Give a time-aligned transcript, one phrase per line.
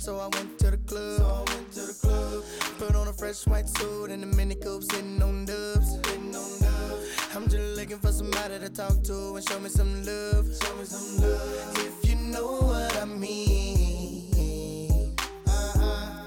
[0.00, 1.18] so I went to the club.
[1.18, 2.44] So I went to the club.
[2.78, 5.92] Put on a fresh white suit and a mini coupe, sitting on dubs.
[5.92, 7.06] Sitting on dubs.
[7.34, 10.46] I'm just looking for somebody to talk to and show me some love.
[10.62, 11.78] Show me some love.
[11.78, 15.14] If you know what I mean.
[15.46, 16.26] Uh-huh.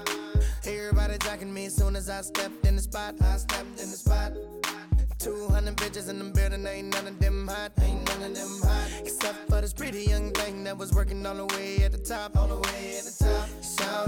[0.64, 3.14] Everybody jocking me as soon as I stepped in the spot.
[3.20, 4.32] I stepped in the spot.
[5.18, 8.90] 200 bitches in the building, ain't none of them hot, ain't none of them hot.
[9.04, 12.36] Except for this pretty young thing that was working all the way at the top,
[12.36, 13.43] all the way at the top.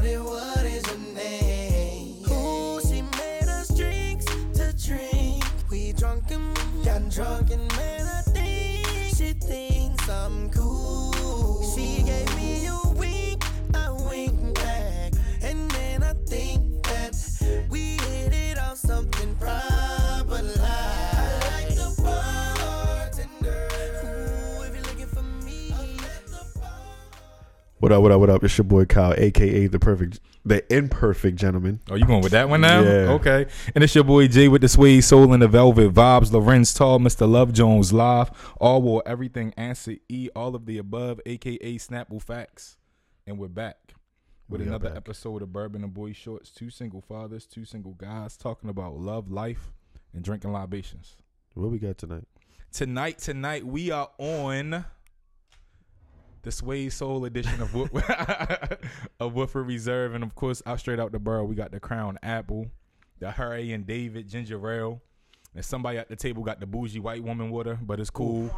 [0.06, 2.24] Shouted, what is your name?
[2.30, 4.24] Ooh, she made us drinks
[4.54, 5.44] to drink.
[5.70, 10.65] We drunk and got drunk and man, I think she thinks I'm cool.
[27.78, 28.00] What up?
[28.02, 28.20] What up?
[28.20, 28.42] What up?
[28.42, 31.80] It's your boy Kyle, aka the perfect, the imperfect gentleman.
[31.90, 32.80] Oh, you going with that one now?
[32.80, 33.10] Yeah.
[33.12, 33.46] Okay.
[33.74, 36.32] And it's your boy Jay with the suede soul and the velvet vibes.
[36.32, 37.30] Lorenz Tall, Mr.
[37.30, 38.30] Love Jones live.
[38.58, 42.78] All war everything answer E, all of the above, aka Snapple Facts.
[43.26, 43.92] And we're back
[44.48, 44.96] with We another back.
[44.96, 46.50] episode of Bourbon and Boy Shorts.
[46.50, 49.74] Two single fathers, two single guys talking about love, life,
[50.14, 51.16] and drinking libations.
[51.52, 52.24] What we got tonight?
[52.72, 54.86] Tonight, tonight we are on
[56.46, 57.90] the Sway Soul edition of Wood-
[59.20, 62.18] of Woodford Reserve, and of course, out straight out the borough, we got the Crown
[62.22, 62.66] Apple,
[63.18, 65.02] the Harry and David Ginger Ale,
[65.56, 68.48] and somebody at the table got the bougie white woman water, but it's cool.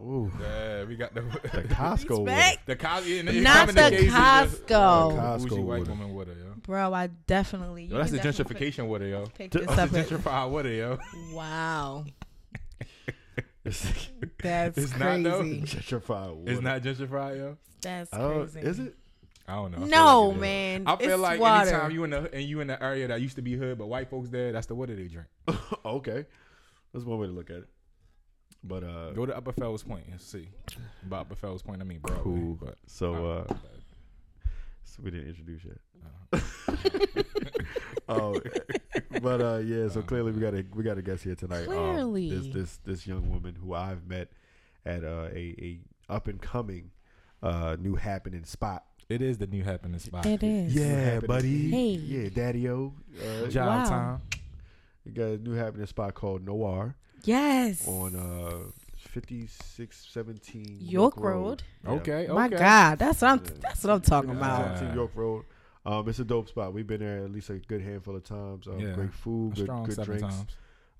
[0.00, 2.58] Ooh, Yeah, we got the the Costco water.
[2.66, 4.70] The Co- yeah, Not come in the cases Costco.
[5.18, 6.52] Uh, bougie Costco white woman water, yo.
[6.62, 7.84] Bro, I definitely.
[7.86, 9.24] Yo, that's the you can definitely gentrification water, yo.
[9.26, 9.90] Pick, pick this That's up.
[9.90, 10.98] the at- gentrified water, yo.
[11.32, 12.04] wow,
[13.64, 14.10] It's,
[14.42, 15.40] that's It's not, though.
[15.40, 15.60] crazy.
[15.62, 16.52] gentrified water.
[16.52, 17.56] It's not gentrified, yo.
[17.80, 18.60] That's I don't- crazy.
[18.68, 18.96] is it?
[19.46, 19.78] I don't know.
[19.78, 20.40] I feel No, like it is.
[20.40, 20.82] man.
[20.86, 21.68] I feel it's like water.
[21.70, 23.86] anytime you in the and you in the area that used to be hood, but
[23.88, 25.28] white folks there, that's the water they drink.
[25.84, 26.24] okay,
[26.92, 27.68] that's one way to look at it.
[28.62, 30.48] But uh, Go to Upper Fells Point and see.
[31.06, 32.22] By Upper Fells Point, I mean Broadway.
[32.22, 32.58] cool.
[32.58, 33.54] But So uh,
[35.02, 35.78] we didn't introduce yet.
[36.32, 36.40] uh,
[38.06, 38.38] Oh,
[39.22, 39.88] but uh, yeah.
[39.88, 41.66] So clearly we got a we got a guest here tonight.
[41.68, 42.30] Um, Clearly.
[42.30, 44.28] this this this young woman who I've met
[44.84, 45.80] at uh, a a
[46.12, 46.90] up and coming
[47.42, 48.84] uh, new happening spot.
[49.08, 50.26] it is the new happening spot.
[50.26, 50.74] It is.
[50.74, 51.70] Yeah, buddy.
[51.70, 51.90] Hey.
[51.92, 52.92] Yeah, Daddy O.
[53.18, 53.84] Uh, Job Wow.
[53.88, 54.20] time.
[55.06, 57.88] you got a new happening spot called Noir Yes.
[57.88, 58.70] on uh
[59.14, 61.62] 5617 York Road.
[61.84, 61.90] Yeah.
[61.92, 62.32] Okay, okay.
[62.32, 63.38] My God, that's what I'm.
[63.44, 63.50] Yeah.
[63.60, 64.78] That's what I'm talking about.
[64.78, 65.44] 5617 York Road.
[65.86, 66.72] Um, it's a dope spot.
[66.72, 68.66] We've been there at least a good handful of times.
[68.66, 68.92] Um, Yeah.
[68.94, 70.22] Great food, A good, good drinks.
[70.22, 70.46] times.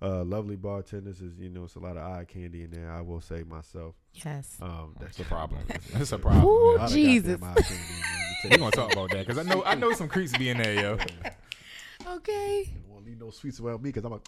[0.02, 1.20] Uh, lovely bartenders.
[1.22, 2.90] Is you know, it's a lot of eye candy in there.
[2.90, 3.94] I will say myself.
[4.12, 4.58] Yes.
[4.60, 5.62] Um, That's a problem.
[5.94, 6.44] That's a problem.
[6.44, 6.86] Ooh, A yeah.
[6.88, 7.40] Jesus.
[7.40, 8.58] goddamn eye candy in there, let me tell We you.
[8.58, 10.98] gonna talk about that because I know I know some creeps be in there, yo.
[12.06, 12.70] Okay.
[12.74, 14.20] I won't leave no sweets around me because I'm, a,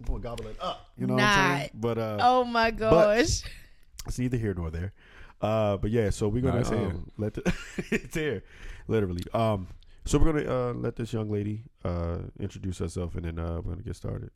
[0.00, 0.90] I'm gonna gobble it up.
[0.96, 1.70] You know what I'm saying?
[1.74, 3.42] But uh, Oh my gosh.
[4.06, 4.92] it's neither here nor there.
[5.40, 6.78] Uh, but yeah, so we're gonna it's here.
[6.78, 7.54] um, let the
[7.90, 8.42] it's here,
[8.88, 9.22] literally.
[9.32, 9.68] Um,
[10.04, 13.72] so we're gonna uh, let this young lady uh, introduce herself, and then uh, we're
[13.72, 14.30] gonna get started.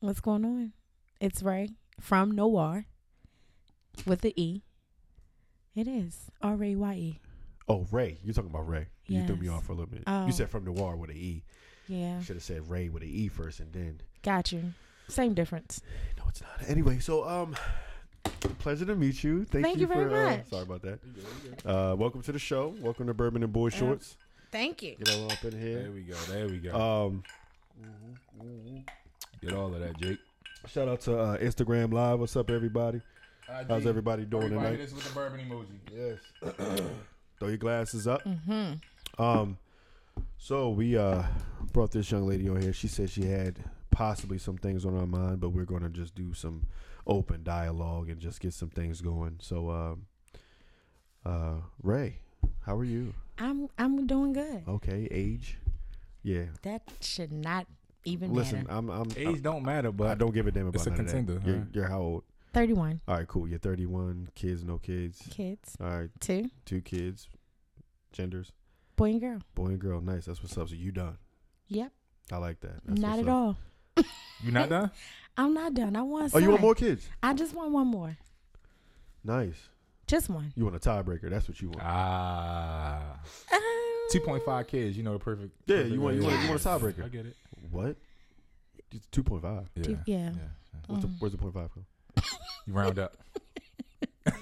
[0.00, 0.72] What's going on?
[1.20, 2.86] It's Ray from Noir
[4.06, 4.62] with the E.
[5.74, 7.20] It is R A Y E.
[7.68, 8.88] Oh, Ray, you're talking about Ray.
[9.06, 10.04] You threw me off for a little bit.
[10.06, 10.26] Oh.
[10.26, 11.42] You said from Noir with an E.
[11.88, 14.00] Yeah, Should have said Ray with an E first, and then.
[14.24, 14.72] Got you.
[15.06, 15.82] Same difference.
[16.18, 16.68] No, it's not.
[16.68, 17.54] Anyway, so um,
[18.58, 19.44] pleasure to meet you.
[19.44, 20.48] Thank, Thank you for, very uh, much.
[20.48, 20.98] sorry about that.
[21.64, 22.74] Uh, welcome to the show.
[22.80, 24.16] Welcome to Bourbon and Boy Shorts.
[24.50, 24.96] Thank you.
[24.96, 25.82] Get all up in here.
[25.82, 26.14] There we go.
[26.28, 26.74] There we go.
[27.08, 27.22] Um,
[29.42, 30.18] Get all of that, Jake.
[30.68, 32.18] shout out to uh, Instagram Live.
[32.18, 33.02] What's up, everybody?
[33.46, 34.84] How's everybody doing Everybody, tonight?
[34.84, 36.18] this with the bourbon emoji.
[36.42, 36.80] Yes.
[37.38, 38.22] Throw your glasses up.
[38.24, 39.22] Mm-hmm.
[39.22, 39.58] Um,
[40.38, 41.24] so we uh
[41.72, 42.72] brought this young lady on here.
[42.72, 43.56] She said she had
[43.94, 46.66] possibly some things on our mind, but we're gonna just do some
[47.06, 49.36] open dialogue and just get some things going.
[49.40, 50.06] So, um,
[51.24, 52.18] uh, Ray,
[52.62, 53.14] how are you?
[53.38, 54.64] I'm I'm doing good.
[54.68, 55.58] Okay, age,
[56.22, 56.46] yeah.
[56.62, 57.66] That should not
[58.04, 58.72] even Listen, matter.
[58.72, 61.00] I'm I'm Age don't matter, but I don't give a damn about it's a none
[61.00, 61.46] of that.
[61.46, 61.64] You're, huh?
[61.72, 62.24] you're how old?
[62.52, 63.48] Thirty-one All right, cool.
[63.48, 64.28] You're 31.
[64.36, 65.20] Kids, no kids.
[65.30, 67.28] kids, All right, two two kids.
[68.12, 68.52] Genders,
[68.94, 69.38] boy and girl.
[69.54, 70.00] boy and girl.
[70.00, 70.26] Nice.
[70.26, 70.68] That's what's up.
[70.68, 71.18] So you done?
[71.68, 71.90] Yep,
[72.30, 72.84] I like that.
[72.84, 73.34] That's not at up.
[73.34, 73.56] all.
[73.96, 74.90] You not done.
[75.36, 75.96] I'm not done.
[75.96, 76.32] I want.
[76.34, 77.08] Oh, you want more kids?
[77.22, 78.16] I just want one more.
[79.24, 79.56] Nice.
[80.06, 80.52] Just one.
[80.54, 81.30] You want a tiebreaker?
[81.30, 81.80] That's what you want.
[81.82, 83.16] Ah,
[83.52, 83.58] Um,
[84.10, 84.96] two point five kids.
[84.96, 85.50] You know the perfect.
[85.66, 86.28] Yeah, perfect you want- you way.
[86.28, 87.04] want- you want a tiebreaker.
[87.04, 87.36] I get it.
[87.70, 87.96] What?
[89.10, 89.68] Two point five.
[89.74, 89.82] Yeah.
[89.82, 90.30] Two- yeah.
[90.86, 91.14] What's the Mm.
[91.20, 91.86] where's the point five come?
[92.66, 93.16] You round up.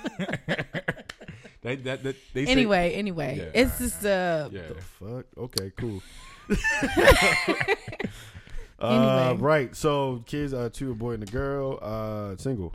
[1.62, 4.62] That, that, that, they say- Anyway, anyway, Yeah, it's alright, just uh, yeah.
[4.66, 5.26] The fuck?
[5.38, 6.02] Okay, cool.
[8.82, 9.40] uh, Anyway.
[9.42, 9.76] right.
[9.76, 11.78] So kids are two, a boy and a girl.
[11.80, 12.72] Uh, single.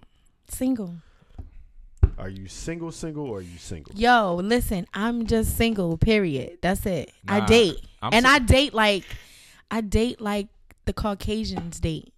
[0.48, 0.94] single.
[2.18, 3.94] Are you single, single, or are you single?
[3.96, 5.98] Yo, listen, I'm just single.
[5.98, 6.58] Period.
[6.62, 7.12] That's it.
[7.28, 9.04] I date, I'm and si- I date like,
[9.70, 10.48] I date like
[10.86, 12.14] the Caucasians date.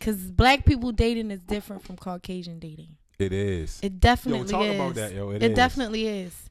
[0.00, 2.96] Cause black people dating is different from Caucasian dating.
[3.18, 3.78] It is.
[3.82, 4.74] It Yo, definitely talk is.
[4.74, 5.30] about that, yo.
[5.30, 5.56] It, It, is.
[5.56, 6.50] definitely is.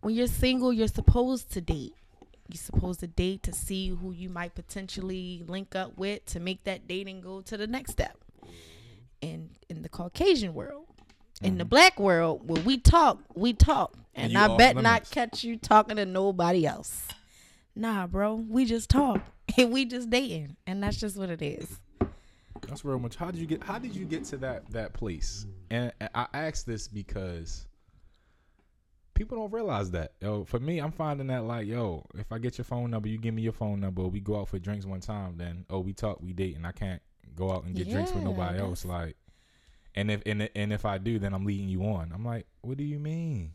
[0.00, 1.94] When you're single, you're supposed to date.
[2.48, 6.64] You're supposed to date to see who you might potentially link up with to make
[6.64, 8.16] that dating go to the next step.
[9.22, 10.86] And in the Caucasian world,
[11.40, 11.68] in the mm-hmm.
[11.68, 15.96] black world, when we talk, we talk, and you I bet not catch you talking
[15.96, 17.06] to nobody else.
[17.74, 19.20] Nah, bro, we just talk
[19.56, 21.78] and we just dating, and that's just what it is.
[22.68, 23.16] That's real much.
[23.16, 23.62] How did you get?
[23.62, 25.46] How did you get to that that place?
[25.70, 27.66] And and I ask this because
[29.22, 30.12] people don't realize that.
[30.20, 33.18] Yo, for me, I'm finding that like, yo, if I get your phone number, you
[33.18, 35.92] give me your phone number, we go out for drinks one time, then oh, we
[35.92, 37.00] talk, we date, and I can't
[37.36, 38.84] go out and get drinks with nobody else.
[38.84, 39.16] Like,
[39.94, 42.10] and if and and if I do, then I'm leading you on.
[42.12, 43.52] I'm like, what do you mean?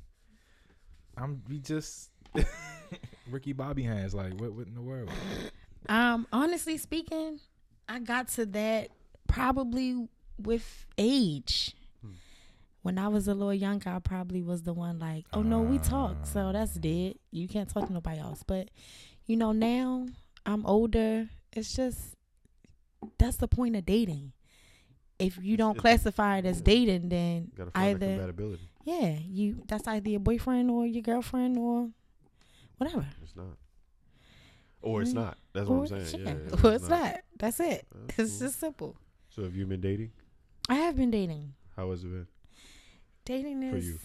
[1.17, 2.11] I'm we just
[3.29, 4.15] Ricky Bobby hands.
[4.15, 5.09] Like, what what in the world?
[5.89, 7.41] Um, honestly speaking,
[7.89, 8.89] I got to that
[9.27, 10.07] probably
[10.39, 11.75] with age.
[12.87, 15.77] When I was a little younger, I probably was the one like, "Oh no, we
[15.77, 17.15] talk, so that's dead.
[17.31, 18.69] You can't talk to nobody else." But
[19.25, 20.05] you know, now
[20.45, 21.27] I'm older.
[21.51, 22.15] It's just
[23.17, 24.31] that's the point of dating.
[25.19, 28.33] If you don't It's- classify it as dating, then either
[28.85, 31.89] yeah, you that's either your boyfriend or your girlfriend or
[32.77, 33.05] whatever.
[33.21, 33.57] It's not.
[34.81, 35.15] Or it's Mm.
[35.15, 35.37] not.
[35.51, 36.25] That's or what I'm saying.
[36.25, 37.19] yeah, Yeah, or it's not.
[37.37, 37.85] That's it.
[38.15, 38.47] That's It's cool.
[38.47, 38.95] just simple.
[39.27, 40.11] So have you been dating?
[40.69, 41.53] I have been dating.
[41.75, 42.27] How has it been?
[43.27, 43.99] Dating For is you.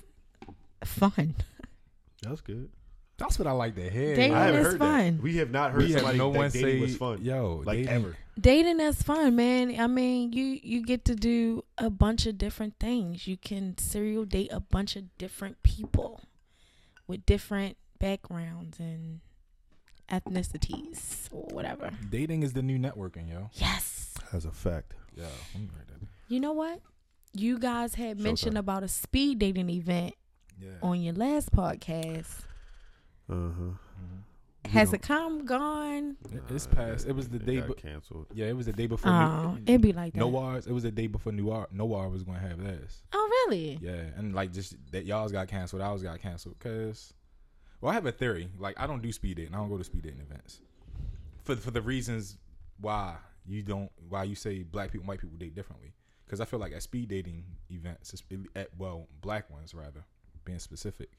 [0.84, 1.34] fun.
[2.22, 2.70] That's good.
[3.18, 4.16] That's what I like to hear.
[4.16, 5.16] Dating I haven't is heard fun.
[5.18, 5.22] that.
[5.22, 7.22] We have not heard we have somebody no that one dating say was fun.
[7.22, 8.16] Yo, like dating- ever.
[8.40, 9.78] Dating is fun, man.
[9.78, 13.26] I mean, you you get to do a bunch of different things.
[13.28, 16.20] You can serial date a bunch of different people
[17.06, 19.20] with different backgrounds and
[20.10, 21.90] ethnicities or whatever.
[22.10, 23.50] Dating is the new networking, yo.
[23.54, 24.14] Yes.
[24.32, 24.94] As a fact.
[25.14, 25.24] Yo,
[25.54, 25.98] I'm right there.
[26.28, 26.80] You know what?
[27.34, 28.60] You guys had mentioned Showtime.
[28.60, 30.14] about a speed dating event
[30.60, 30.70] Yeah.
[30.82, 32.40] on your last podcast.
[33.28, 33.70] Uh huh.
[34.68, 36.16] Has it come gone?
[36.32, 37.06] It- it's past.
[37.06, 37.56] It was the day.
[37.60, 38.26] got Be- canceled.
[38.32, 39.10] yeah, it was the day before.
[39.10, 40.20] Oh, New- it'd be like that.
[40.20, 40.66] Noir's.
[40.66, 41.66] It was the day before Noir.
[41.72, 43.02] Noir was gonna have theirs.
[43.12, 43.78] Oh, really?
[43.82, 45.82] Yeah, and like just that y'all's got canceled.
[45.82, 47.12] Ours got canceled because.
[47.80, 48.48] Well, I have a theory.
[48.58, 49.54] Like I don't do speed dating.
[49.54, 50.60] I don't go to speed dating events.
[51.44, 52.38] For for the reasons
[52.78, 55.92] why you don't why you say black people white people date differently.
[56.32, 58.14] Because I feel like at speed dating events,
[58.56, 60.02] at well black ones rather,
[60.46, 61.10] being specific,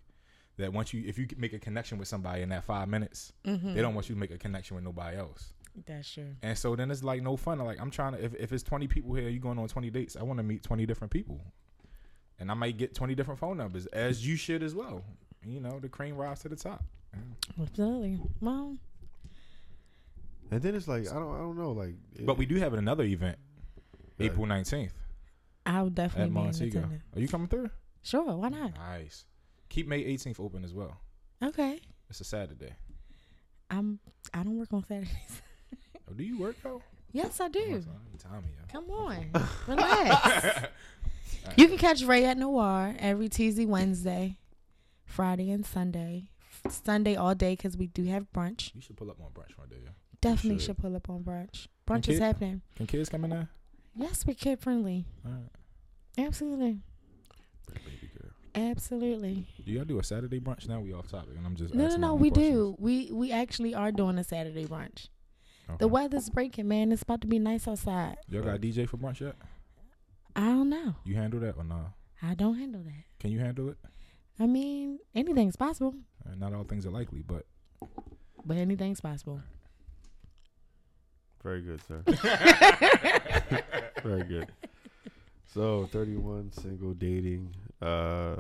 [0.58, 3.76] that once you if you make a connection with somebody in that five minutes, Mm-hmm.
[3.76, 5.54] they don't want you to make a connection with nobody else.
[5.86, 6.30] That's true.
[6.42, 7.60] And so then it's like no fun.
[7.60, 10.16] Like I'm trying to if, if it's 20 people here, you going on 20 dates.
[10.20, 11.40] I want to meet 20 different people,
[12.40, 15.04] and I might get 20 different phone numbers, as you should as well.
[15.46, 16.84] You know, the cream rise to the top.
[17.62, 18.20] Absolutely.
[18.42, 18.78] Well,
[20.50, 21.94] And then it's like I don't I don't know like.
[22.22, 23.38] But we do have another event,
[24.18, 24.26] Yeah.
[24.26, 24.90] April 19th
[25.66, 26.90] I'll at definitely be in Montego.
[27.16, 27.70] Are you coming through?
[28.02, 28.76] Sure, why not?
[28.76, 29.26] Nice.
[29.70, 30.98] Keep May 18th open as well.
[31.44, 31.80] Okay.
[32.10, 32.74] It's a Saturday.
[33.70, 34.00] I'm.
[34.34, 35.12] I don't work on Saturdays.
[36.10, 36.82] Oh, do you work though?
[37.14, 37.82] yes, I do.
[38.20, 38.50] Tommy.
[38.70, 39.32] Come on,
[39.68, 40.68] relax.
[41.56, 44.38] you can catch Ray at Noir every Tuesday, Wednesday,
[45.06, 46.26] Friday, and Sunday.
[46.70, 48.76] Sunday all day because we do have brunch.
[48.76, 49.78] You should pull up on brunch one day.
[50.20, 50.66] Definitely should.
[50.66, 51.68] should pull up on brunch.
[51.88, 52.62] Brunch is happening.
[52.76, 53.50] Can kids come in there?
[53.96, 55.06] Yes, we're kid friendly.
[55.26, 55.50] All right.
[56.18, 56.80] Absolutely,
[57.68, 58.32] baby girl.
[58.54, 59.48] Do absolutely.
[59.66, 60.80] y'all do a Saturday brunch now?
[60.80, 62.16] We off topic, and I'm just No, no, no.
[62.16, 62.54] We questions.
[62.56, 62.76] do.
[62.80, 65.08] We we actually are doing a Saturday brunch.
[65.80, 66.92] The weather's breaking, man.
[66.92, 68.18] It's about to be nice outside.
[68.30, 69.36] Y'all got a DJ for brunch yet?
[70.36, 70.96] I don't know.
[71.06, 71.94] You handle that or no?
[72.22, 73.04] I don't handle that.
[73.20, 73.78] Can you handle it?
[74.40, 75.94] I mean, anything's possible,
[76.26, 77.46] Uh, not all things are likely, but
[78.46, 79.42] but anything's possible.
[81.44, 82.02] Very good, sir.
[84.04, 84.48] Very good.
[85.54, 87.54] So, 31, single, dating.
[87.82, 88.36] Uh,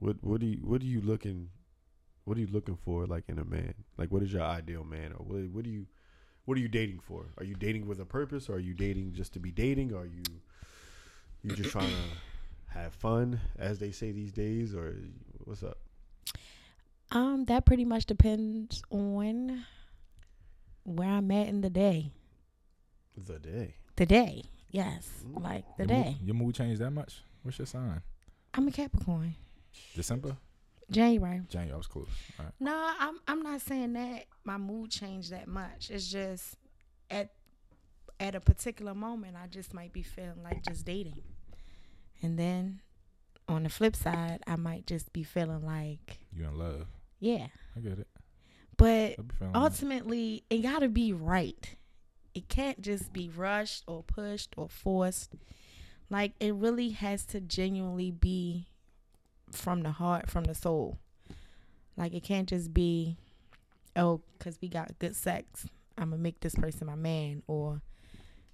[0.00, 1.48] what what do you what are you looking
[2.24, 3.74] what are you looking for like in a man?
[3.98, 5.86] Like, what is your ideal man, or what what do you
[6.46, 7.26] what are you dating for?
[7.38, 9.92] Are you dating with a purpose, or are you dating just to be dating?
[9.92, 10.22] Or are you
[11.42, 14.96] you just trying to have fun, as they say these days, or
[15.44, 15.78] what's up?
[17.12, 19.64] Um, that pretty much depends on
[20.84, 22.12] where I'm at in the day.
[23.16, 23.74] The day.
[23.96, 25.42] The day, yes, Mm.
[25.42, 26.16] like the your mood- day.
[26.24, 27.22] your mood changed that much?
[27.42, 28.02] What's your sign?
[28.54, 29.34] I'm a Capricorn.
[29.94, 30.36] December.
[30.90, 31.42] January.
[31.48, 32.08] January, I was close.
[32.38, 32.54] All right.
[32.60, 35.90] No, I'm I'm not saying that my mood changed that much.
[35.90, 36.56] It's just
[37.10, 37.32] at
[38.20, 41.22] at a particular moment I just might be feeling like just dating.
[42.22, 42.80] And then
[43.48, 46.86] on the flip side, I might just be feeling like, you're in love?
[47.20, 47.46] yeah.
[47.76, 48.06] I get it.
[48.76, 49.58] But I be feeling that.
[49.58, 51.76] ultimately it gotta be right.
[52.34, 55.34] It can't just be rushed or pushed or forced.
[56.10, 58.66] Like it really has to genuinely be
[59.50, 60.98] from the heart, from the soul.
[61.96, 63.16] Like it can't just be,
[63.94, 65.66] oh, cause we got good sex,
[65.96, 67.82] I'm gonna make this person my man, or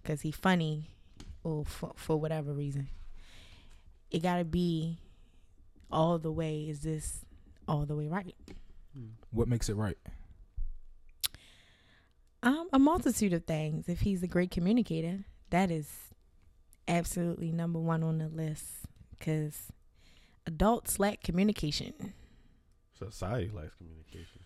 [0.04, 0.90] cause he funny,
[1.42, 2.88] or for for whatever reason.
[4.10, 4.98] It gotta be
[5.90, 6.66] all the way.
[6.68, 7.24] Is this
[7.66, 8.34] all the way right?
[9.30, 9.98] What makes it right?
[12.42, 13.88] Um, a multitude of things.
[13.88, 15.88] If he's a great communicator, that is
[16.88, 18.64] absolutely number one on the list.
[19.20, 19.70] Cause
[20.46, 22.14] adults lack communication.
[22.98, 24.40] Society lacks communication.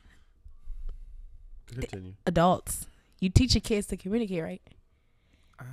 [1.67, 2.15] Continue.
[2.27, 2.87] Adults,
[3.21, 4.63] you teach your kids to communicate, right?
[5.59, 5.65] Uh,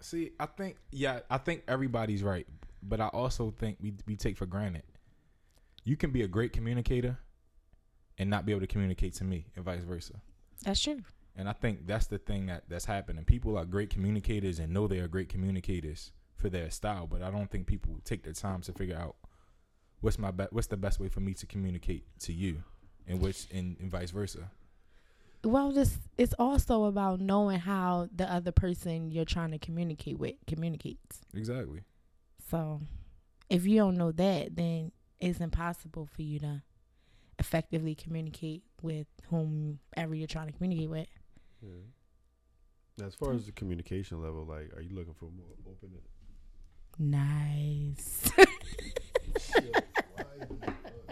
[0.00, 2.46] see, I think yeah, I think everybody's right,
[2.82, 4.82] but I also think we we take for granted.
[5.84, 7.18] You can be a great communicator
[8.18, 10.14] and not be able to communicate to me, and vice versa.
[10.64, 11.02] That's true.
[11.36, 13.24] And I think that's the thing that that's happening.
[13.24, 17.30] People are great communicators and know they are great communicators for their style, but I
[17.30, 19.16] don't think people take the time to figure out
[20.00, 22.62] what's my be- what's the best way for me to communicate to you,
[23.06, 24.50] and which and, and vice versa.
[25.44, 30.34] Well, this it's also about knowing how the other person you're trying to communicate with
[30.46, 31.20] communicates.
[31.34, 31.82] Exactly.
[32.50, 32.80] So,
[33.50, 36.62] if you don't know that, then it's impossible for you to
[37.38, 41.06] effectively communicate with whomever you're trying to communicate with.
[43.04, 45.90] As far as the communication level, like, are you looking for more open?
[46.98, 48.30] Nice.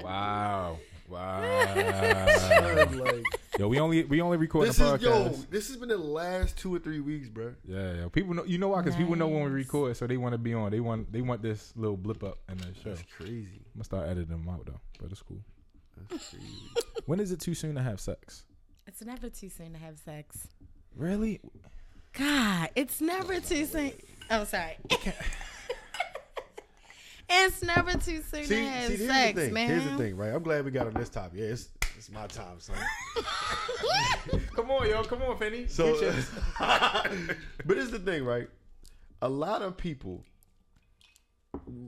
[0.02, 0.78] Wow.
[1.08, 1.40] Wow.
[1.74, 3.24] like,
[3.58, 5.10] yo, we only we only record this the is yo.
[5.10, 5.50] podcast.
[5.50, 7.54] This has been the last two or three weeks, bro.
[7.66, 8.08] Yeah, yeah.
[8.12, 8.82] People know you know why?
[8.82, 10.70] Because people know when we record, so they want to be on.
[10.70, 12.90] They want they want this little blip up in the show.
[12.90, 13.48] That's crazy.
[13.56, 15.40] I'm gonna start editing them out though, but it's cool.
[16.10, 16.46] That's crazy.
[17.06, 18.44] When is it too soon to have sex?
[18.86, 20.48] it's never too soon to have sex.
[20.96, 21.40] Really?
[22.12, 23.92] God, it's never too soon.
[24.30, 24.76] Oh, sorry.
[27.28, 29.54] it's never too soon see, to have see, here's sex, the thing.
[29.54, 29.68] man.
[29.68, 30.32] Here's the thing, right?
[30.32, 31.40] I'm glad we got on this topic.
[31.40, 32.76] Yeah, it's it's my time, son.
[34.54, 35.02] Come on, yo.
[35.04, 35.66] Come on, Penny.
[35.66, 35.94] So,
[36.58, 38.48] but it's the thing, right?
[39.22, 40.24] A lot of people,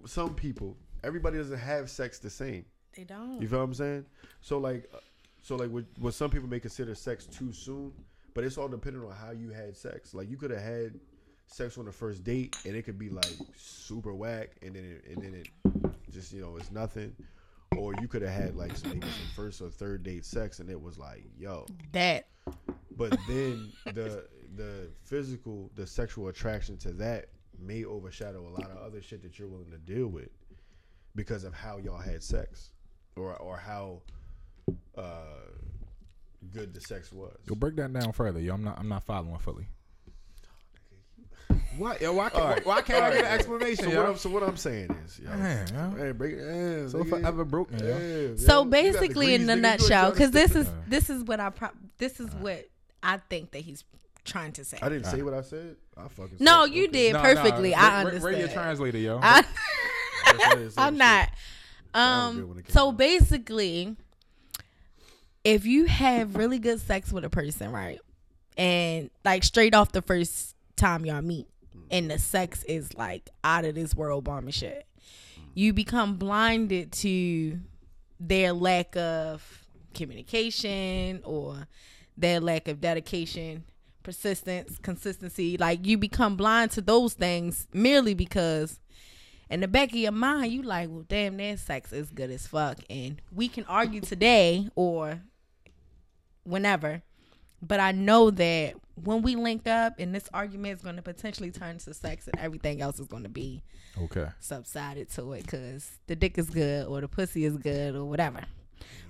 [0.06, 2.64] some people, everybody doesn't have sex the same.
[2.97, 3.41] They don't.
[3.41, 4.07] You feel what I'm saying?
[4.41, 4.99] So like, uh,
[5.43, 7.93] so like, what, what some people may consider sex too soon,
[8.35, 10.15] but it's all dependent on how you had sex.
[10.15, 10.99] Like you could have had
[11.47, 15.11] sex on the first date, and it could be like super whack, and then it,
[15.11, 15.49] and then it
[16.11, 17.15] just you know it's nothing.
[17.76, 20.81] Or you could have had like maybe some first or third date sex, and it
[20.81, 21.67] was like, yo.
[21.93, 22.29] that.
[22.97, 24.26] But then the
[24.57, 27.26] the physical, the sexual attraction to that
[27.59, 30.31] may overshadow a lot of other shit that you're willing to deal with
[31.15, 32.71] because of how y'all had sex,
[33.16, 34.00] or or how
[34.96, 35.02] uh,
[36.52, 37.37] good the sex was.
[37.49, 38.54] Yo, break that down further, yo.
[38.54, 39.66] I'm not I'm not following fully.
[41.78, 42.00] What?
[42.00, 42.64] Yo, why can't, All right.
[42.66, 44.00] why can't All I get an explanation, So yo?
[44.00, 46.04] what, I'm, so what I'm saying is, yo, Man, yo.
[46.04, 46.88] hey, break it down.
[46.88, 47.11] So nigga.
[47.11, 47.87] forever broken, yo.
[47.87, 48.64] Yeah, So yo.
[48.64, 50.73] You basically, in grease, the nutshell, because this is Uh.
[50.88, 51.68] this is what I pro-
[51.99, 52.66] this is what
[53.02, 53.85] I think that he's
[54.25, 54.78] trying to say.
[54.80, 55.76] I didn't say what I said.
[55.99, 56.38] I fucking.
[56.40, 56.92] No, said- you okay.
[56.92, 57.70] did Nah, perfectly.
[57.73, 57.76] nah.
[57.76, 58.25] I Ra- ra- understand.
[58.35, 59.20] Radio translator, yo.
[59.23, 59.42] I,
[60.25, 60.75] That's what it is.
[60.78, 60.99] I'm Shit.
[60.99, 61.28] not.
[61.97, 62.65] Sound good when Um.
[62.69, 62.97] So out.
[62.97, 63.97] basically,
[65.45, 68.00] if you have really good sex with a person, right,
[68.57, 71.49] and like straight off the first time y'all meet,
[71.91, 74.87] and the sex is like out of this world bomb and shit,
[75.55, 77.59] you become blinded to
[78.19, 81.67] their lack of communication or
[82.17, 83.65] their lack of dedication,
[84.03, 85.57] persistence, consistency.
[85.57, 88.81] Like you become blind to those things merely because
[89.50, 92.47] in the back of your mind, you like, well, damn, that sex is good as
[92.47, 95.21] fuck, and we can argue today or
[96.45, 97.03] whenever.
[97.62, 101.50] But I know that when we link up, and this argument is going to potentially
[101.50, 103.62] turn to sex, and everything else is going to be
[103.99, 104.26] Okay.
[104.41, 108.41] subsided to it because the dick is good or the pussy is good or whatever.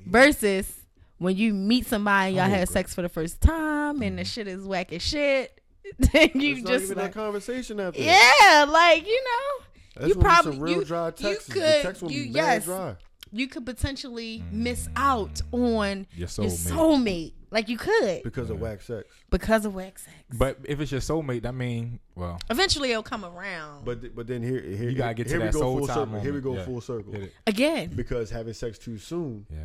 [0.07, 0.73] Versus
[1.19, 4.47] when you meet somebody, and y'all have sex for the first time, and the shit
[4.47, 5.61] is whack as shit.
[6.00, 8.00] Then you It's just like, that conversation after.
[8.00, 9.64] yeah, like you know.
[9.96, 12.64] That's you it's probably some real you, dry you could text will you be yes
[12.64, 12.96] dry.
[13.32, 16.70] you could potentially miss out on Your your soulmate.
[16.70, 17.32] soulmate.
[17.50, 19.08] Like you could because of wax sex.
[19.30, 20.16] because of wax sex.
[20.36, 23.84] But if it's your soulmate, that mean well, Eventually, it'll come around.
[23.84, 25.86] But th- but then here here You gotta get to here that we soul full
[25.86, 26.20] tie circle.
[26.20, 26.64] Here we go Yeah.
[26.64, 27.14] full circle.
[27.46, 29.60] Again, Because having sex too soon Yeah.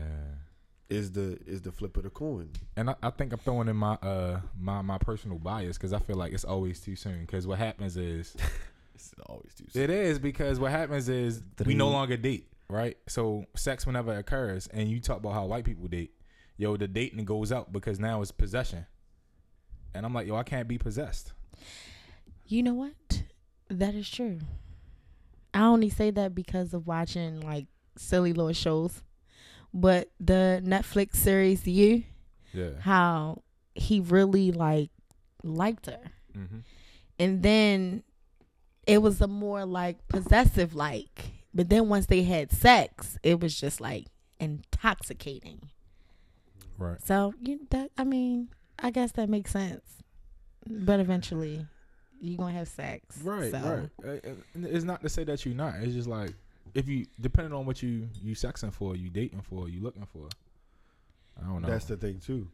[0.89, 2.49] is the is the flip of the coin.
[2.77, 5.99] And I, I think I'm throwing in my uh my my personal bias because I
[5.99, 7.21] feel like it's always too soon.
[7.21, 8.35] Because what happens is
[9.11, 9.83] It's always too soon.
[9.83, 12.97] it is because what happens is we no longer date, right?
[13.07, 16.11] So sex whenever it occurs, and you talk about how white people date,
[16.57, 18.85] yo, the dating goes out because now it's possession,
[19.93, 21.33] and I'm like, yo, I can't be possessed.
[22.47, 23.23] you know what?
[23.69, 24.39] That is true.
[25.53, 27.67] I only say that because of watching like
[27.97, 29.01] silly little shows.
[29.73, 32.03] But the Netflix series You,
[32.53, 32.71] Yeah.
[32.81, 33.43] how
[33.73, 34.89] he really like
[35.43, 35.99] liked her.
[36.37, 36.59] Mm-hmm.
[37.19, 38.03] And then
[38.87, 41.31] it was a more like possessive like.
[41.53, 44.07] But then once they had sex, it was just like
[44.39, 45.69] intoxicating.
[46.77, 47.01] Right.
[47.01, 49.83] So you that I mean, I guess that makes sense.
[50.67, 51.65] But eventually
[52.19, 53.21] you're gonna have sex.
[53.23, 53.51] Right.
[53.51, 54.23] So Right.
[54.25, 55.75] Uh, uh, It's not to say that you're not.
[55.75, 56.33] It's just like
[56.73, 60.27] if you depending on what you you sexing for, you dating for, you looking for.
[61.39, 61.67] I don't know.
[61.67, 62.47] That's the thing too.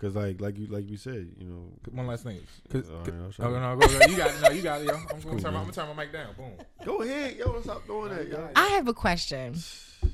[0.00, 1.72] Cause like like you like we said, you know.
[1.90, 2.38] one last thing.
[2.38, 3.60] Uh, cause, All right, cause- I'll oh, you.
[3.60, 4.40] no, go, go, you got it.
[4.40, 4.94] No, you got it, yo.
[4.94, 5.56] I'm gonna, cool, turn, my, man.
[5.56, 6.34] I'm gonna turn my mic down.
[6.38, 6.52] Boom.
[6.86, 7.60] Go ahead, yo.
[7.60, 8.48] Stop doing that, yo.
[8.56, 9.56] I have a question.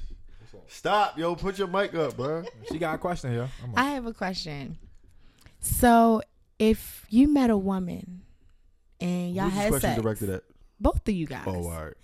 [0.66, 1.36] Stop, yo.
[1.36, 2.42] Put your mic up, bro.
[2.68, 3.48] She got a question here.
[3.62, 4.76] I'm have a question.
[5.60, 6.20] So
[6.58, 8.22] if you met a woman
[9.00, 10.42] and y'all Who's had question sex, directed at?
[10.80, 11.44] both of you guys.
[11.46, 11.94] Oh, all right.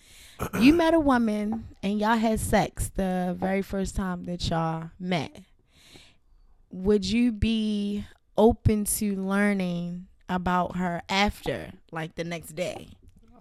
[0.60, 5.36] you met a woman and y'all had sex the very first time that y'all met.
[6.72, 8.04] Would you be
[8.36, 12.88] open to learning about her after, like the next day?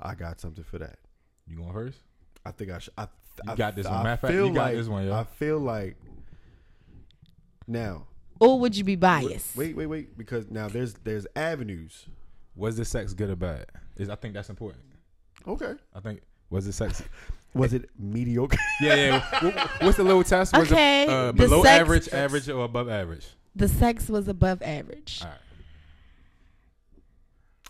[0.01, 0.97] I got something for that.
[1.47, 1.99] You going first?
[2.45, 2.93] I think I should.
[2.97, 3.07] I,
[3.45, 4.03] You I, got this one.
[4.03, 5.13] Matter of fact, you got like, this one, yo.
[5.13, 5.95] I feel like
[7.67, 8.07] now.
[8.39, 9.55] Or would you be biased?
[9.55, 10.17] Wait, wait, wait.
[10.17, 12.07] Because now there's there's avenues.
[12.55, 13.67] Was the sex good or bad?
[13.95, 14.83] Is I think that's important.
[15.47, 15.73] Okay.
[15.95, 17.01] I think was the sex?
[17.53, 18.57] Was it mediocre?
[18.81, 18.95] yeah,
[19.43, 19.67] yeah.
[19.81, 20.55] What's the little test?
[20.57, 23.27] Was Okay, it uh, the below sex- average, average, or above average?
[23.55, 25.19] The sex was above average.
[25.21, 25.37] All right.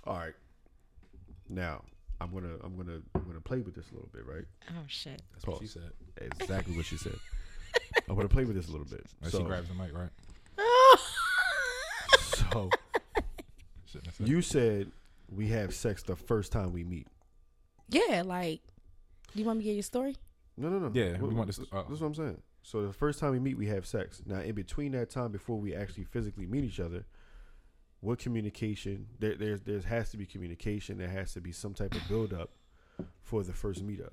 [0.05, 0.33] All right.
[1.49, 1.83] Now
[2.19, 4.45] I'm gonna I'm gonna I'm gonna play with this a little bit, right?
[4.69, 5.21] Oh shit.
[5.33, 5.91] That's what she said.
[6.17, 7.15] Exactly what she said.
[8.09, 9.05] I'm gonna play with this a little bit.
[9.21, 10.09] Like So, she grabs the mic, right?
[12.51, 12.69] so
[13.85, 14.27] Shouldn't have said.
[14.27, 14.91] you said
[15.33, 17.07] we have sex the first time we meet.
[17.89, 18.61] yeah, like,
[19.33, 20.15] do you want me to get your story?
[20.57, 20.91] No, no, no.
[20.93, 22.41] Yeah, we What- want this- This, uh, this is what I'm saying.
[22.63, 24.21] So the first time we meet, we have sex.
[24.25, 27.05] Now, in between that time, before we actually physically meet each other,
[28.01, 29.07] what communication?
[29.19, 30.97] There, there's, there has to be communication.
[30.97, 32.51] There has to be some type of build up
[33.21, 34.11] for the first meetup.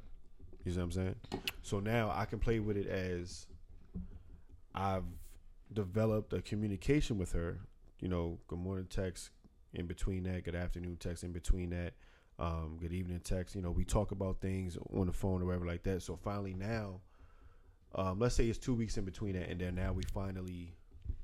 [0.65, 1.15] You see what I'm saying?
[1.63, 3.47] So now I can play with it as
[4.75, 5.05] I've
[5.73, 7.59] developed a communication with her.
[8.01, 9.31] You know, good morning text
[9.75, 11.95] in between that, good afternoon text in between that,
[12.39, 13.55] um, good evening text.
[13.55, 16.03] You know, we talk about things on the phone or whatever like that.
[16.03, 17.01] So finally now,
[17.95, 20.75] um, let's say it's two weeks in between that, and then now we finally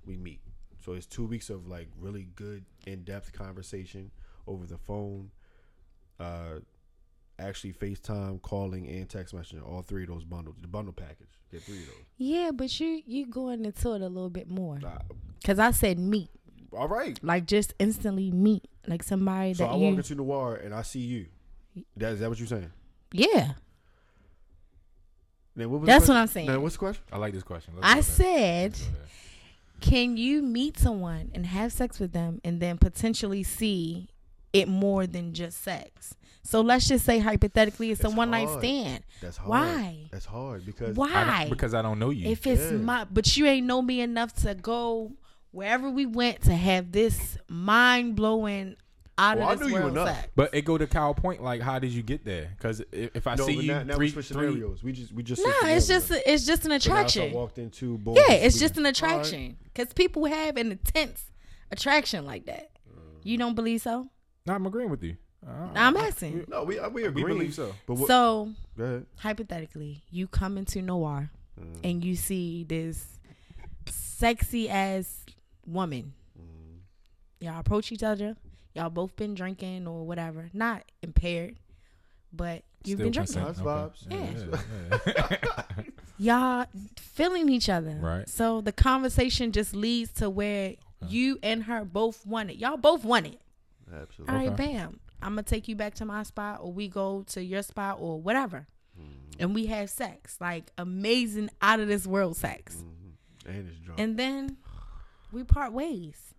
[0.07, 0.41] we meet.
[0.85, 4.11] So it's two weeks of like really good in depth conversation
[4.47, 5.31] over the phone.
[6.19, 6.61] Uh,
[7.39, 9.67] actually FaceTime, calling, and text messaging.
[9.67, 10.57] All three of those bundles.
[10.61, 11.29] The bundle package.
[11.51, 12.05] Get three of those.
[12.17, 14.79] Yeah, but you you going into it a little bit more.
[14.85, 14.99] Uh,
[15.45, 16.31] Cause I said meet,
[16.77, 17.19] all right.
[17.23, 19.85] like just instantly meet, like somebody that So that I you.
[19.89, 21.27] walk into Noir and I see you.
[21.97, 22.71] That is that what you're saying?
[23.13, 23.53] yeah,
[25.57, 26.17] Then what was That's what?
[26.17, 26.47] I'm saying.
[26.49, 27.05] Now, what's the question?
[27.13, 27.75] I like this question.
[27.77, 29.01] Let's I said, Let's go there.
[29.81, 34.09] can you meet someone and have sex with them and then potentially see
[34.53, 36.15] it more than just sex?
[36.43, 39.03] So let's just say hypothetically it's, It's a one night stand.
[39.23, 39.49] That's hard.
[39.51, 40.09] Why?
[40.11, 41.39] That's hard because I Why?
[41.43, 42.29] don't- because I don't know you.
[42.29, 42.79] if it's Yeah.
[42.79, 45.13] my, but you ain't know me enough to go
[45.55, 48.77] wherever we went to have this mind blowing
[49.17, 50.09] out Well, of this knew you enough.
[50.09, 50.29] sex.
[50.35, 51.41] but it go to Kyle point.
[51.43, 52.51] Like, how did you get there?
[52.57, 54.83] Because if, if I no, see but you now, now three, we switch three, scenarios.
[54.83, 57.33] We just we just No, switch it's just a, it's just an So I attraction.
[57.33, 58.17] walked into boom.
[58.17, 61.31] Yeah, it's just an attraction because people have an intense
[61.71, 62.71] attraction like that.
[63.23, 64.09] You don't believe so?
[64.47, 65.17] no, I'm agreeing with you.
[65.47, 66.47] Uh, I'm asking.
[66.49, 67.23] No, we we we agree.
[67.25, 67.73] believe so.
[67.87, 68.09] But what?
[68.09, 69.07] So go ahead.
[69.19, 71.79] hypothetically, you come into Noir Mm.
[71.85, 73.07] and you see this
[73.89, 75.24] sexy ass
[75.67, 76.13] woman.
[76.39, 76.79] Mm.
[77.41, 78.37] Y'all approach each other.
[78.75, 81.57] Y'all both been drinking or whatever, not impaired,
[82.33, 83.43] but you've Still been drinking.
[83.45, 83.65] consent.
[83.65, 83.67] Nice
[84.11, 84.57] Okay.
[85.07, 85.07] vibes.
[85.07, 85.83] Yeah, yeah,
[86.19, 87.99] Y'all feeling each other.
[88.01, 88.29] Right.
[88.29, 90.75] So the conversation just leads to where
[91.09, 92.57] you and her both want it.
[92.57, 93.41] Y'all both want it.
[93.93, 94.33] Absolutely.
[94.35, 94.73] All right, Okay.
[94.73, 95.01] bam.
[95.23, 98.21] I'm gonna take you back to my spot, or we go to your spot, or
[98.21, 98.67] whatever.
[99.41, 103.51] and we have sex, like amazing, out of this world sex, Mm-hmm.
[103.51, 104.01] And it's drunk.
[104.01, 104.57] and then
[105.35, 106.35] we part ways.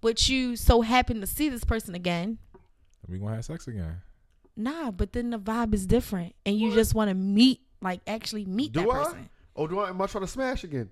[0.00, 2.38] But you so happen to see this person again.
[3.08, 3.96] We gonna have sex again.
[4.56, 8.44] Nah, but then the vibe is different, and you just want to meet, like actually
[8.44, 8.92] meet do that I?
[9.04, 9.30] person.
[9.56, 9.88] Oh, do I?
[9.90, 10.90] Am I trying to smash again?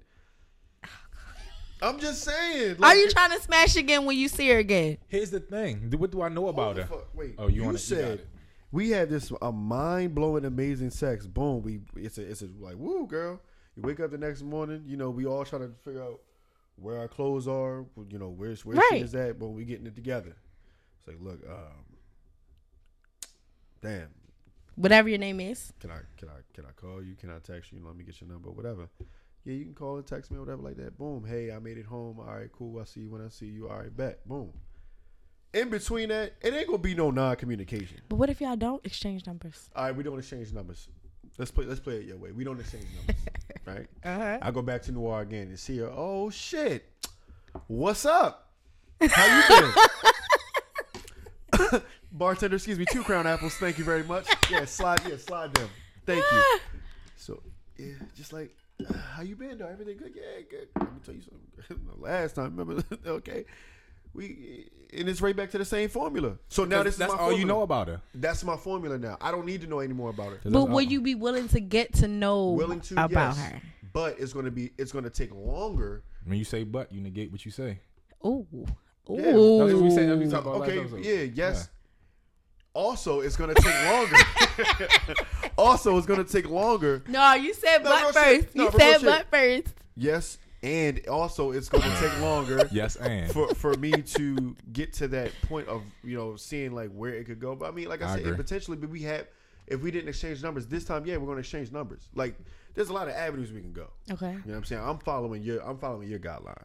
[1.82, 2.76] I'm just saying.
[2.82, 4.98] Are you trying to smash again when you see her again?
[5.08, 5.90] Here's the thing.
[5.98, 6.84] What do I know about her?
[6.84, 7.34] fuck- Wait.
[7.38, 8.28] Oh, you you wanna- you got said it.
[8.70, 11.26] we had this a mind blowing, amazing sex.
[11.26, 11.62] Boom.
[11.62, 13.40] We it's a it's a like woo girl.
[13.76, 14.84] You wake up the next morning.
[14.86, 16.20] You know we all trying to figure out
[16.76, 17.84] where our clothes are.
[18.08, 18.88] You know where's where Right.
[18.92, 19.38] shit is at.
[19.38, 20.36] But we getting it together.
[20.98, 21.84] It's like look, um,
[23.80, 24.08] damn.
[24.76, 25.72] Whatever your name is.
[25.80, 27.14] Can I can I can I call you?
[27.14, 27.80] Can I text you?
[27.84, 28.88] Let me get your number, whatever.
[29.44, 30.96] Yeah, you can call and text me, or whatever, like that.
[30.96, 31.24] Boom.
[31.26, 32.20] Hey, I made it home.
[32.20, 32.78] All right, cool.
[32.80, 33.68] I see you when I see you.
[33.68, 34.26] All right, bet.
[34.26, 34.52] Boom.
[35.52, 38.00] In between that, it ain't gonna be no non-communication.
[38.08, 39.68] But what if y'all don't exchange numbers?
[39.76, 40.88] All right, we don't exchange numbers.
[41.38, 41.64] Let's play.
[41.64, 42.30] Let's play it your way.
[42.32, 43.16] We don't exchange numbers,
[43.66, 43.86] right?
[44.04, 44.38] Uh-huh.
[44.42, 45.90] I go back to Noir again and see her.
[45.90, 46.84] Oh shit,
[47.66, 48.50] what's up?
[49.00, 49.72] How you
[51.60, 51.82] been?
[52.12, 53.54] Bartender, excuse me, two crown apples.
[53.54, 54.28] Thank you very much.
[54.50, 55.00] Yeah, slide.
[55.08, 55.68] Yeah, slide them.
[56.06, 56.42] Thank you.
[57.16, 57.40] So
[57.78, 58.50] yeah, just like
[58.84, 59.56] uh, how you been?
[59.58, 60.12] Though everything good?
[60.16, 60.66] Yeah, good.
[60.74, 62.02] Let me tell you something.
[62.02, 62.82] Last time, remember?
[63.06, 63.44] okay,
[64.14, 66.36] we and it's right back to the same formula.
[66.48, 68.00] So now this that's is my all you know about her.
[68.14, 69.16] That's my formula now.
[69.20, 70.40] I don't need to know any more about her.
[70.44, 73.62] But all- will you be willing to get to know Willing to about yes, her?
[73.92, 76.02] but it's gonna be it's gonna take longer.
[76.24, 77.80] When you say but, you negate what you say.
[78.22, 78.66] Oh, Ooh.
[79.08, 79.22] Yeah,
[79.66, 80.08] That's we said.
[80.08, 81.04] That's we talked about Okay, last episode.
[81.04, 81.68] yeah, yes.
[82.74, 84.16] Also, it's gonna take longer.
[85.58, 87.02] also, it's gonna take longer.
[87.08, 88.42] No, you said No, butt real shit.
[88.44, 88.54] first.
[88.56, 89.04] No, you but said shit.
[89.04, 89.74] butt first.
[89.96, 95.08] Yes, and also it's gonna take longer Yes, and for for me to get to
[95.08, 97.54] that point of you know seeing like where it could go.
[97.56, 98.36] But I mean, like I, I said, agree.
[98.36, 99.26] potentially, but we have
[99.66, 102.08] if we didn't exchange numbers this time, yeah, we're gonna exchange numbers.
[102.14, 102.36] Like,
[102.74, 103.88] there's a lot of avenues we can go.
[104.10, 104.26] Okay.
[104.30, 104.82] You know what I'm saying?
[104.84, 106.62] I'm following your I'm following your guideline.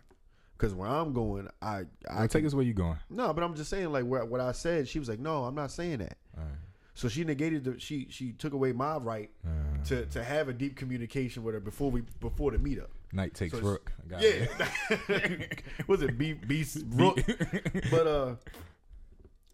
[0.58, 2.98] Cause where I'm going, I I I take us where you going.
[3.12, 4.88] no, but I'm just saying like where, what I said.
[4.88, 6.18] She was like, no, I'm not saying that.
[6.36, 6.54] All right.
[6.96, 10.54] So she negated the she she took away my right Uh, to to have a
[10.54, 12.88] deep communication with her before we before the meetup.
[13.14, 13.92] Night takes So rook.
[14.04, 14.46] I got Yeah,
[15.10, 15.64] it.
[15.88, 17.20] was it B beast rook?
[17.92, 18.36] But uh,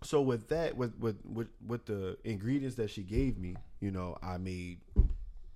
[0.03, 4.17] so with that with with with with the ingredients that she gave me, you know,
[4.21, 4.79] I made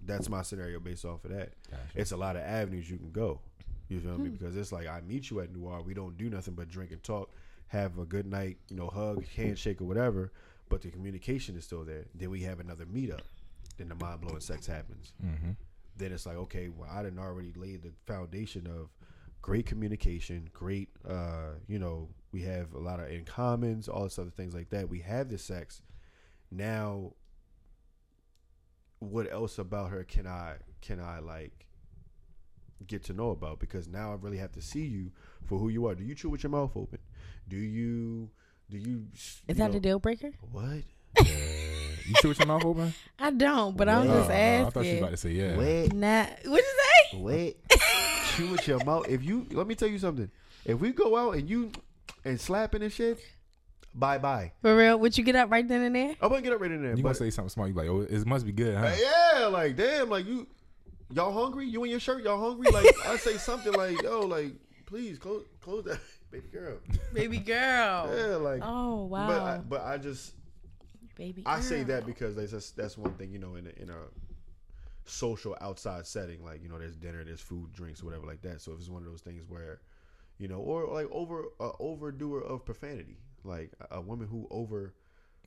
[0.05, 1.53] that's my scenario based off of that.
[1.69, 1.81] Gotcha.
[1.95, 3.41] It's a lot of avenues you can go.
[3.89, 4.23] You feel Hmm.
[4.23, 4.29] me?
[4.29, 7.01] Because it's like I meet you at Noir, we don't do nothing but drink and
[7.03, 7.31] talk,
[7.67, 10.31] have a good night, you know, hug, handshake, or whatever.
[10.69, 12.05] But the communication is still there.
[12.13, 13.21] Then we have another meetup.
[13.77, 15.13] Then the mind blowing sex happens.
[15.25, 15.51] Mm-hmm.
[15.97, 18.89] Then it's like, okay, well, I didn't already laid the foundation of
[19.41, 24.19] great communication, great, uh, you know, we have a lot of in commons, all this
[24.19, 24.89] other things like that.
[24.89, 25.81] We have the sex.
[26.51, 27.13] Now,
[28.99, 31.67] what else about her can I can I like
[32.85, 33.59] get to know about?
[33.59, 35.11] Because now I really have to see you
[35.45, 35.95] for who you are.
[35.95, 36.99] Do you chew with your mouth open?
[37.47, 38.29] Do you
[38.69, 39.05] do you?
[39.13, 40.31] Is you that know- a deal breaker?
[40.51, 40.83] What?
[42.07, 42.93] You chew with your mouth open?
[43.19, 44.91] I don't, but I'm Well, just Oh, I thought you asking.
[44.93, 45.55] was about to say yeah.
[45.57, 45.93] What?
[45.93, 46.73] Nah, what you
[47.11, 47.17] say?
[47.17, 47.57] Wait,
[48.35, 49.07] chew with your mouth.
[49.09, 50.29] If you let me tell you something.
[50.65, 51.71] If we go out and you
[52.25, 53.19] and slapping and shit,
[53.95, 54.51] bye bye.
[54.61, 54.97] For real?
[54.99, 56.15] Would you get up right then and there?
[56.21, 56.95] I'm gonna get up right in there.
[56.95, 57.69] You gonna say something smart?
[57.69, 58.91] You like, oh, it must be good, huh?
[59.35, 60.47] yeah, like damn, like you,
[61.11, 61.65] y'all hungry?
[61.67, 62.23] You in your shirt?
[62.23, 62.69] Y'all hungry?
[62.71, 64.53] Like I say something like, yo, like
[64.85, 65.99] please close close that,
[66.31, 66.77] baby girl.
[67.13, 68.09] Baby girl.
[68.15, 68.61] Yeah, like.
[68.63, 69.27] Oh wow.
[69.27, 70.33] But I, but I just
[71.17, 73.89] Baby I say that because that's just, that's one thing you know in a, in
[73.89, 74.01] a
[75.05, 78.73] social outside setting like you know there's dinner there's food drinks whatever like that so
[78.73, 79.79] if it's one of those things where
[80.37, 84.93] you know or like over uh, overdoer of profanity like a, a woman who over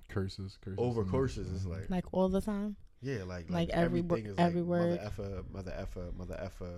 [0.09, 0.79] Curses, curses.
[0.79, 2.75] over curses is like like all the time.
[3.03, 4.91] yeah like Like every wo- everything is every like word.
[4.91, 6.73] mother effer mother effer mother effer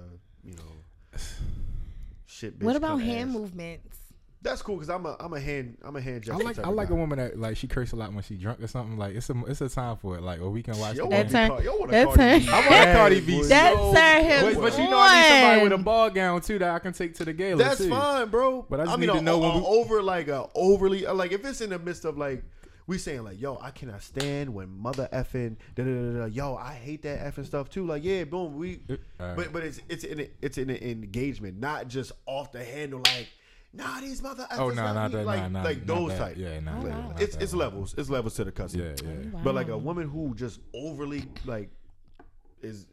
[0.45, 1.19] you know
[2.27, 3.37] shit bitch, what about hand ass.
[3.37, 3.99] movements?
[4.43, 6.69] That's cool because I'm a I'm a hand I'm a hand I like type I
[6.71, 6.95] of like guy.
[6.95, 8.99] a woman that like she curse a lot when she drunk or something.
[8.99, 10.23] Like it's a it's a time for it.
[10.23, 10.97] Like or we can watch.
[10.97, 11.29] Yo the That want game.
[11.29, 12.49] a turn- Car- yo want a that Cardi turn- B.
[12.49, 13.37] I want a Cardi B.
[13.41, 13.45] boy.
[13.47, 16.41] That Yo, turn him But, but you know I need somebody with a ball gown
[16.41, 17.57] too that I can take to the gala.
[17.63, 17.89] That's too.
[17.91, 18.67] fine, bro.
[18.69, 21.07] But I just mean, need to a- know when a- we- over like a overly
[21.07, 22.43] uh, like if it's in the midst of like
[22.89, 26.57] we saying like yo I cannot stand when mother effing da da da da yo
[26.57, 28.81] I hate that effing stuff too like yeah boom we
[29.21, 29.37] Alright.
[29.37, 33.29] but but it's it's in it's in an engagement not just off the handle like
[33.75, 35.25] nah these mother Oh no, not not that.
[35.27, 36.19] like nah, nah, like not those that.
[36.19, 37.09] type Yeah, nah, Oh, nah, wow.
[37.09, 37.61] not it's that it's one.
[37.61, 39.41] levels it's levels to the cussing Yeah, yeah.
[39.45, 41.71] but like a woman who just overly like
[42.63, 42.87] is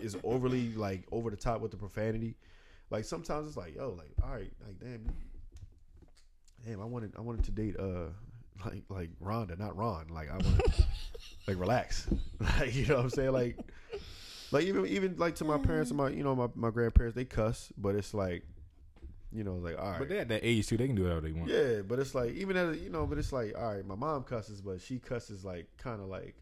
[0.00, 2.36] is overly like over the top with the profanity.
[2.90, 5.04] Like sometimes it's like, yo, like all right, like damn,
[6.66, 8.08] damn, I wanted I wanted to date uh
[8.64, 10.08] like like Rhonda, not Ron.
[10.08, 10.62] Like I wanted
[11.46, 12.06] like relax.
[12.40, 13.32] like you know what I'm saying?
[13.32, 13.58] Like
[14.50, 17.24] like even even like to my parents and my you know my, my grandparents they
[17.24, 18.42] cuss, but it's like
[19.32, 19.98] you know like all right.
[19.98, 20.76] But they're at that age too.
[20.76, 21.50] They can do whatever they want.
[21.50, 24.22] yeah, but it's like even at you know, but it's like all right, my mom
[24.24, 26.34] cusses, but she cusses like kind of like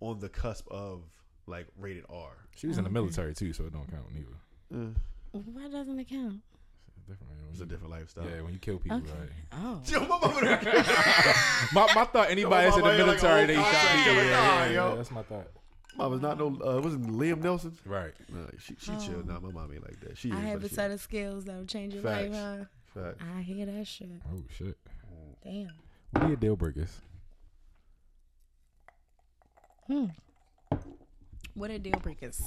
[0.00, 1.02] on the cusp of
[1.46, 2.30] like rated R.
[2.56, 2.94] She was in the Okay.
[2.94, 4.94] military too, so it don't count neither.
[5.34, 6.40] Uh, Why doesn't it count?
[7.06, 7.32] Different.
[7.52, 8.24] it's a different lifestyle.
[8.24, 9.10] Yeah, when you kill people, Okay.
[9.12, 9.28] right?
[9.52, 9.82] Oh.
[9.86, 10.16] Yo, my
[11.86, 13.96] my, my thought anybody that's in the mama ain't like a military, they shot contract
[14.04, 14.14] people.
[14.24, 15.48] Yeah, yeah, yeah, that's my thought.
[15.96, 17.72] Mama's not no uh, wasn't Liam Neeson.
[17.86, 18.12] Right.
[18.32, 18.98] Nah, she she Oh.
[18.98, 19.24] chill.
[19.24, 20.18] Nah, my mom ain't like that.
[20.18, 22.30] She I have a she- set of skills that will change your Facts.
[22.34, 23.02] life, huh?
[23.02, 23.20] Fact.
[23.36, 24.08] I hear that shit.
[24.32, 24.76] Oh shit.
[25.44, 25.68] Damn.
[26.12, 27.00] What are your deal breakers?
[29.86, 30.06] Hmm.
[31.54, 32.40] What are deal breakers?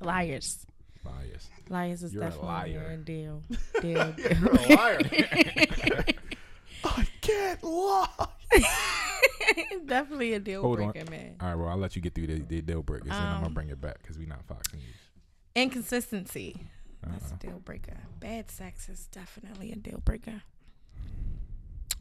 [0.00, 0.66] Liars.
[1.04, 1.48] Liars.
[1.68, 2.90] Liars is You're a liar.
[2.92, 3.42] a deal.
[3.80, 4.14] Deal.
[4.18, 5.00] You're a liar.
[6.84, 8.28] I can't lie.
[9.86, 10.90] definitely a deal Hold on.
[10.90, 11.36] breaker, man.
[11.40, 13.46] All right, well, I'll let you get through the, the deal breakers, and I'm gonna
[13.46, 14.82] Um, bring it back because we're not Fox News.
[15.54, 16.66] Inconsistency.
[17.06, 17.36] That's Uh-uh.
[17.36, 17.96] a deal breaker.
[18.20, 20.42] Bad sex is definitely a deal breaker.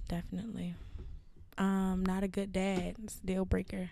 [0.08, 0.76] Definitely.
[1.58, 2.96] Um, not a good dad.
[3.04, 3.90] It's a deal breaker.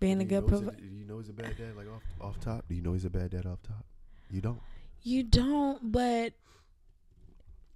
[0.00, 0.82] Being a good know he's provider.
[0.82, 1.76] Do you know he's a bad dad?
[1.76, 2.64] Like off off top?
[2.68, 3.84] Do you know he's a bad dad off top?
[4.30, 4.60] You don't.
[5.02, 6.32] You don't, but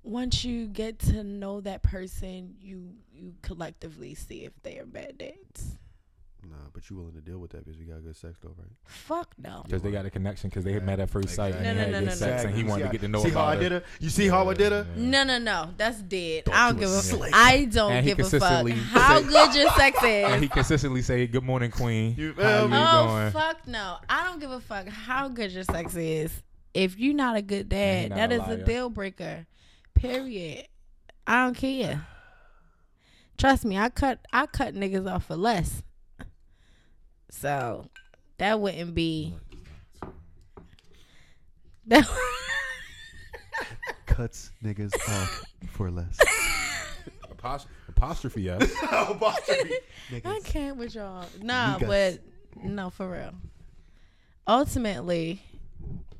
[0.03, 5.19] once you get to know that person, you you collectively see if they are bad
[5.19, 5.77] dads.
[6.43, 8.67] Nah, but you willing to deal with that because we got good sex though, right?
[8.87, 9.61] Fuck no.
[9.67, 11.75] Because they got a connection because they had Yeah, met at first sight and No,
[11.75, 12.49] they no, no, no, sex no.
[12.49, 13.83] and he wanted to get to know see about how I did her.
[14.01, 14.87] You see how I did her?
[14.97, 15.03] Yeah.
[15.03, 15.69] No, no, no.
[15.77, 16.47] That's dead.
[16.47, 16.93] Thought I don't give a.
[16.93, 17.31] was slick.
[17.35, 20.05] I don't And he give a fuck how good your sex is.
[20.25, 20.41] And is.
[20.41, 22.15] he consistently say, "Good morning, Queen.
[22.17, 22.77] You How feel you me?
[22.81, 23.97] Oh doing?" fuck no!
[24.09, 26.33] I don't give a fuck how good your sex is.
[26.73, 28.65] If you're not a good dad, that is that a is a liar.
[28.65, 29.47] deal breaker.
[30.01, 30.67] Period.
[31.27, 32.07] I don't care.
[33.37, 35.83] Trust me, I cut I cut niggas off for less.
[37.31, 37.87] So
[38.39, 39.35] that wouldn't be.
[41.87, 42.09] That
[44.07, 46.19] Cuts niggas off for less.
[47.31, 50.23] Apostrophe, apostrophe yes.
[50.25, 51.27] I can't with y'all.
[51.43, 52.19] Nah, Niggas.
[52.55, 53.33] but no, for real.
[54.47, 55.43] Ultimately,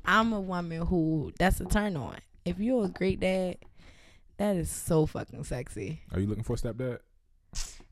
[0.05, 2.17] I'm a woman who that's a turn on.
[2.45, 3.57] If you're a great dad,
[4.41, 6.01] that is so fucking sexy.
[6.11, 6.99] Are you looking for a stepdad?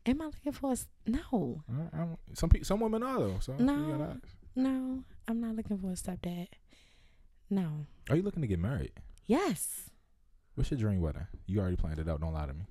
[0.05, 1.63] Am I looking for a s- no?
[1.69, 3.39] I- I don't- Some people, some women are though.
[3.39, 3.97] So you No.
[3.97, 4.35] gotta ask.
[4.55, 6.47] No, I'm not looking for a stepdad.
[7.49, 7.85] No.
[8.09, 8.93] Are you looking to get married?
[9.27, 9.89] Yes.
[10.55, 11.27] What's your dream wedding?
[11.45, 12.21] You already planned it out.
[12.21, 12.65] Don't lie to me.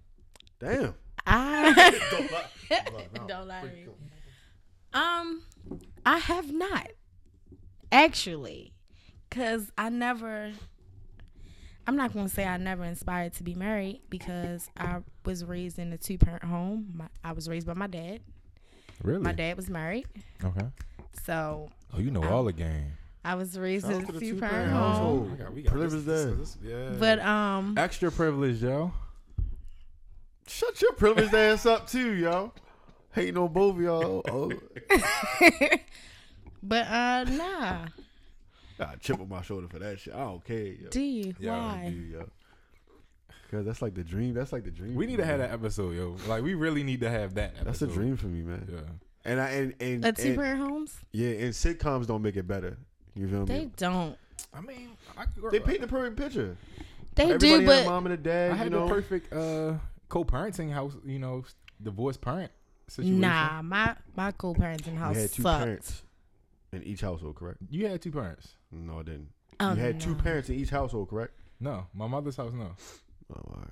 [0.58, 0.94] Damn.
[1.26, 1.72] I
[2.70, 3.26] Don't lie.
[3.28, 3.86] Don't lie to me.
[4.92, 5.42] Um,
[6.04, 6.88] I have not
[7.92, 8.72] actually,
[9.30, 10.52] cause I never.
[11.88, 15.90] I'm not gonna say I never inspired to be married because I was raised in
[15.92, 16.92] a two parent home.
[16.94, 18.20] My, I was raised by my dad.
[19.02, 19.22] Really?
[19.22, 20.06] My dad was married,
[20.44, 20.66] Okay.
[21.24, 22.92] so Oh, you know all the game.
[23.24, 25.30] I was raised Shout in a two two-parent parent home.
[25.32, 26.34] We got- we got Privilege this- there.
[26.34, 26.96] this- this- yeah.
[27.00, 28.92] But um, extra privilege, yo.
[30.46, 32.52] Shut your privileged ass up too, yo.
[33.12, 34.22] Hating on both y'all.
[34.28, 34.52] Oh,
[36.62, 37.86] but uh, nah.
[38.80, 40.14] I chip on my shoulder for that shit.
[40.14, 40.88] I don't care, yo.
[40.90, 41.34] Do you?
[41.38, 41.90] Yeah, Why?
[41.90, 42.28] Dude, yo.
[43.50, 44.34] Cause that's like the dream.
[44.34, 44.94] That's like the dream.
[44.94, 45.48] We need me, to have man.
[45.48, 46.16] that episode, yo.
[46.26, 47.54] Like we really need to have that.
[47.60, 47.64] Episode.
[47.64, 48.68] That's a dream for me, man.
[48.70, 48.80] Yeah.
[49.24, 50.94] And I and and, A two parent homes?
[51.12, 52.76] yeah, and sitcoms don't make it better.
[53.14, 53.64] You feel They me?
[53.64, 54.16] They don't.
[54.52, 56.56] I mean, I could, They paint the perfect picture.
[57.14, 58.52] They Everybody do, had a but mom and a dad.
[58.52, 59.74] I had you know, the perfect uh,
[60.10, 60.92] co-parenting house.
[61.04, 61.44] You know,
[61.82, 62.52] divorced parent
[62.86, 63.20] situation.
[63.20, 65.64] nah, my my co-parenting house we had two sucked.
[65.64, 66.02] parents
[66.72, 67.58] in each household, correct?
[67.70, 68.48] You had two parents.
[68.70, 69.28] No, I didn't.
[69.60, 71.32] Oh, you had two parents in each household, correct?
[71.60, 72.52] No, my mother's house.
[72.52, 72.70] No,
[73.30, 73.68] Oh, all right.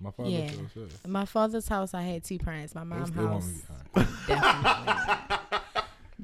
[0.00, 0.48] my father's Yeah.
[0.50, 0.70] house.
[0.76, 0.82] Yeah.
[1.04, 2.74] In my father's house, I had two parents.
[2.74, 4.06] My mom's house, me- all right.
[4.26, 5.52] definitely,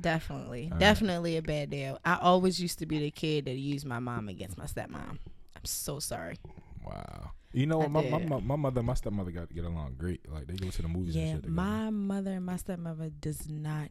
[0.00, 0.80] definitely, All right.
[0.80, 1.98] definitely a bad deal.
[2.04, 5.18] I always used to be the kid that used my mom against my stepmom.
[5.56, 6.38] I'm so sorry.
[6.84, 7.30] Wow.
[7.52, 7.90] You know what?
[7.90, 10.30] My, my, my, my mother, and my stepmother got to get along great.
[10.30, 11.42] Like they go to the movies and Yeah, shit.
[11.44, 11.54] together.
[11.54, 13.88] my mother and my stepmother does not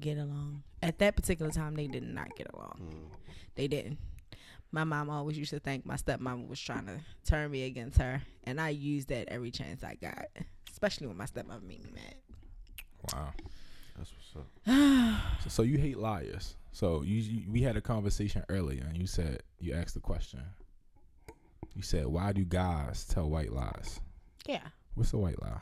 [0.00, 0.62] get along.
[0.82, 2.80] At that particular time, they did not get along.
[2.82, 3.34] Mm.
[3.54, 3.98] They didn't.
[4.72, 8.22] My mom always used to think my stepmom was trying to turn me against her,
[8.44, 10.26] and I used that every chance I got,
[10.70, 12.14] especially when my stepmom made me mad.
[13.12, 13.32] Wow.
[13.96, 14.46] That's what's up.
[15.42, 16.56] So, so you hate liars.
[16.72, 20.40] So you, you we had a conversation earlier, and you said you asked the question.
[21.74, 24.00] You said, "Why do guys tell white lies?"
[24.46, 24.66] Yeah.
[24.94, 25.60] What's a white lie?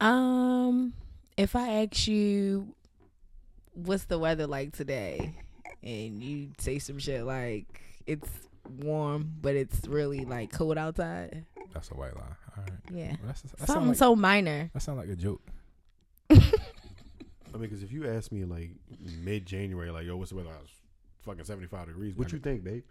[0.00, 0.92] Um,
[1.40, 2.74] if I ask you,
[3.72, 5.34] what's the weather like today,
[5.82, 8.28] and you say some shit like it's
[8.78, 11.44] warm, but it's really like cold outside.
[11.72, 12.22] That's a white lie.
[12.56, 12.72] All right.
[12.92, 13.08] Yeah.
[13.10, 14.70] Well, that's, that Something like so minor.
[14.74, 15.42] that sounds like a joke.
[16.30, 16.34] I
[17.54, 18.70] mean, because if you ask me in like
[19.22, 20.50] mid January, like, yo, what's the weather?
[20.62, 20.72] It's
[21.24, 22.16] fucking seventy five degrees.
[22.16, 22.84] What you think, babe?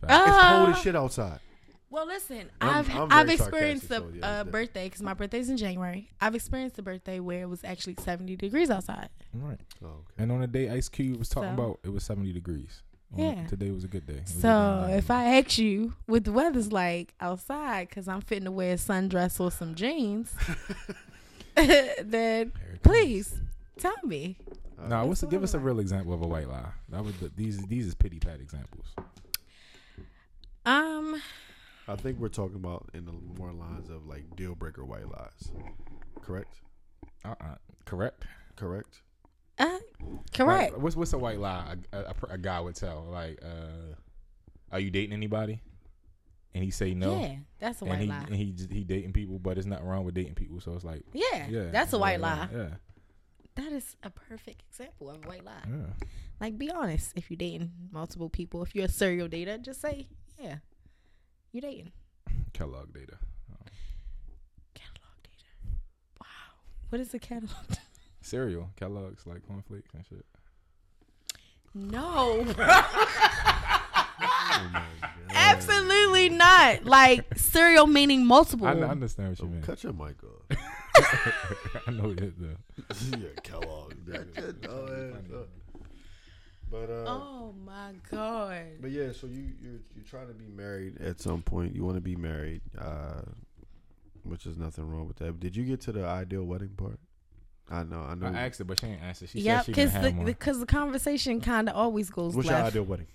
[0.00, 0.12] Facts.
[0.30, 1.40] It's cold Uh, as shit outside.
[1.90, 5.50] Well, listen, I'm- I've I'm I've experienced a so yeah, uh, birthday because my birthday's
[5.50, 6.08] in January.
[6.20, 9.08] I've experienced a birthday where it was actually seventy degrees outside.
[9.34, 9.58] Right.
[9.82, 9.96] Oh, okay.
[10.18, 11.62] And on the day Ice Cube was talking So?
[11.62, 12.82] about, it was 70 degrees.
[13.12, 13.46] On- Yeah.
[13.48, 14.14] Today was a good day.
[14.14, 14.98] It was a good So day.
[14.98, 18.76] if I ask you what the weather's like outside, because I'm fitting to wear a
[18.76, 20.32] sundress or some jeans,
[21.56, 21.66] then
[22.04, 22.78] Here it comes.
[22.82, 23.34] please
[23.78, 24.36] tell me.
[24.88, 26.70] Nah, what's That's give us a real example of a white lie.
[26.88, 28.86] That was the, these these is pity pat examples.
[30.64, 31.20] Um,
[31.92, 35.52] I think we're talking about in the more lines of like deal breaker white lies.
[36.22, 36.60] Correct.
[37.24, 38.24] Uh uh Correct.
[38.56, 39.02] Correct.
[39.58, 39.78] uh,
[40.34, 40.74] correct.
[40.74, 43.06] Like, what's what's a white lie a, a, a guy would tell?
[43.10, 43.94] Like, uh,
[44.70, 45.60] are you dating anybody?
[46.54, 47.20] And he say no.
[47.20, 48.24] Yeah, that's a and white he lie.
[48.26, 50.60] and he he dating people, but it's not wrong with dating people.
[50.60, 52.48] So it's like, yeah, yeah, that's a white yeah, lie.
[52.52, 52.68] Yeah,
[53.54, 55.62] That is a perfect example of a white lie.
[55.68, 56.06] yeah.
[56.40, 57.12] Like, be honest.
[57.16, 60.08] If you're dating multiple people, if you're a serial dater, just say,
[60.42, 60.56] yeah,
[61.52, 61.92] you're dating.
[62.52, 63.16] Kellogg data.
[64.74, 65.70] Catalog dater.
[66.20, 66.26] Wow.
[66.90, 67.64] What is a catalog?
[68.22, 70.24] Cereal, Kellogg's like cornflakes and shit.
[71.74, 72.44] no,
[74.22, 74.82] Oh
[75.30, 76.84] absolutely not.
[76.84, 78.66] Like cereal meaning multiple.
[78.66, 79.62] I, I understand what Oh, you mean.
[79.62, 80.58] cut your mic off.
[81.86, 82.56] I know it though.
[83.16, 83.94] yeah, Kellogg.
[84.08, 85.44] Oh, yeah, uh,
[86.70, 88.62] But uh, Oh my god.
[88.80, 91.74] but yeah, so you you're you're trying to be married at some point.
[91.74, 93.22] You want to be married, uh,
[94.22, 95.40] which is nothing wrong with that.
[95.40, 96.98] Did you get to the ideal wedding part?
[97.72, 98.26] I know, I know.
[98.26, 99.26] I asked her, but she ain't answer.
[99.26, 102.34] She Yeah, said she didn't because have the because the conversation kind of always goes
[102.34, 103.06] What's your ideal wedding?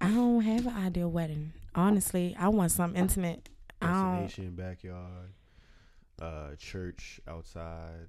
[0.00, 1.52] I don't have an ideal wedding.
[1.74, 3.48] Honestly, I want something intimate.
[3.82, 4.22] I don't.
[4.22, 5.32] Destination, backyard,
[6.20, 8.08] uh, church outside.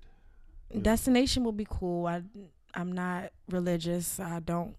[0.81, 2.05] Destination will be cool.
[2.07, 2.21] I
[2.73, 4.19] I'm not religious.
[4.19, 4.75] I don't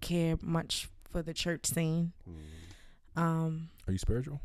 [0.00, 2.12] care much for the church scene.
[2.24, 3.20] Hmm.
[3.22, 4.40] Um, Are you spiritual?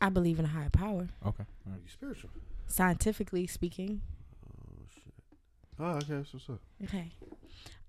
[0.00, 1.44] I believe in a higher power, Okay.
[1.66, 2.30] Are you spiritual?
[2.66, 4.00] scientifically speaking.
[4.46, 5.14] Oh shit.
[5.78, 6.06] Oh, okay.
[6.14, 6.60] That's what's up.
[6.84, 7.10] Okay.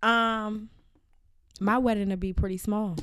[0.03, 0.69] Um,
[1.61, 2.95] my wedding would be pretty small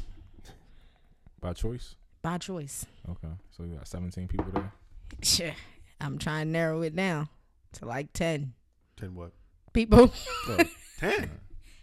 [1.40, 1.94] By choice.
[2.22, 2.84] by choice.
[3.08, 3.28] Okay.
[3.56, 4.72] So you got 17 people there.
[5.22, 5.52] Sure.
[6.00, 7.28] I'm trying to narrow it down
[7.76, 8.52] to like ten
[8.96, 9.32] Ten what?
[9.72, 10.10] people.
[10.98, 11.30] ten.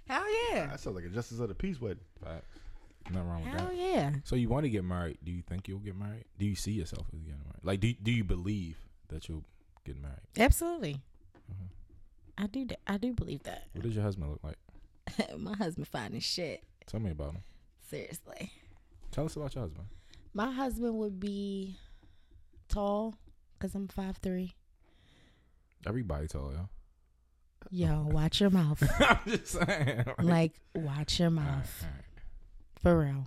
[0.08, 0.68] Hell yeah.
[0.68, 2.00] That sounds like a justice of the peace wedding.
[2.24, 2.48] Facts.
[3.12, 3.60] Nothing wrong with that.
[3.62, 3.78] Hell that.
[3.78, 4.12] yeah.
[4.24, 5.18] So you want to get married?
[5.24, 6.26] Do you think you'll get married?
[6.40, 7.64] Do you see yourself as getting married?
[7.64, 8.78] Like, do do you believe
[9.10, 9.44] that you'll
[9.86, 10.20] get married?
[10.40, 11.02] Absolutely.
[11.52, 11.68] Mhm.
[12.38, 12.66] I do.
[12.66, 13.66] th- I do believe that.
[13.74, 14.58] What does your husband look like?
[15.38, 16.64] my husband fine as shit.
[16.88, 17.44] Tell me about him.
[17.90, 18.52] Seriously.
[19.12, 19.86] Tell us about your husband.
[20.34, 21.78] My husband would be
[22.70, 23.14] tall
[23.58, 24.54] because I'm five three.
[25.86, 26.70] Everybody tell yo.
[27.72, 28.82] Yo, watch your mouth.
[29.00, 30.06] I'm just saying.
[30.22, 31.84] like, watch your All right, mouth.
[31.84, 32.82] all right.
[32.82, 33.26] For real.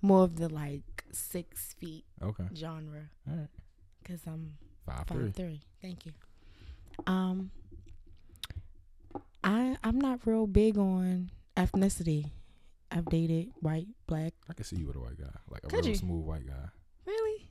[0.00, 2.44] More of the like six feet Okay.
[2.54, 3.48] genre All right.
[4.02, 4.54] because I'm
[4.86, 5.30] Five, five three.
[5.32, 5.60] three.
[5.82, 6.12] Thank you.
[7.06, 7.50] Um,
[9.44, 12.30] I I'm not real big on ethnicity.
[12.90, 14.32] I've dated white, black.
[14.48, 15.94] I can see you with a white guy, like a Could real you?
[15.96, 16.68] smooth white guy.
[17.06, 17.50] Really?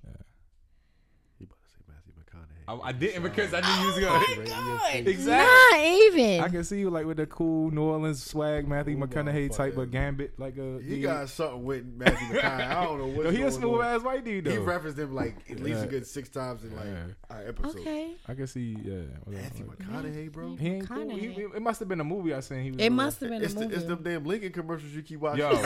[1.39, 2.56] You about to say Matthew McConaughey?
[2.67, 4.45] I, I didn't because I knew you was oh gonna.
[4.49, 5.07] God.
[5.07, 5.77] Exactly.
[5.77, 6.39] Not even.
[6.43, 9.77] I can see you like with the cool New Orleans swag, Matthew Oh, McConaughey type
[9.77, 10.79] of gambit, like a.
[10.83, 11.03] He dude.
[11.03, 12.67] got something with Matthew McConaughey.
[12.71, 14.51] I don't know what's Yo, he a smooth ass white dude though.
[14.51, 15.83] He referenced him like at least Yeah.
[15.85, 17.03] a good six times in like Yeah.
[17.35, 17.79] our episode.
[17.79, 18.11] okay.
[18.27, 18.95] I can see, yeah.
[19.23, 19.43] what else?
[19.45, 20.55] Matthew Like- McConaughey, bro.
[20.57, 21.15] He ain't cool.
[21.15, 21.55] He, McConaughey.
[21.55, 22.63] it must have been a movie I seen.
[22.63, 22.93] He was It in.
[22.93, 25.39] must have been It's a the, it's them damn Lincoln commercials you keep watching.
[25.39, 25.63] Yo, them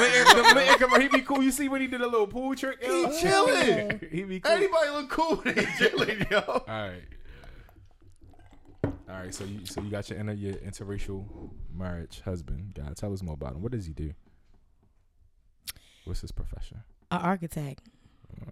[0.00, 1.42] Lincoln, them Lincoln commercial, he be cool.
[1.42, 2.82] You see when he did a little pool trick?
[2.82, 4.00] He chilling.
[4.10, 4.52] he be cool.
[4.52, 6.40] Anybody look cool when they chilling, yo.
[6.46, 7.02] All right.
[8.84, 9.34] All right.
[9.34, 12.74] So you so you got your inter your interracial marriage husband.
[12.74, 13.62] God, tell us more about him.
[13.62, 14.12] What does he do?
[16.04, 16.82] What's his profession?
[17.10, 17.80] An architect.
[18.40, 18.50] Uh,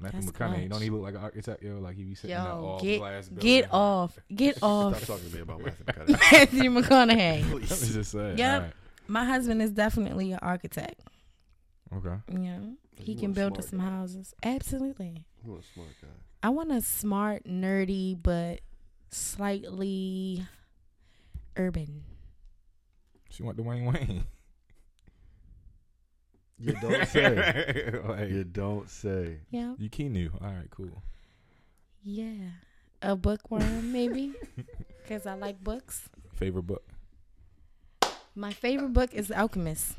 [0.00, 0.54] Matthew That's McConaughey.
[0.54, 0.68] clutch.
[0.68, 1.62] Don't he look like an architect?
[1.62, 3.42] Yo, like he be sitting in that Yo, all get glass building.
[3.60, 6.32] get off, get Stop off, talking to me about Matthew McConaughey.
[6.32, 7.50] Matthew McConaughey.
[7.50, 7.94] I was Please.
[7.94, 8.38] just saying.
[8.38, 8.54] Yep.
[8.54, 8.72] All right.
[9.08, 11.00] My husband is definitely an architect.
[11.96, 12.14] Okay.
[12.38, 12.58] Yeah,
[12.98, 13.84] he You can build us some guy.
[13.86, 14.34] houses.
[14.42, 15.24] Absolutely.
[15.44, 16.08] You a smart guy.
[16.42, 18.60] I want a smart, nerdy, but
[19.10, 20.46] slightly
[21.56, 22.04] urban.
[23.30, 24.24] She want Dwayne Wayne.
[26.60, 28.00] You don't say.
[28.04, 29.38] like, you don't say.
[29.50, 30.32] Yeah, you knew.
[30.40, 31.02] All right, cool.
[32.02, 32.48] yeah.
[33.00, 34.32] A bookworm, maybe,
[35.04, 36.08] because I like books.
[36.34, 36.82] Favorite book?
[38.34, 39.92] My favorite book is The Alchemist.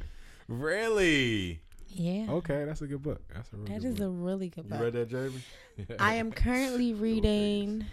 [0.50, 1.62] Really?
[1.91, 2.27] Yeah.
[2.29, 3.21] Okay, that's a good book.
[3.33, 4.05] That's a really That good is book.
[4.07, 5.41] a really good You read that, Jamie?
[5.99, 7.85] I am currently reading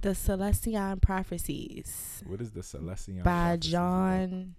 [0.00, 3.22] The Celestine Prophecies What is the Celestine?
[3.22, 4.54] by Prophecies John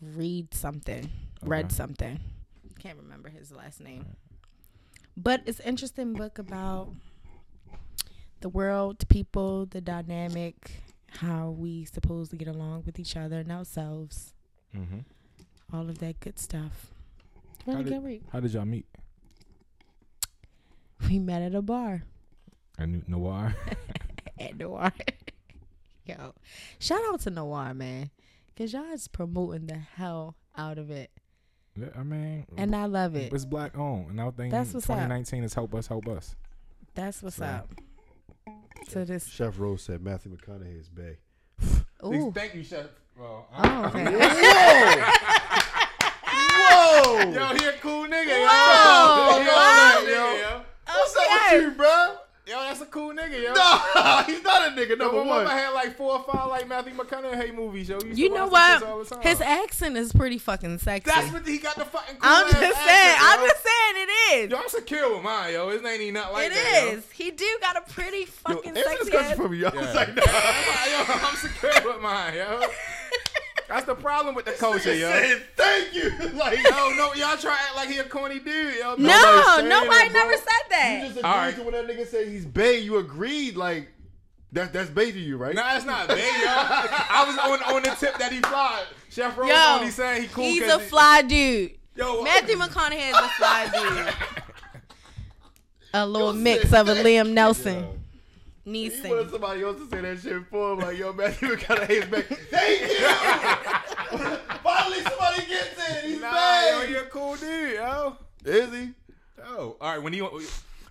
[0.00, 1.10] Read something.
[1.42, 1.74] Read Okay.
[1.74, 2.20] something.
[2.78, 4.04] Can't remember his last name.
[5.16, 6.92] But it's an interesting book about
[8.40, 10.82] the world, people, the dynamic,
[11.20, 14.34] how we supposed to get along with each other and ourselves.
[14.76, 15.04] about?
[15.72, 16.90] All of that good stuff.
[17.66, 18.22] How Really did- good read.
[18.32, 18.86] How did y'all meet?
[21.08, 22.02] We met at a bar.
[22.78, 23.54] I knew Noir.
[24.38, 24.92] at Noir.
[26.06, 26.34] Yo,
[26.78, 28.10] shout out to Noir, man.
[28.56, 31.10] Cause y'all is promoting the hell out of it.
[31.76, 33.32] Yeah, I mean, And I love it.
[33.32, 34.94] it's black owned, and I think That's what's up.
[34.96, 36.36] 2019 is help us, help us.
[36.94, 37.74] That's what's So- up.
[38.88, 41.16] So this Chef Rose said Matthew McConaughey is Bay.
[42.04, 42.30] ooh.
[42.32, 42.86] Thank you, Chef.
[43.16, 44.04] Well, Oh, okay.
[46.26, 47.30] Whoa!
[47.32, 48.38] yo, he a cool nigga.
[48.46, 50.00] Whoa, yo, wow.
[50.02, 50.60] yo, yo, yo.
[50.86, 52.16] What's up with you, bro?
[52.46, 53.54] Yo, that's a cool nigga, yo.
[53.54, 54.90] No, he's not a nigga.
[54.90, 55.46] Yo, Number my mama one.
[55.46, 57.98] had like four or five like Matthew McConaughey movies, yo.
[58.00, 58.82] You know what?
[58.82, 59.22] shits all the time.
[59.22, 61.10] His accent is pretty fucking sexy.
[61.10, 63.16] That's what he got the fucking cool I'm ass just saying.
[63.16, 64.10] accent, I'm just saying it
[64.44, 64.50] is.
[64.50, 65.70] Yo, I'm secure with mine, yo.
[65.70, 67.00] His name ain't not like it that, yo.
[67.14, 69.36] He do got a pretty fucking Answer this sexy question ass.
[69.38, 69.64] for me.
[69.64, 69.80] I Yeah.
[69.80, 70.22] was like, nah.
[70.24, 72.60] yo, I'm secure with mine, yo.
[73.68, 75.10] That's the problem with the culture, yo.
[75.10, 76.10] Saying thank you.
[76.34, 78.94] Like, Yo, no, y'all try to act like he a corny dude, yo.
[78.96, 80.92] No, Nobody's saying nobody that, never said that.
[80.94, 81.54] you just agreed All right.
[81.56, 82.78] to when that nigga said he's Bay.
[82.80, 83.88] You agreed, like
[84.52, 84.72] that.
[84.72, 85.54] That's Bay to you, right?
[85.54, 86.24] Nah, that's not big, yo.
[86.46, 88.84] I was on on the tip that he fly.
[89.10, 90.44] Chef Rose Yo, only saying he cool.
[90.44, 91.72] He's 'cause a he- fly dude.
[91.96, 94.14] Yo, Matthew McConaughey is a fly dude.
[95.96, 96.94] A little Yo, mix of a.
[96.96, 97.74] Liam Nelson.
[97.84, 97.98] Yo.
[98.64, 99.30] He wanted Neeson.
[99.30, 100.78] somebody else to say that shit for him.
[100.80, 102.22] Like, yo, Matthew McConaughey is Bay.
[102.22, 103.06] Thank you.
[104.62, 106.04] Finally, somebody gets it.
[106.04, 106.30] He's Nah,
[106.70, 106.86] yo, Bay.
[106.88, 108.16] he a cool dude, yo.
[108.44, 108.90] Is he?
[109.46, 110.02] Oh, all right.
[110.02, 110.28] When he uh,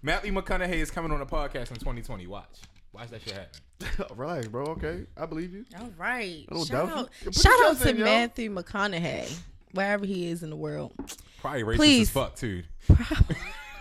[0.01, 2.47] Matthew McConaughey is coming on a podcast in 2020, watch,
[2.91, 4.05] watch that shit happen.
[4.17, 4.65] Relax, bro.
[4.65, 5.65] Okay, I believe you.
[5.80, 6.45] All right.
[6.51, 6.91] Shout doubt
[7.26, 8.03] out, shout out to in, yo.
[8.05, 9.36] Matthew McConaughey,
[9.71, 10.93] wherever he is in the world.
[11.41, 12.01] Probably racist Please.
[12.07, 12.63] as fuck too.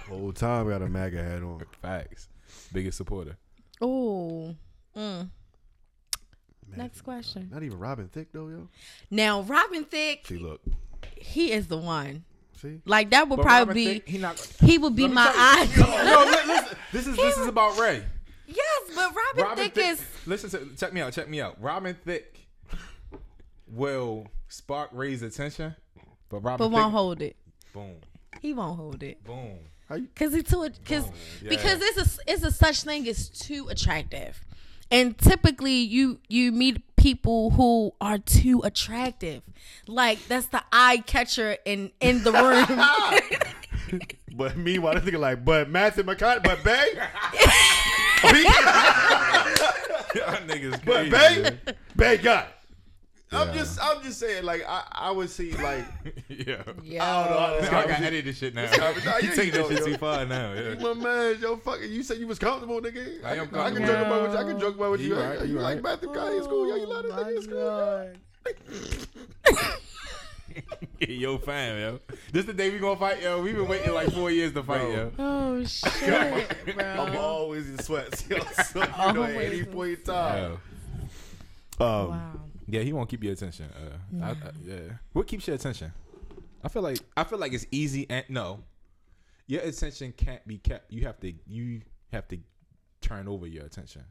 [0.08, 1.62] Whole time got a MAGA hat on.
[1.80, 2.28] Facts.
[2.72, 3.36] Biggest supporter.
[3.82, 4.54] Oh.
[4.96, 5.28] Mm.
[6.76, 7.48] Next question.
[7.52, 8.68] Not even Robin Thicke though, yo.
[9.10, 10.60] Now, Robin Thicke, See, look.
[11.16, 12.24] he is the one.
[12.60, 12.80] See.
[12.86, 13.84] Like that would But probably Robin be.
[14.00, 14.38] Thicke, he not.
[14.60, 16.10] he would be my tell you- eye.
[16.10, 18.02] Yo, li- listen, this is this is about Ray.
[18.46, 19.84] yes, but Robin, Robin Thicke, Thicke.
[19.92, 20.04] is.
[20.26, 21.12] Listen to check me out.
[21.12, 21.60] Check me out.
[21.60, 22.38] Robin Thicke
[23.66, 25.74] will spark Ray's attention,
[26.28, 27.36] but Robin But Thicke, won't hold it.
[27.74, 27.96] boom,
[28.40, 29.22] He won't hold it.
[29.24, 29.58] boom.
[29.92, 30.08] How you?
[30.16, 31.12] Cause it's too cause oh,
[31.42, 31.48] yeah.
[31.50, 34.42] because it's a it's a such thing as too attractive.
[34.90, 39.42] And typically you you meet people who are too attractive.
[39.86, 44.00] Like that's the eye catcher in in the room.
[44.34, 48.32] But meanwhile, they're thinking like, but Matthew McConaughey, but Bay, oh,
[50.14, 51.42] Y'all niggas but crazy.
[51.42, 51.58] Bay.
[51.94, 52.46] Bay got.
[52.46, 52.61] it.
[53.32, 53.54] I'm Yeah.
[53.54, 55.84] just, I'm just saying, like, I, I would see, like,
[56.28, 56.62] yeah.
[56.66, 58.70] I don't know this I guy got was- edit this shit now.
[58.70, 60.52] Nah, You you take this shit too far now.
[60.52, 60.74] Yeah.
[60.80, 63.24] my man, yo, fucking, you said you was comfortable, nigga.
[63.24, 63.86] I, I am can, I can comfortable.
[63.86, 64.38] joke about with you.
[64.38, 65.16] I can joke about with You you.
[65.20, 65.82] right, you you like right.
[65.82, 66.68] Matthew McConaughey in school?
[66.68, 68.12] Yo, you love this nigga in school?
[71.08, 72.00] yo, fam, yo.
[72.32, 73.40] This the day we gonna fight, yo.
[73.42, 74.92] We been waiting like four years to fight, Bro.
[74.92, 75.12] yo.
[75.18, 78.38] oh shit, I'm always in sweats, yo.
[78.64, 80.58] So, you know, at any point in time.
[81.80, 81.84] Yo.
[81.84, 82.32] Um, Wow.
[82.72, 83.66] Yeah, he won't keep your attention.
[83.76, 84.76] Uh, I, I, yeah.
[85.12, 85.92] What keeps your attention?
[86.64, 88.60] I feel like I feel like it's easy and no,
[89.46, 90.90] your attention can't be kept.
[90.90, 92.38] You have to you have to
[93.02, 94.04] turn over your attention.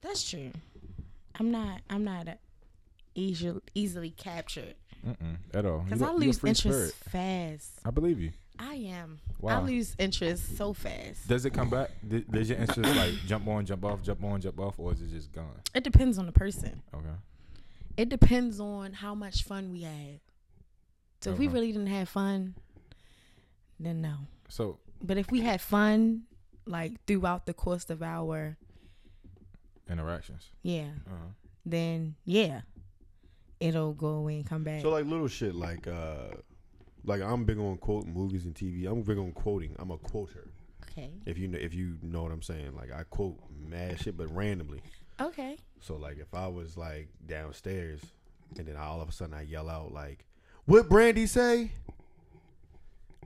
[0.00, 0.52] That's true.
[1.38, 2.28] I'm not I'm not
[3.14, 4.74] easily easily captured.
[5.06, 5.80] Mm-mm, at all.
[5.80, 6.94] Because I a- you a lose interest spirit.
[6.94, 7.72] fast.
[7.84, 8.30] I believe you.
[8.58, 9.18] I am.
[9.38, 9.60] Wow.
[9.60, 11.28] I lose interest so fast.
[11.28, 11.90] Does it come back?
[12.30, 15.10] Does your interest like jump on, jump off, jump on, jump off, or is it
[15.10, 15.60] just gone?
[15.74, 16.82] It depends on the person.
[16.94, 17.06] Okay.
[18.00, 20.20] It depends on how much fun we had.
[21.20, 22.54] So if we really didn't have fun,
[23.78, 24.14] then no.
[24.48, 26.22] So But if we had fun,
[26.64, 28.56] like throughout the course of our
[29.90, 30.48] interactions.
[30.62, 31.16] yeah, Uh-huh.
[31.66, 32.62] then yeah,
[33.58, 34.80] it'll go away and come back.
[34.80, 36.28] So like little shit like uh
[37.04, 38.86] like I'm big on quoting movies and TV.
[38.90, 39.76] I'm big on quoting.
[39.78, 40.48] I'm a quoter.
[40.84, 44.16] okay, If you know, if you know what I'm saying, like I quote mad shit,
[44.16, 44.80] but randomly.
[45.20, 45.58] okay.
[45.80, 48.00] So like if I was like downstairs
[48.56, 50.24] and then all of a sudden I yell out like,
[50.66, 51.70] "What Brandy say?"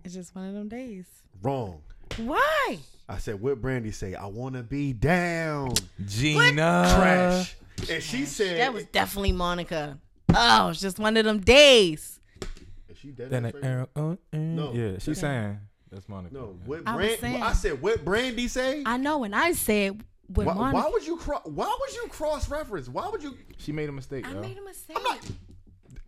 [0.05, 1.07] It's just one of them days.
[1.43, 1.81] Wrong.
[2.19, 2.79] Why?
[3.09, 5.75] I said, "What Brandy say?" I want to be down.
[6.07, 6.93] Gina.
[6.97, 7.57] Trash.
[7.91, 9.99] And she said, That was definitely Monica.
[10.33, 12.21] Oh, it's just one of them days.
[12.89, 13.31] and she dead.
[13.31, 14.73] Then ass the arrow, uh, uh, No.
[14.73, 15.23] yeah, she's Yeah.
[15.23, 15.59] saying
[15.91, 16.35] that's Monica.
[16.35, 16.67] No, yeah.
[16.67, 17.43] what I was brand?
[17.45, 18.83] I said what Brandy say?
[18.87, 21.43] I know when I said with why, Monica, why would you cross?
[21.45, 22.89] Why would you cross reference?
[22.89, 23.37] Why would you?
[23.59, 24.27] she made a mistake.
[24.27, 24.41] I yo.
[24.41, 24.97] made a mistake.
[24.97, 25.19] I'm not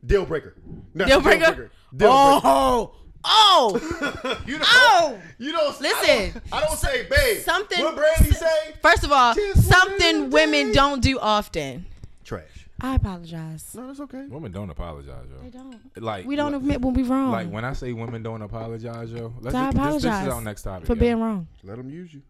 [0.05, 0.55] deal breaker.
[0.95, 1.71] That's Deal a breaker?
[1.95, 2.95] Deal oh,
[3.25, 4.39] oh, breaker.
[4.47, 5.19] you know, oh.
[5.39, 6.09] you don't Listen.
[6.11, 7.39] I don't, I don't say babe.
[7.43, 8.75] Something- What Brandy say?
[8.83, 10.73] First of all, something women day.
[10.73, 11.87] don't do often.
[12.25, 12.69] Trash.
[12.81, 13.75] I apologize.
[13.75, 14.27] No, that's okay.
[14.27, 15.43] Women don't apologize, yo.
[15.43, 15.81] They don't.
[15.97, 17.33] Like We don't like, admit when we wrong.
[17.33, 19.33] like when I say women don't apologize, yo.
[19.41, 20.87] Let's So I this, this, this is apologize our next topic.
[20.87, 21.01] for yo.
[21.01, 21.49] being wrong.
[21.65, 22.23] Let them use you.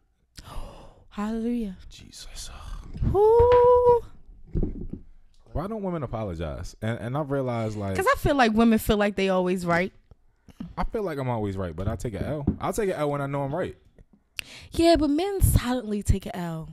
[1.17, 1.79] Hallelujah.
[1.89, 2.51] Jesus.
[3.15, 4.03] Ooh.
[5.55, 6.77] Why don't women apologize?
[6.83, 9.95] And and I've realized like Cause I feel like women feel like they always right.
[10.77, 12.47] I feel like I'm always right, but I take an L.
[12.61, 13.75] I'll take an L when I know I'm right.
[14.73, 16.69] Yeah, but men silently take a L.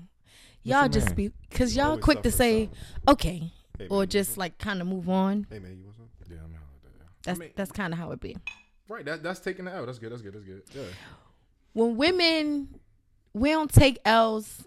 [0.63, 1.29] Y'all just mean?
[1.29, 2.79] be, cause y'all quick to say, silently.
[3.07, 5.47] okay, Hey, or man, just like kind of move on.
[5.49, 6.11] Hey man, you want something?
[6.29, 7.05] Yeah, I mean, I like that, yeah.
[7.23, 8.35] That's I mean, that's kind of how it be.
[8.89, 9.05] right.
[9.05, 9.85] That that's taking the L.
[9.85, 10.11] That's good.
[10.11, 10.33] That's good.
[10.33, 10.61] That's good.
[10.75, 10.81] Yeah.
[11.71, 12.67] When women,
[13.33, 14.63] we don't take L's.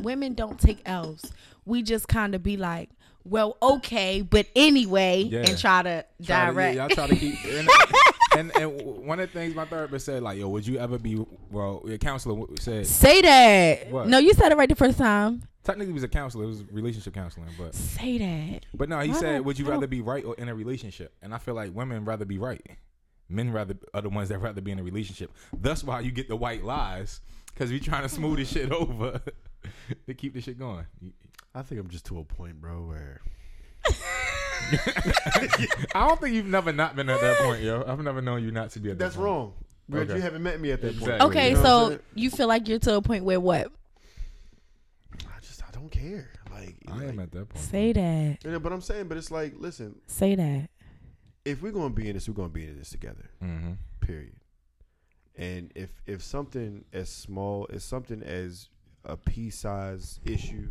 [0.00, 1.32] Women don't take L's.
[1.64, 2.90] We just kind of be like,
[3.24, 5.40] well, okay, but anyway, Yeah.
[5.40, 6.76] and try to Try to- direct.
[6.76, 7.34] yeah, y'all try to keep.
[7.44, 7.68] And,
[8.36, 11.22] and and one of the things my therapist said, like, yo, would you ever be?
[11.50, 13.90] Well, your counselor said Say that.
[13.90, 14.06] What?
[14.08, 15.42] No, you said it right the first time.
[15.64, 16.44] technically he was a counselor.
[16.44, 18.66] It was relationship counseling, but Say that.
[18.72, 21.12] but no, he I said, would you rather be right or in a relationship?
[21.20, 22.64] And I feel like women rather be right.
[23.28, 25.30] Men rather are the ones that rather be in a relationship.
[25.60, 27.20] That's why you get the white lies
[27.52, 29.20] because we trying to smooth this shit over
[30.06, 30.86] to keep the shit going.
[31.54, 33.20] I think I'm just to a point, bro, where
[35.94, 37.84] I don't think you've never not been at that point, yo.
[37.86, 39.24] I've never known you not to be at that that's point.
[39.26, 39.52] wrong.
[39.88, 40.16] But Okay.
[40.16, 41.20] you haven't met me at that point.
[41.22, 43.72] Okay, You know so you feel like you're to a point where what?
[45.14, 46.28] I just I don't care.
[46.52, 47.64] Like, I like- am at that point.
[47.64, 48.38] Say that.
[48.44, 50.68] you know, but I'm saying, but it's like, listen, Say that.
[51.44, 53.30] if we're gonna be in this, we're gonna be in this together.
[53.42, 53.72] Mm-hmm.
[54.00, 54.34] Period.
[55.38, 58.68] And if if something as small as something as
[59.04, 60.68] a pea size issue,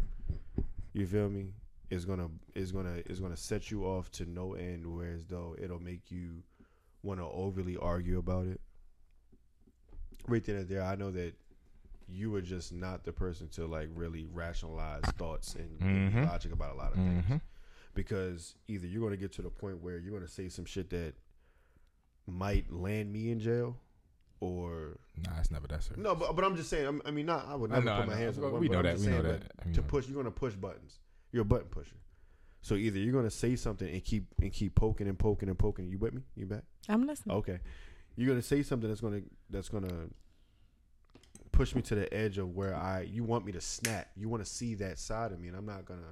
[0.93, 1.53] you feel me,
[1.89, 4.85] is gonna is gonna is gonna set you off to no end.
[4.85, 6.43] Whereas though it'll make you
[7.01, 8.59] want to overly argue about it.
[10.27, 11.33] Right then and there, I know that
[12.09, 16.25] you were just not the person to like really rationalize thoughts and, Mhm.
[16.25, 17.37] logic about a lot of things Mm-hmm.
[17.93, 20.65] because either you're going to get to the point where you're going to say some
[20.65, 21.13] shit that
[22.25, 23.77] might land me in jail
[24.39, 26.03] or Nah, it's never that serious.
[26.03, 27.93] no but, but i'm just saying I'm, i mean not i would I never know,
[27.93, 28.19] I put my know.
[28.19, 29.43] hands on We know that, we know that.
[29.61, 30.99] I mean, to push you're going to push buttons
[31.31, 31.95] you're a button pusher
[32.61, 35.57] so either you're going to say something and keep and keep poking and poking and
[35.57, 37.35] poking you with me you back I'm listening.
[37.37, 37.59] okay
[38.15, 40.09] you're going to say something that's going to that's going to
[41.51, 44.43] push me to the edge of where i you want me to snap you want
[44.43, 46.05] to see that side of me and i'm not going to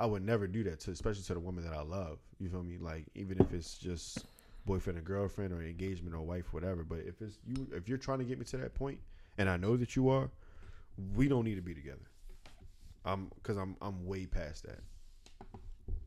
[0.00, 2.20] I would never do that to, especially to the woman that I love.
[2.38, 2.78] You feel me?
[2.78, 4.24] Like even if it's just
[4.68, 6.84] boyfriend or girlfriend or engagement or wife, whatever.
[6.84, 8.98] But if it's you, if you're trying to get me to that point,
[9.38, 10.30] and I know that you are,
[11.16, 12.06] we don't need to be together.
[13.04, 14.80] I'm because I'm I'm way past that.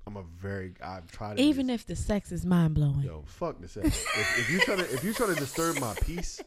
[0.07, 1.37] I'm a very I've tried.
[1.37, 3.01] to Even if the sex is mind blowing.
[3.01, 3.87] yo fuck the sex.
[3.87, 6.39] if, if you trying to if you trying to disturb my peace,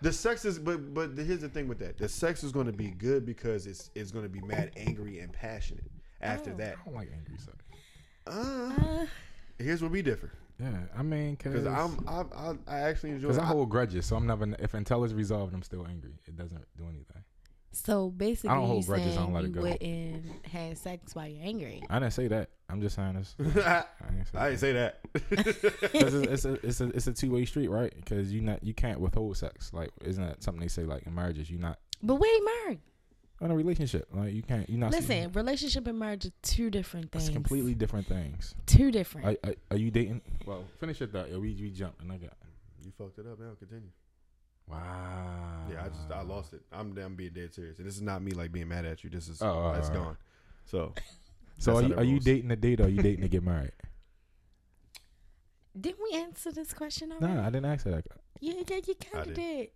[0.00, 0.58] the sex is.
[0.58, 3.66] But but here's the thing with that: the sex is going to be good because
[3.66, 5.84] it's it's going to be mad angry and passionate.
[6.22, 6.56] After Oh.
[6.56, 7.56] that, I don't like angry sex.
[8.26, 9.06] uh, Uh,
[9.58, 10.30] here's where we differ.
[10.60, 13.28] Yeah, I mean, cause, I'm, I, I, I actually enjoy.
[13.28, 14.54] cause I I, hold grudges, so I'm never.
[14.58, 16.12] If until it's resolved, I'm still angry.
[16.26, 17.24] It doesn't do anything.
[17.72, 19.62] so basically, I don't hold grudges, I don't let it go.
[19.62, 21.82] wouldn't have sex while you're angry.
[21.88, 22.50] I didn't say that.
[22.68, 23.34] I'm just saying this.
[23.64, 25.00] I, I didn't say I didn't say that.
[25.92, 27.92] 'Cause it's, it's a it's a it's a two way street, right?
[27.96, 29.72] Because you not you can't withhold sex.
[29.72, 31.50] Like, isn't that something they say like in marriages?
[31.50, 32.80] You not But wait, married.
[33.40, 34.08] In a relationship.
[34.12, 34.68] Like you can't.
[34.68, 34.92] You not.
[34.92, 37.28] Listen, relationship and marriage are two different things.
[37.28, 38.54] it's completely different things.
[38.66, 39.26] two different.
[39.26, 40.20] Are, are, are you dating?
[40.46, 41.26] Well, finish it though.
[41.30, 42.34] Yeah, we we jumped and I got.
[42.84, 43.38] you fucked it up.
[43.38, 43.90] Now continue.
[44.68, 45.66] Wow.
[45.70, 46.62] Yeah, I just I lost it.
[46.72, 49.10] I'm I'm being dead serious, and this is not me like being mad at you.
[49.10, 49.94] This is Oh, that's oh.
[49.94, 50.16] gone.
[50.66, 50.94] So
[51.60, 53.72] So are you, are you dating to date or are you dating to get married?
[55.78, 57.34] Didn't we answer this question already?
[57.34, 58.04] No, I didn't ask that.
[58.40, 59.30] Yeah, yeah, you kind did.
[59.30, 59.68] of did.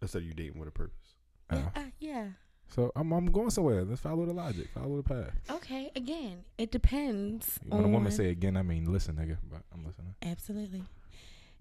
[0.00, 1.14] that's how you dating with a purpose.
[1.50, 1.56] Oh.
[1.56, 2.26] Yeah, uh, yeah.
[2.68, 3.84] So I'm I'm going somewhere.
[3.84, 4.68] Let's follow the logic.
[4.74, 5.32] Follow the path.
[5.50, 5.90] Okay.
[5.94, 7.58] Again, it depends.
[7.68, 9.36] When a woman say again, I mean listen, nigga.
[9.50, 10.14] But I'm listening.
[10.22, 10.82] absolutely,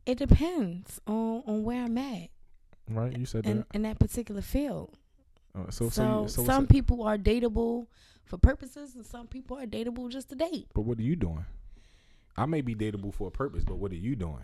[0.06, 2.30] it depends on on where I'm at
[2.90, 3.18] Right?
[3.18, 3.68] You said in, that.
[3.74, 4.98] in that particular field.
[5.56, 7.88] Uh, so So, so, so some people are dateable
[8.26, 10.68] for purposes, and some people are dateable just to date.
[10.74, 11.46] But what are you doing?
[12.36, 14.44] I may be dateable for a purpose, but what are you doing?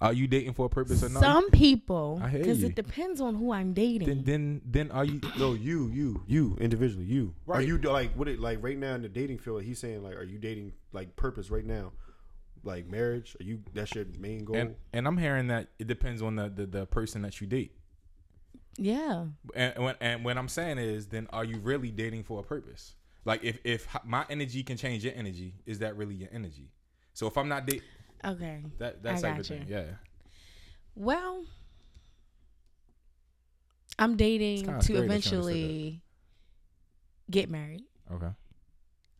[0.00, 1.22] Are you dating for a purpose or not?
[1.22, 4.06] Some people, because it depends on who I'm dating.
[4.08, 5.22] then then then are you?
[5.38, 7.34] No, you, you, you individually, you.
[7.48, 8.28] Are you like what?
[8.28, 9.62] It like right now in the dating field?
[9.62, 11.92] He's saying like, are you dating like purpose right now?
[12.62, 13.36] Like marriage?
[13.40, 13.62] Are you?
[13.72, 14.56] That's your main goal?
[14.56, 17.72] And and I'm hearing that it depends on the the, the person that you date.
[18.76, 19.26] yeah.
[19.54, 22.96] And when and what I'm saying is, then are you really dating for a purpose?
[23.24, 26.70] Like if if my energy can change your energy, is that really your energy?
[27.14, 27.82] So if I'm not dating,
[28.24, 28.62] Okay.
[28.78, 29.60] that that's I everything.
[29.60, 29.84] got Yeah.
[30.94, 31.44] Well,
[33.98, 36.02] I'm dating kinda to scary that you understood eventually
[37.30, 38.30] get married, Okay.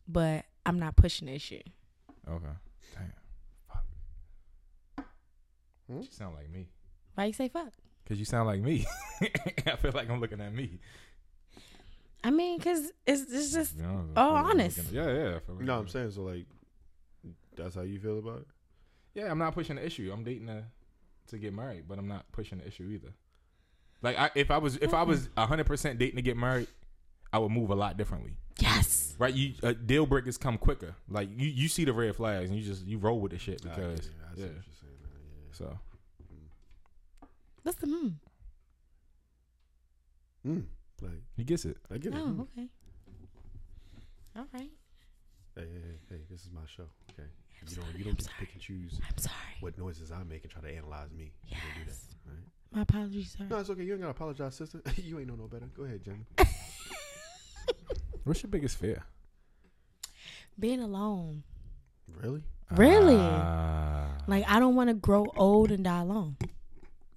[0.07, 1.67] but I'm not pushing this shit.
[2.27, 2.45] Okay.
[2.93, 3.13] Damn.
[3.67, 5.05] Fuck.
[5.87, 6.01] Hmm?
[6.01, 6.67] You sound like me.
[7.15, 7.71] Why you say fuck?
[8.07, 8.85] Cause you sound like me.
[9.65, 10.79] I feel like I'm looking at me.
[12.23, 14.77] I mean, cause it's it's just You know, Oh, honest.
[14.77, 15.39] looking- Yeah, yeah.
[15.47, 16.21] Like- no, I'm saying so.
[16.23, 16.45] Like,
[17.55, 18.47] that's how you feel about it.
[19.17, 20.11] Yeah, I'm not pushing the issue.
[20.13, 20.63] I'm dating to
[21.29, 23.13] to get married, but I'm not pushing the issue either.
[24.03, 26.67] Like I, if I was if I was 100 percent dating to get married,
[27.33, 28.33] I would move a lot differently.
[28.59, 29.15] yes.
[29.17, 29.33] Right?
[29.33, 30.93] You uh, deal breakers come quicker.
[31.09, 33.59] Like you you see the red flags and you just you roll with the shit
[33.65, 33.99] I get because.
[33.99, 34.09] I see
[34.41, 34.45] yeah.
[34.45, 34.97] what you're saying.
[35.01, 35.53] yeah.
[35.53, 35.79] So
[37.63, 38.07] What's the hmm?
[40.47, 40.63] Mm,
[41.01, 41.77] like he gets it.
[41.91, 42.19] I get it.
[42.19, 42.41] Oh, Mm.
[42.41, 42.67] okay.
[44.35, 44.69] All right.
[45.55, 46.85] Hey, hey, hey, hey, this is my show.
[47.11, 47.27] Okay,
[47.61, 48.35] I'm you don't sorry, you don't I'm get to sorry.
[48.39, 49.35] pick and choose I'm sorry.
[49.61, 51.31] what noises I make and try to analyze me.
[51.47, 51.91] You don't do that.
[51.91, 52.15] Yes.
[52.25, 52.35] Right?
[52.75, 53.45] My apologies, sir.
[53.49, 53.83] No, it's okay.
[53.83, 54.81] You ain't gotta apologize, sister.
[54.97, 55.65] you ain't know no better.
[55.75, 56.25] Go ahead, Jenny.
[58.23, 59.03] What's your biggest fear?
[60.59, 61.43] Being alone.
[62.21, 62.43] Really?
[62.71, 63.15] Really?
[63.17, 64.09] Ah.
[64.27, 66.35] Like I don't want to grow old and die alone.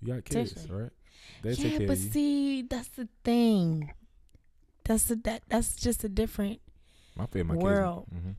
[0.00, 0.82] you got kids, Potentially.
[0.82, 0.90] right?
[1.42, 2.10] They take yeah, care but of you.
[2.10, 3.92] see, that's the thing.
[4.84, 6.60] That's the, that that's just a different
[7.16, 8.06] my fear, my world.
[8.10, 8.22] kids.
[8.22, 8.30] hmm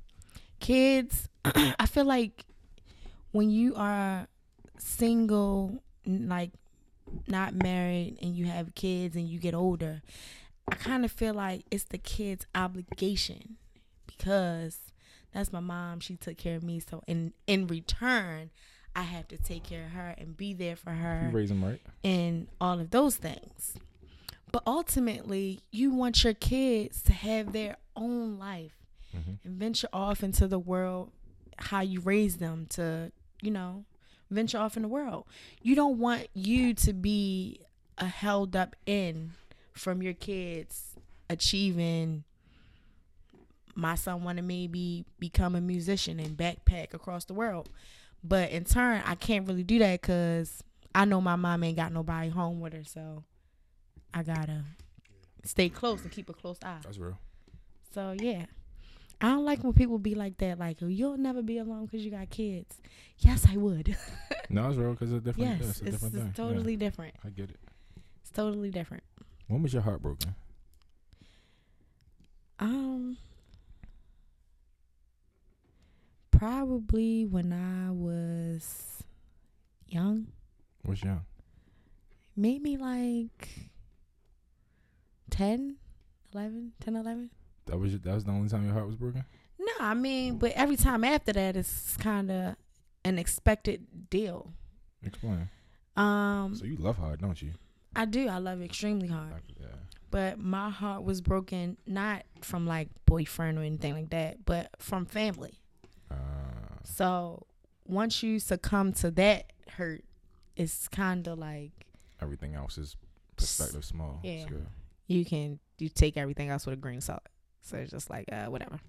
[0.61, 1.27] kids.
[1.45, 2.45] I feel like
[3.31, 4.27] when you are
[4.77, 6.51] single, like
[7.27, 10.01] not married, and you have kids and you get older,
[10.69, 13.57] I kind of feel like it's the kids' obligation
[14.07, 14.79] because
[15.33, 15.99] that's my mom.
[15.99, 18.51] She took care of me, so in in return,
[18.95, 21.63] I have to take care of her and be there for her You raise them
[21.63, 21.81] right.
[22.03, 23.75] and all of those things.
[24.51, 28.75] But ultimately, you want your kids to have their own life
[29.11, 31.11] hmm and venture off into the world
[31.57, 33.85] how you raise them to, you know,
[34.29, 35.25] venture off in the world.
[35.61, 37.59] You don't want you to be
[37.97, 39.31] a held up in
[39.73, 40.95] from your kids
[41.29, 42.23] achieving
[43.75, 47.69] my son want to maybe become a musician and backpack across the world.
[48.23, 51.91] But in turn, I can't really do that because I know my mom ain't got
[51.93, 52.83] nobody home with her.
[52.83, 53.23] So
[54.13, 54.63] I got to
[55.43, 56.79] stay close and keep a close eye.
[56.83, 57.17] That's real.
[57.93, 58.45] So yeah,
[59.21, 60.57] I don't like when people be like that.
[60.59, 62.81] Like you'll never be alone because you got kids.
[63.19, 63.95] Yes, I would.
[64.49, 65.49] No, it's real because it's different.
[65.49, 66.33] yes, it's a it's, different it's thing.
[66.35, 67.13] Yeah, totally different.
[67.23, 67.59] I get it.
[68.19, 69.03] It's totally different.
[69.47, 70.35] When was your heart broken?
[72.59, 73.15] Um,
[76.31, 79.03] probably when I was
[79.87, 80.27] young,
[80.85, 81.21] Was young?
[82.35, 83.49] maybe like
[85.29, 85.77] 10,
[86.33, 87.29] 11, 10, 11.
[87.65, 89.23] That was your, that was the only time your heart was broken.
[89.59, 92.55] No, I mean, but every time after that, it's kind of
[93.05, 94.51] an expected deal.
[95.03, 95.49] Explain.
[95.95, 97.51] Um, So you love hard, don't you?
[97.95, 98.27] I do.
[98.27, 99.33] I love extremely hard.
[99.59, 99.67] Yeah.
[100.09, 105.05] But my heart was broken not from like boyfriend or anything like that, but from
[105.05, 105.59] family.
[106.09, 106.15] Uh,
[106.83, 107.45] So
[107.85, 110.03] once you succumb to that hurt,
[110.55, 111.71] it's kind of like
[112.21, 112.95] everything else is
[113.35, 114.19] perspective small.
[114.23, 114.45] Yeah.
[114.47, 114.67] good.
[115.07, 117.23] you can you take everything else with a grain of salt.
[117.61, 118.79] So it's just like uh, whatever.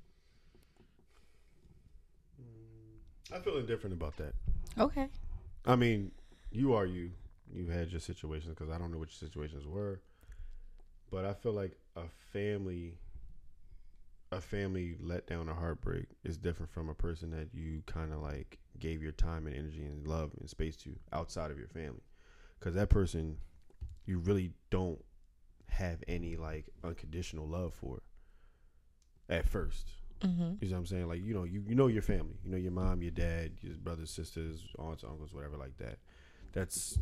[3.32, 4.34] I feel indifferent about that.
[4.78, 5.08] Okay.
[5.64, 6.10] I mean,
[6.50, 7.12] you are you.
[7.54, 10.00] You had your situations because I don't know what your situations were,
[11.10, 12.02] but I feel like a
[12.32, 12.94] family,
[14.30, 18.58] a family letdown or heartbreak is different from a person that you kind of like
[18.78, 22.02] gave your time and energy and love and space to outside of your family,
[22.58, 23.36] because that person,
[24.06, 25.02] you really don't
[25.68, 28.00] have any like unconditional love for.
[29.32, 29.88] At first,
[30.20, 30.52] Mm-hmm.
[30.60, 31.08] you know what I'm saying?
[31.08, 32.36] Like, you know, you, you know your family.
[32.44, 35.98] You know your mom, your dad, your brothers, sisters, aunts, uncles, whatever like that.
[36.52, 36.96] That's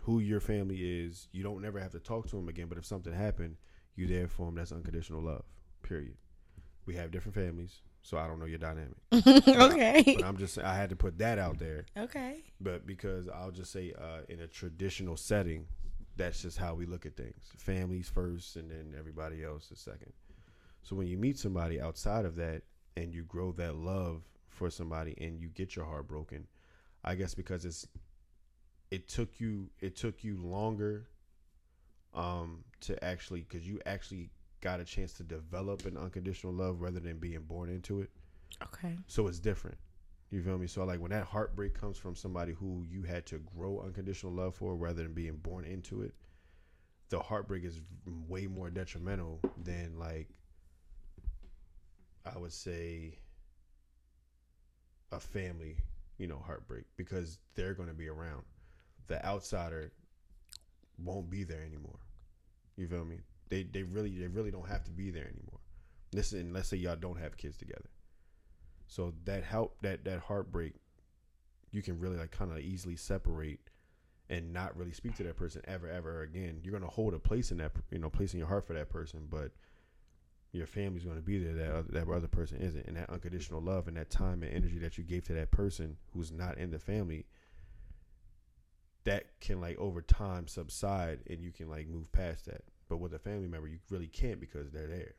[0.00, 1.28] who your family is.
[1.30, 3.58] You don't never have to talk to them again, but if something happened,
[3.94, 4.56] you there for them.
[4.56, 5.44] That's unconditional love.
[5.82, 6.16] Period.
[6.86, 8.96] We have different families, so I don't know your dynamic.
[9.12, 10.02] okay.
[10.18, 11.84] But I'm just I had to put that out there.
[11.96, 12.42] Okay.
[12.60, 15.66] But because I'll just say uh, in a traditional setting,
[16.16, 17.52] that's just how we look at things.
[17.56, 20.12] Families first and then everybody else is second.
[20.84, 22.62] So when you meet somebody outside of that
[22.96, 26.46] and you grow that love for somebody and you get your heart broken,
[27.02, 27.88] I guess because it's
[28.90, 31.08] it took you it took you longer
[32.12, 34.30] um to actually because you actually
[34.60, 38.10] got a chance to develop an unconditional love rather than being born into it.
[38.62, 38.96] Okay.
[39.06, 39.78] so it's different.
[40.30, 40.66] You feel me?
[40.66, 44.54] So like when that heartbreak comes from somebody who you had to grow unconditional love
[44.54, 46.14] for rather than being born into it
[47.10, 47.80] the heartbreak is
[48.28, 50.28] way more detrimental than like
[52.24, 53.18] i would say
[55.12, 55.76] a family
[56.18, 58.42] you know heartbreak because they're going to be around.
[59.06, 59.92] The outsider
[61.02, 61.98] won't be there anymore.
[62.76, 63.18] You feel me?
[63.48, 65.60] They they really they really don't have to be there anymore.
[66.12, 67.88] Listen let's say y'all don't have kids together.
[68.86, 70.74] So that help that that heartbreak
[71.70, 73.58] you can really like kind of easily separate
[74.30, 76.60] and not really speak to that person ever ever again.
[76.62, 78.74] You're going to hold a place in that you know place in your heart for
[78.74, 79.50] that person but
[80.54, 82.86] your family's going to be there that other, that other person isn't.
[82.86, 85.96] And that unconditional love and that time and energy that you gave to that person
[86.12, 87.26] who's not in the family
[89.04, 92.62] that can like over time subside and you can like move past that.
[92.88, 95.14] But with a family member you really can't because they're there.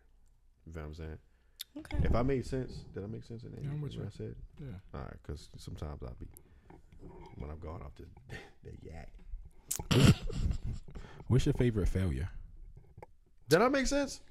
[0.65, 1.17] You know what i'm saying?
[1.77, 1.97] Okay.
[2.03, 3.61] if i made sense did i make sense in that?
[3.61, 4.35] Yeah, what i said?
[4.59, 4.67] Yeah.
[4.93, 6.27] all right because sometimes i'll be
[7.35, 8.05] when i'm going off the,
[8.63, 9.09] the yak.
[11.27, 12.29] What's your favorite failure?
[13.49, 14.21] did i make sense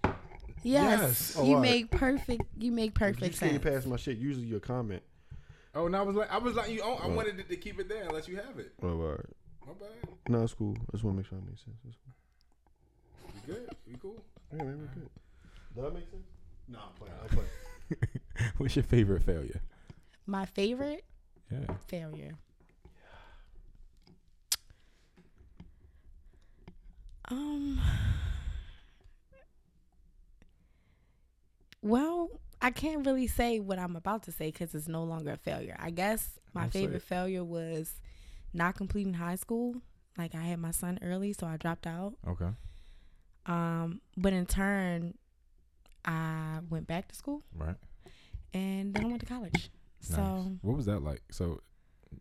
[0.65, 1.01] Yes.
[1.01, 1.37] Yes.
[1.39, 1.71] Oh, you all right.
[1.71, 2.43] make perfect.
[2.59, 3.62] You make if you perfect skate sense.
[3.65, 5.03] past my shit usually your comment
[5.77, 6.83] Oh, and I was like, I was like, you.
[6.83, 7.11] I What?
[7.17, 8.73] wanted to, to keep it there unless you have it.
[8.83, 9.21] oh, all right.
[9.67, 9.89] My bad.
[10.29, 13.33] no it's cool i just want to make sure i make sense It's cool.
[13.47, 13.69] We good?
[13.87, 14.23] We cool?
[14.53, 15.11] yeah man we're good
[15.75, 16.27] Does that make sense
[16.69, 19.61] no i'm playing i'm playing What's your favorite failure?
[20.27, 21.05] My favorite
[21.51, 21.75] Yeah.
[21.87, 22.33] failure.
[27.31, 27.81] Um.
[31.85, 32.30] Well,
[32.62, 35.76] I can't really say what I'm about to say because it's no longer a failure.
[35.78, 37.03] I guess my Don't favorite it.
[37.03, 38.01] failure was
[38.55, 39.76] not completing high school.
[40.16, 42.14] Like I had my son early, so I dropped out.
[42.26, 42.49] Okay.
[43.47, 45.14] Um, but in turn,
[46.07, 47.76] I went back to school Right.
[48.55, 49.70] and then I went to college.
[50.01, 51.22] So what was that like?
[51.30, 51.61] So,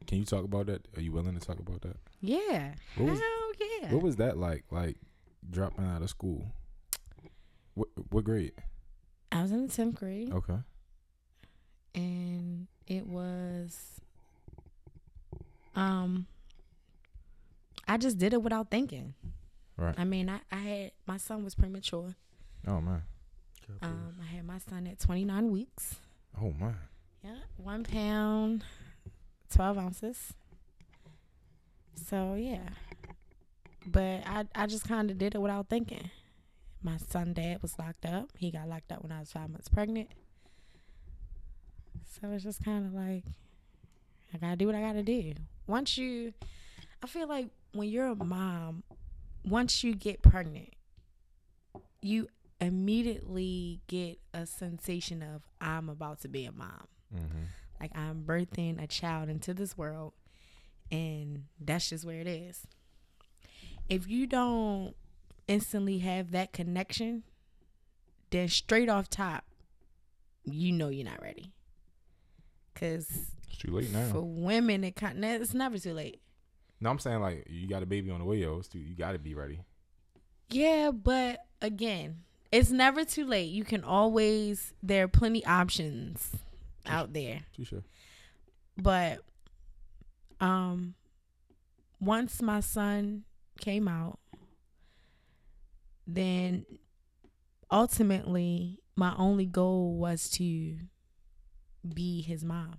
[0.07, 0.87] can you talk about that?
[0.97, 1.97] Are you willing to talk about that?
[2.21, 3.51] yeah, What was- hell
[3.81, 3.93] yeah.
[3.93, 4.65] What was that like?
[4.71, 4.97] Like
[5.49, 6.51] dropping out of school.
[7.75, 8.53] What what grade?
[9.33, 10.57] I was in the tenth grade, Okay.
[11.95, 13.99] and it was,
[15.75, 16.27] um,
[17.87, 19.13] I just did it without thinking.
[19.77, 19.95] Right.
[19.97, 22.15] I mean, I, I had my son was premature.
[22.67, 23.01] Oh man.
[23.81, 25.95] Um, I had my son at twenty nine weeks.
[26.39, 26.75] Oh man.
[27.23, 28.63] Yeah, one pound,
[29.49, 30.33] twelve ounces.
[31.95, 32.69] So yeah,
[33.87, 36.11] but I I just kind of did it without thinking.
[36.83, 38.31] My son dad was locked up.
[38.37, 40.09] He got locked up when I was five months pregnant.
[42.05, 43.23] So it's just kind of like
[44.33, 45.33] I gotta do what I gotta do.
[45.65, 46.33] Once you,
[47.01, 48.83] I feel like when you're a mom,
[49.45, 50.73] once you get pregnant,
[52.01, 52.27] you
[52.59, 56.87] immediately get a sensation of I'm about to be a mom.
[57.13, 57.43] Mm-hmm.
[57.79, 60.13] Like I'm birthing a child into this world,
[60.91, 62.65] and that's just where it is.
[63.89, 64.95] If you don't
[65.53, 67.23] instantly have that connection,
[68.31, 69.45] then straight off top,
[70.43, 71.53] you know you're not ready.
[72.75, 73.07] Cause
[73.47, 74.09] It's too late now.
[74.11, 76.19] for women, it kind it's never too late.
[76.81, 78.57] no, I'm saying like you got a baby on the way, yo.
[78.59, 79.61] It's too, you got to be ready.
[80.49, 83.51] Yeah, but again, it's never too late.
[83.51, 86.31] You can always there are plenty options
[86.85, 87.41] out there.
[87.55, 87.83] Too sure.
[88.77, 89.19] But
[90.41, 90.95] um
[91.99, 93.23] once my son
[93.59, 94.19] came out,
[96.07, 96.65] then
[97.71, 100.77] ultimately my only goal was to
[101.93, 102.77] be his mom.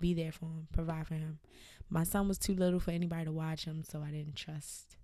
[0.00, 1.38] Be there for him, provide for him.
[1.88, 4.96] My son was too little for anybody to watch him, so I didn't trust,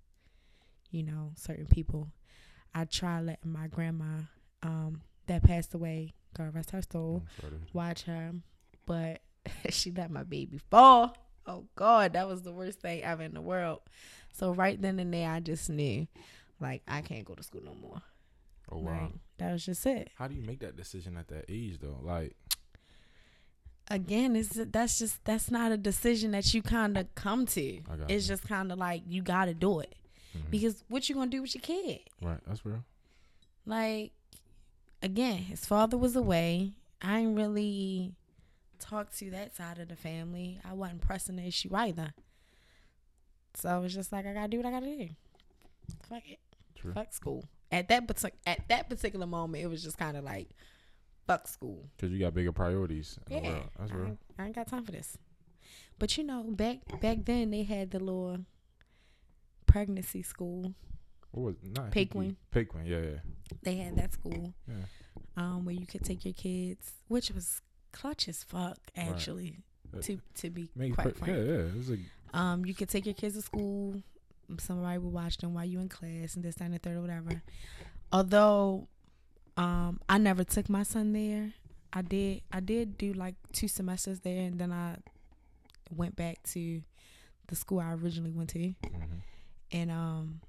[0.91, 2.09] you know, certain people.
[2.75, 4.21] I tried letting my grandma,
[4.63, 8.33] um, that passed away, God rest her soul, I'm sorry to- watch her,
[8.87, 9.21] but
[9.71, 11.17] she let my baby fall.
[11.47, 13.81] Oh God, that was the worst thing ever in the world.
[14.33, 16.07] So right then and there, I just knew,
[16.61, 18.03] like, I can't go to school no more.
[18.71, 19.03] Oh wow.
[19.03, 20.11] Like, that was just it.
[20.17, 21.99] How do you make that decision at that age though?
[22.03, 22.37] Like,
[23.93, 27.81] Again, it's that's just that's not a decision that you kind of come to.
[28.09, 28.37] It's you.
[28.37, 29.97] just kind of like you got to do it
[30.37, 30.49] mhm.
[30.49, 32.03] because what you gonna do with your kid?
[32.23, 32.85] right, that's real.
[33.67, 34.13] Like,
[35.03, 36.75] again, his father was away.
[37.03, 38.15] I ain't really
[38.79, 40.61] talked to that side of the family.
[40.65, 42.15] I wasn't pressing the issue either.
[43.55, 45.09] So it's just like I gotta do what I gotta do.
[46.09, 46.39] Fuck it.
[46.81, 46.93] True.
[46.93, 47.45] Fuck school.
[47.71, 50.49] At that partic- at that particular moment, it was just kind of like,
[51.27, 51.89] fuck school.
[51.97, 53.71] Because you got bigger priorities in the Yeah, world.
[53.79, 54.07] That's I real.
[54.09, 55.17] ain't, I ain't got time for this.
[55.99, 58.39] But you know, back back then they had the little
[59.67, 60.75] pregnancy school.
[61.33, 62.37] What was not Paquin.
[62.51, 63.19] Paquin, yeah, yeah.
[63.63, 64.75] They had that school Yeah.
[65.37, 67.61] um, where you could take your kids, which was
[67.93, 69.59] clutch as fuck, actually.
[69.97, 71.59] Uh, To to be Make quite per- frank, yeah, yeah.
[71.69, 72.01] It was like
[72.33, 74.03] um, you could take your kids to school.
[74.59, 77.01] Somebody would watch them while you in class and this, that, and the third, or
[77.03, 77.43] whatever.
[78.13, 78.89] Although,
[79.57, 81.53] um, I never took my son there.
[81.93, 82.43] I did.
[82.53, 84.97] I did do like two semesters there, and then I
[85.95, 86.83] went back to
[87.49, 88.75] the school I originally went to, mhm.
[89.73, 90.41] and um,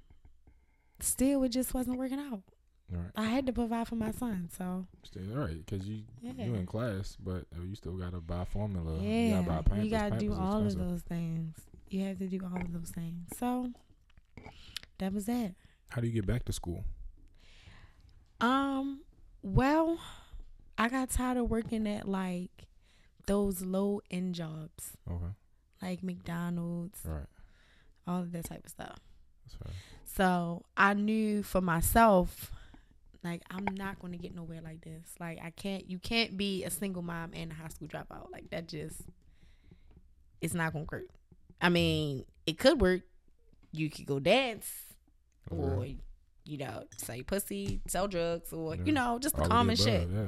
[1.00, 2.42] still it just wasn't working out.
[2.90, 3.10] right.
[3.16, 6.44] I had to provide for my son, so Stay all right because you yeah.
[6.44, 8.98] you in class, but uh, you still gotta buy formula.
[9.02, 9.84] Yeah, you gotta buy Pampers.
[9.84, 11.56] you gotta do all of those things.
[11.88, 13.28] You have to do all of those things.
[13.36, 13.70] So
[14.98, 15.54] that was that.
[15.88, 16.84] How do you get back to school?
[18.40, 19.00] Um,
[19.42, 19.98] well,
[20.78, 22.66] I got tired of working at like
[23.26, 25.24] those low end jobs, Okay,
[25.80, 27.26] like McDonald's, all right.
[28.06, 28.96] all of that type of stuff.
[29.44, 29.72] That's fair.
[30.04, 32.50] So I knew for myself,
[33.22, 35.06] like I'm not going to get nowhere like this.
[35.20, 38.32] Like I can't, you can't be a single mom and a high school dropout.
[38.32, 39.02] Like that just,
[40.40, 41.04] it's not going to work.
[41.60, 43.02] I mean, it could work.
[43.72, 44.70] You could go dance,
[45.50, 45.86] or
[46.44, 48.82] you know, say pussy, sell drugs, or Yeah.
[48.84, 50.08] you know, just the All of the common shit.
[50.08, 50.26] Yeah.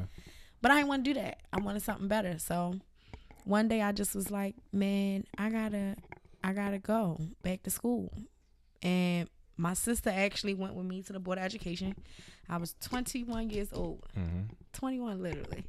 [0.62, 1.40] But I didn't want to do that.
[1.52, 2.38] I wanted something better.
[2.38, 2.74] So
[3.44, 5.96] one day I just was like, man, I gotta,
[6.42, 8.12] I gotta go back to school.
[8.82, 11.94] And my sister actually went with me to the board of education.
[12.48, 14.52] I was 21 years old, Mm-hmm.
[14.72, 15.64] 21 literally,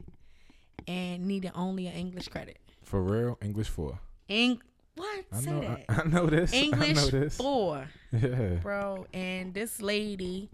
[0.87, 2.59] and needed only an English credit.
[2.83, 3.99] For real, English four.
[4.29, 4.61] Eng-
[4.95, 5.25] what?
[5.31, 5.61] I Say know.
[5.61, 5.85] that.
[5.89, 6.53] I, I know this.
[6.53, 7.37] I English know this.
[7.37, 7.87] four.
[8.11, 8.55] Yeah.
[8.61, 10.49] bro and this lady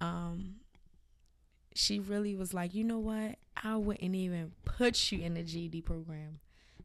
[0.00, 0.54] um
[1.74, 5.84] she really was like you know what i wouldn't even put you in the ged
[5.84, 6.38] program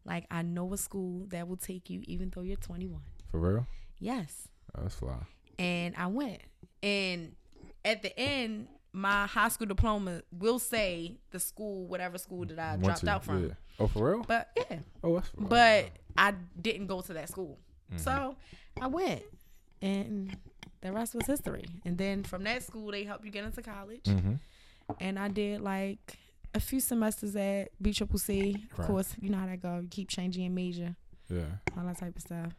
[0.04, 3.00] like i know a school that will take you even though you're 21
[3.32, 3.68] For real.
[4.00, 5.16] yes Oh, that's fly.
[5.58, 6.42] and i went
[6.84, 7.32] and
[7.86, 12.72] at the end my high school diploma will say the school whatever school that i
[12.72, 13.54] Went dropped to- out from Yeah.
[13.80, 14.26] Oh, for real?
[14.28, 15.46] but yeah Oh, that's fly.
[15.48, 15.86] but
[16.26, 17.58] i didn't go to that school
[17.92, 18.00] Mhm.
[18.00, 18.36] so
[18.82, 19.24] I went,
[19.82, 20.38] and
[20.82, 21.66] the rest was history.
[21.86, 24.04] And then from that school, they help you get into college.
[24.04, 24.36] Mm-hmm.
[25.00, 26.18] And I did like
[26.54, 28.52] a few semesters at B Triple C.
[28.72, 28.88] Of Right.
[28.88, 29.80] course, you know how that go.
[29.80, 30.96] You keep changing your major,
[31.30, 31.58] Yeah.
[31.76, 32.54] all that type of stuff.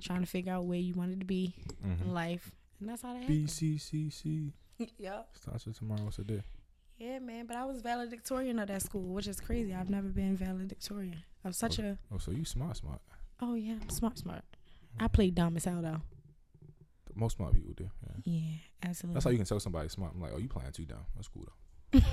[0.00, 1.54] Trying to figure out where you wanted to be
[1.84, 2.10] in Mm-hmm.
[2.10, 3.48] life, and that's how that happened.
[3.48, 4.52] BCCC.
[4.96, 5.28] yep.
[5.36, 6.04] Starts with tomorrow.
[6.04, 6.42] What's the day?
[6.98, 7.46] Yeah, man.
[7.46, 9.74] But I was valedictorian of that school, which is crazy.
[9.74, 11.22] I've never been valedictorian.
[11.44, 11.98] I'm such a.
[12.12, 13.00] Oh, so you smart, smart.
[13.40, 14.42] Oh yeah, I'm smart, smart.
[14.98, 16.00] I played dumb as hell though.
[17.14, 17.90] Most smart people do.
[18.06, 18.12] Yeah.
[18.24, 19.14] Yeah, absolutely.
[19.14, 20.12] That's how you can tell somebody smart.
[20.14, 21.04] I'm like, oh, you playing too dumb.
[21.14, 21.46] That's cool
[21.92, 22.00] though.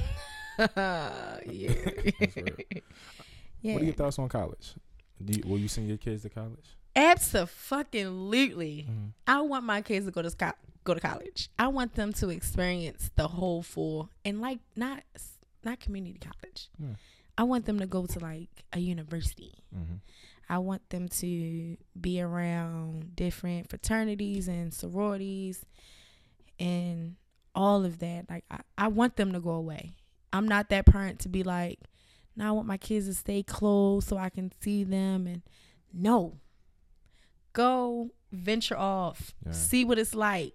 [0.57, 1.73] yeah.
[3.61, 3.73] Yeah.
[3.73, 4.75] What are your thoughts on college?
[5.23, 6.77] Do you, will you send your kids to college?
[6.95, 8.85] Absolutely.
[8.89, 9.07] Mm-hmm.
[9.27, 10.53] I want my kids to go to sco-
[10.83, 11.49] go to college.
[11.57, 15.03] I want them to experience the whole full and like not
[15.63, 16.69] not community college.
[16.79, 16.95] Yeah.
[17.37, 19.53] I want them to go to like a university.
[19.75, 19.95] Mm-hmm.
[20.47, 25.65] I want them to be around different fraternities and sororities
[26.59, 27.15] and
[27.53, 28.29] all of that.
[28.29, 29.95] Like I, I want them to go away.
[30.31, 31.79] I'm not that parent to be like,
[32.35, 35.41] now I want my kids to stay close so I can see them and
[35.93, 36.37] no.
[37.53, 39.33] Go venture off.
[39.45, 39.53] Yeah.
[39.53, 40.53] See what it's like.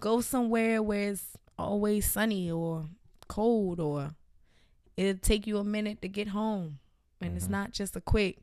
[0.00, 2.86] Go somewhere where it's always sunny or
[3.28, 4.10] cold or
[4.96, 6.78] it'll take you a minute to get home.
[7.20, 7.50] And it's Mhm.
[7.50, 8.38] not just a quick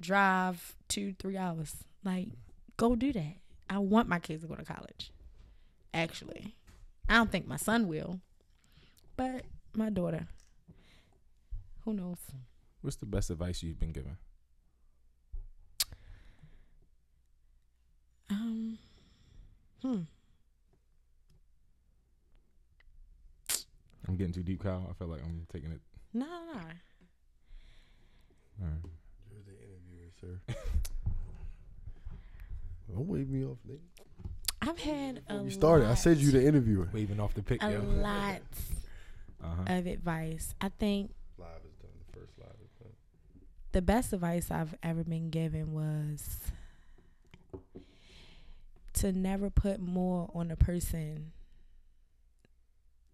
[0.00, 1.84] drive two, three hours.
[2.04, 2.28] Like,
[2.76, 3.36] go do that.
[3.70, 5.12] I want my kids to go to college.
[5.94, 6.56] Actually,
[7.08, 8.20] I don't think my son will,
[9.16, 10.28] but my daughter.
[11.84, 12.18] Who knows?
[12.80, 14.18] What's the best advice you've been given?
[18.28, 18.78] Um,
[19.82, 20.00] hmm.
[24.08, 24.86] I'm getting too deep, Kyle.
[24.88, 25.80] I feel like I'm taking it.
[26.14, 26.58] No, no, no.
[28.62, 28.90] All right.
[29.30, 30.54] You're the interviewer, sir.
[32.94, 33.78] Don't wave me off, nigga.
[34.62, 35.84] I've had a You started.
[35.86, 36.88] I lot, said you the interviewer.
[36.92, 37.80] Waving off the pick, a yo.
[37.82, 38.40] lot
[39.44, 39.62] Uh-huh.
[39.78, 40.54] of advice.
[40.60, 41.90] I think Live is done.
[42.12, 42.92] The first live is done.
[43.72, 46.38] the best advice I've ever been given was
[48.94, 51.32] to never put more on a person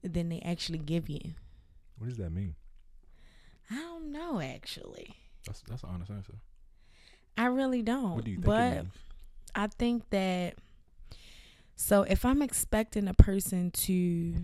[0.02, 1.20] than they actually give you.
[1.98, 2.54] What does that mean?
[3.70, 5.14] I don't know actually.
[5.46, 6.34] That's that's an honest answer.
[7.38, 8.14] I really don't.
[8.14, 8.94] What do you think but it means?
[9.54, 10.54] I think that
[11.76, 14.34] so if I'm expecting a person to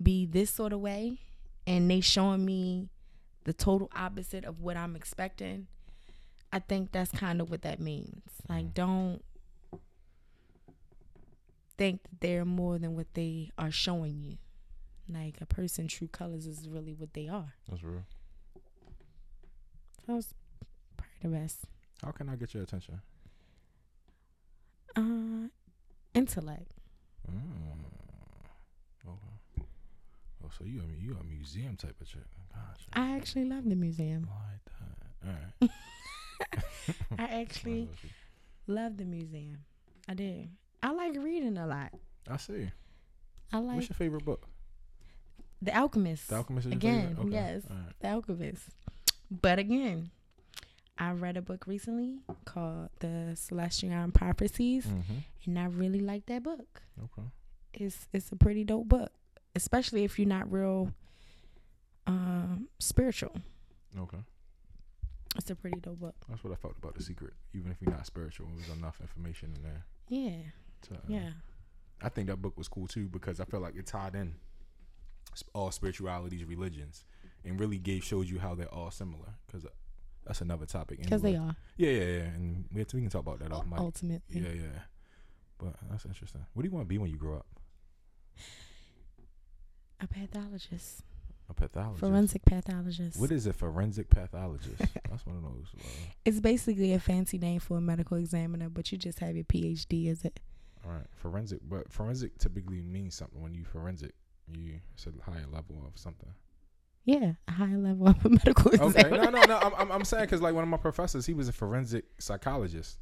[0.00, 1.18] be this sort of way
[1.66, 2.88] and they showing me
[3.44, 5.66] the total opposite of what I'm expecting,
[6.52, 8.22] I think that's kind of what that means.
[8.48, 8.74] Like, Mhm.
[8.74, 9.22] don't
[11.76, 14.36] think that they're more than what they are showing you.
[15.12, 17.54] Like, a person true colors is really what they are.
[17.68, 18.04] That's real.
[20.06, 20.34] So it's
[20.96, 21.58] probably the best.
[22.04, 23.00] How can I get your attention?
[24.96, 25.48] Uh,
[26.14, 26.72] intellect.
[27.30, 27.36] Mm.
[29.06, 29.64] Okay.
[30.44, 32.22] Oh, so you I mean you a museum type of chick?
[32.52, 32.88] Gotcha.
[32.92, 34.26] I actually love the museum.
[34.28, 35.28] like that.
[35.28, 35.70] All right.
[37.18, 37.88] I actually
[38.66, 39.58] love the museum.
[40.08, 40.46] I do.
[40.82, 41.92] I like reading a lot.
[42.28, 42.70] I see.
[43.52, 44.46] I like What's your favorite book?
[45.62, 46.28] The Alchemist.
[46.28, 47.16] The Alchemist is Again?
[47.20, 47.28] Okay.
[47.30, 47.62] yes.
[47.68, 47.78] Right.
[48.00, 48.62] The Alchemist.
[49.30, 50.10] But again,
[50.98, 55.14] I read a book recently called The Celestine Prophecies, Mm-hmm.
[55.46, 56.82] and I really like that book.
[57.04, 57.28] Okay.
[57.74, 59.12] It's it's a pretty dope book,
[59.54, 60.92] especially if you're not real
[62.06, 63.36] um, spiritual.
[63.98, 64.18] Okay.
[65.36, 66.14] It's a pretty dope book.
[66.28, 67.34] That's what I felt about the secret.
[67.54, 69.84] Even if you're not spiritual, there's enough information in there.
[70.08, 70.42] Yeah,
[70.88, 71.30] To, uh, yeah,
[72.02, 74.34] I think that book was cool too because I felt like it tied in
[75.54, 77.04] all spiritualities, religions,
[77.44, 79.34] and really gave showed you how they're all similar.
[79.46, 79.66] Because
[80.26, 81.00] that's another topic.
[81.02, 82.22] because they are Yeah, yeah, yeah.
[82.34, 83.78] And we, have to, we can talk about that off mic.
[83.80, 84.40] ultimately.
[84.40, 84.80] Yeah, yeah.
[85.58, 86.44] But that's interesting.
[86.54, 87.46] What do you want to be when you grow up?
[90.02, 91.02] A pathologist,
[91.50, 92.00] A pathologist.
[92.00, 93.20] forensic pathologist.
[93.20, 94.78] What is a forensic pathologist?
[95.10, 95.66] that's one of those.
[95.78, 95.86] Uh,
[96.24, 100.06] It's basically a fancy name for a medical examiner, but you just have your PhD
[100.08, 100.40] is it.
[100.86, 101.60] all right, forensic.
[101.68, 103.42] But forensic typically means something.
[103.42, 104.12] When you forensic,
[104.54, 106.28] you it's a higher level of something.
[107.04, 109.24] Yeah, a higher level of a medical Okay, examiner.
[109.24, 109.58] no, no, no.
[109.58, 112.98] I'm, I'm, I'm saying because like one of my professors, he was a forensic psychologist,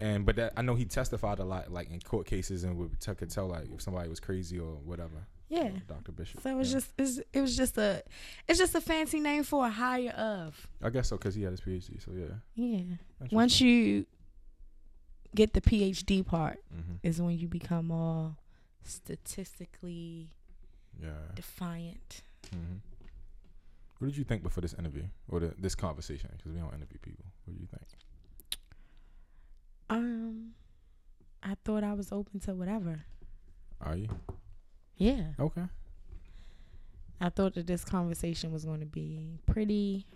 [0.00, 3.00] and but that I know he testified a lot, like in court cases, and would
[3.00, 5.26] t- could tell like if somebody was crazy or whatever.
[5.48, 5.70] Yeah.
[5.88, 6.42] Doctor Bishop.
[6.42, 6.78] So it was Yeah.
[6.78, 8.04] just it's, it was just a
[8.46, 10.68] it's just a fancy name for a higher of.
[10.80, 12.00] I guess so because he had his PhD.
[12.02, 12.34] So yeah.
[12.54, 12.82] Yeah.
[13.32, 14.06] Once you
[15.34, 18.36] get the PhD part hmm is when you become all
[18.84, 20.30] statistically
[21.02, 21.10] Yeah.
[21.34, 22.22] defiant.
[22.54, 22.76] Mm-hmm.
[23.98, 26.30] What did you think before this interview or the, this conversation?
[26.36, 27.24] Because we don't interview people.
[27.44, 27.82] What do you think?
[29.88, 30.52] Um
[31.42, 33.00] I thought I was open to whatever.
[33.80, 34.08] Are you
[34.96, 35.28] Yeah.
[35.38, 35.64] okay?
[37.20, 40.06] I thought that this conversation was going to be pretty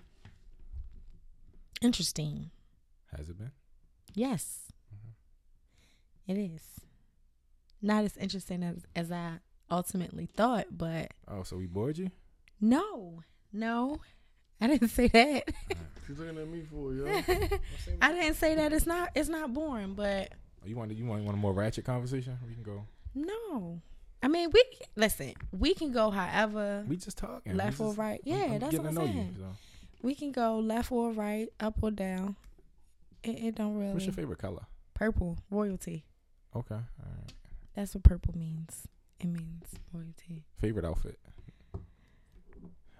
[1.83, 2.51] interesting.
[3.17, 3.53] Has it been?
[4.15, 4.73] Yes.
[4.95, 6.33] Mhm.
[6.33, 6.63] It is.
[7.83, 9.39] Not as interesting as, as I
[9.71, 12.11] ultimately thought, but Oh, so we bored you?
[12.61, 13.99] no, no,
[14.61, 15.45] I didn't say that.
[16.07, 17.07] She's looking at me for yo.
[18.03, 21.25] I didn't say that it's not it's not boring, but Oh, you want you want
[21.25, 22.39] want a more ratchet conversation?
[22.47, 22.85] We can go.
[23.15, 23.81] no.
[24.23, 24.65] I mean, we
[24.97, 25.35] listen.
[25.53, 27.53] We can go however We just talking.
[27.53, 28.21] We left or just- right.
[28.27, 29.35] I'm- Yeah, I'm that's what I'm saying.
[29.37, 29.57] You, so.
[30.03, 32.37] We can go left or right, up or down.
[33.23, 33.93] It, it don't really.
[33.93, 34.63] What's your favorite color?
[34.95, 36.05] Purple royalty.
[36.57, 36.75] Okay.
[36.75, 37.33] All right.
[37.75, 38.87] That's what purple means.
[39.21, 40.45] It means royalty.
[40.61, 41.19] Favorite outfit?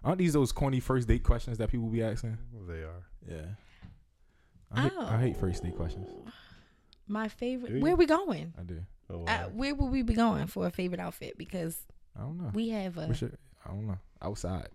[0.03, 2.37] Aren't these those corny first date questions that people be asking?
[2.69, 3.07] They are.
[3.29, 3.47] Yeah.
[4.73, 6.09] I hate, I hate first date questions.
[7.09, 7.71] My favorite.
[7.71, 7.83] Do you?
[7.83, 8.53] Where we going?
[8.59, 8.81] I do.
[9.11, 9.51] Oh, Uh, wow.
[9.55, 11.37] where would we be going for a favorite outfit?
[11.39, 11.77] Because
[12.17, 12.51] I don't know.
[12.55, 13.31] we have a What's your,
[13.65, 13.99] I don't know.
[14.23, 14.69] Outside.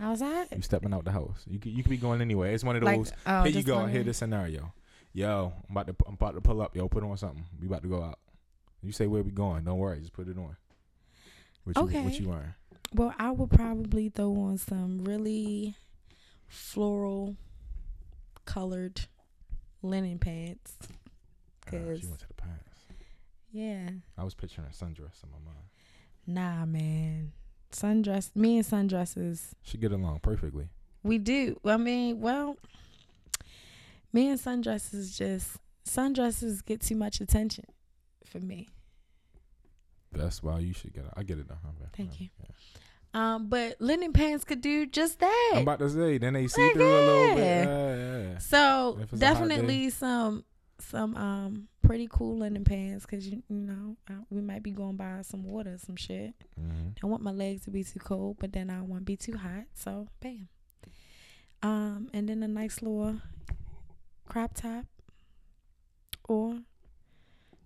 [0.00, 0.48] outside.
[0.54, 1.42] You stepping out the house.
[1.46, 2.52] You could, you could be going anywhere.
[2.52, 3.10] It's one of those.
[3.10, 3.74] Like, oh, here you go.
[3.76, 3.94] wondering.
[3.94, 4.72] Here the scenario.
[5.14, 6.74] Yo, I'm about to I'm about to pull up.
[6.76, 7.44] Yo, put on something.
[7.60, 8.18] We about to go out.
[8.82, 9.64] You say where we going?
[9.64, 10.00] Don't worry.
[10.00, 10.56] Just put it on.
[11.64, 12.02] What you, Okay.
[12.02, 12.54] What you wearing?
[12.94, 15.74] Well, I would probably throw on some really
[16.48, 17.36] floral
[18.44, 19.02] colored
[19.82, 20.76] linen pants.
[20.82, 22.68] Uh, Cause she went to the pants.
[23.52, 23.88] yeah,
[24.18, 25.64] I was picturing a sundress in my mind.
[26.26, 27.32] nah, man.
[27.70, 28.30] Sundress.
[28.34, 29.52] Me and sundresses.
[29.62, 30.68] She get along perfectly.
[31.02, 31.58] We do.
[31.64, 32.56] I mean, well,
[34.12, 35.56] me and sundresses just
[35.88, 37.64] sundresses get too much attention
[38.26, 38.68] for me.
[40.12, 41.10] That's why you should get it.
[41.16, 41.54] I get it though.
[41.54, 41.90] Okay.
[41.96, 42.28] Thank you.
[42.40, 42.46] Yeah.
[43.14, 45.50] Um, but linen pants could do just that.
[45.54, 46.18] I'm about to say.
[46.18, 47.64] Then they see through a little bit.
[47.66, 48.38] Yeah.
[48.38, 50.44] So If it's a hot definitely some
[50.78, 53.96] some um pretty cool linen pants because you you know
[54.30, 56.32] we might be going by some water some shit.
[56.58, 59.04] hmm I want my legs to be too cold, but then I don't want to
[59.04, 59.64] be too hot.
[59.74, 60.48] So bam.
[61.62, 63.20] Um, and then a nice little
[64.28, 64.86] crop top
[66.28, 66.60] or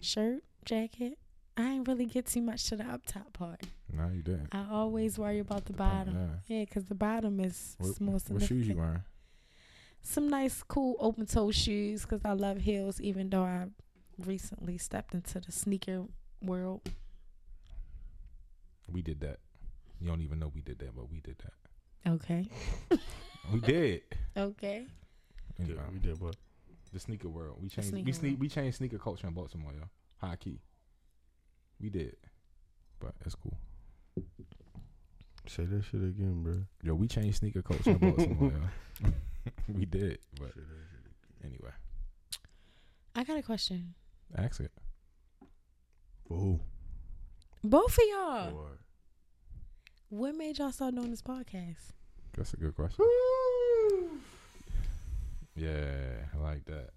[0.01, 1.18] shirt jacket.
[1.57, 3.62] I ain't really get too much to the up top part.
[3.92, 4.48] No, you didn't.
[4.52, 6.14] I always worry about the bottom.
[6.48, 6.57] Yeah.
[6.59, 9.02] Yeah, because the bottom is What, more what shoes you wearing?
[10.02, 13.00] Some nice, cool open toe shoes because I love heels.
[13.00, 13.66] Even though I
[14.18, 16.04] recently stepped into the sneaker
[16.42, 16.82] world.
[18.92, 19.38] We did that.
[19.98, 22.11] You don't even know we did that, but we did that.
[22.12, 22.48] Okay.
[23.52, 24.02] We did.
[24.36, 24.86] Okay.
[25.61, 26.34] Anyway, we did what?
[26.92, 27.59] the sneaker world.
[27.61, 27.90] We changed.
[27.90, 28.32] sneaker We sneak.
[28.32, 28.40] world.
[28.40, 29.84] We changed sneaker culture in Baltimore, yo.
[30.18, 30.61] High key.
[31.80, 32.16] We did,
[33.00, 33.56] but it's cool.
[35.46, 36.54] Say that shit again, bro.
[36.82, 38.52] Yo, we changed sneaker culture in Baltimore,
[39.04, 39.10] yo.
[39.74, 40.52] we did, but
[41.44, 41.70] anyway,
[43.14, 43.94] I got a question.
[44.36, 44.72] ask it.
[46.26, 46.60] For who?
[47.62, 48.54] Both of y'all.
[48.56, 48.78] Or-
[50.08, 51.92] What made y'all start doing this podcast?
[52.36, 53.04] That's a good question.
[55.54, 56.90] Yeah, I like that.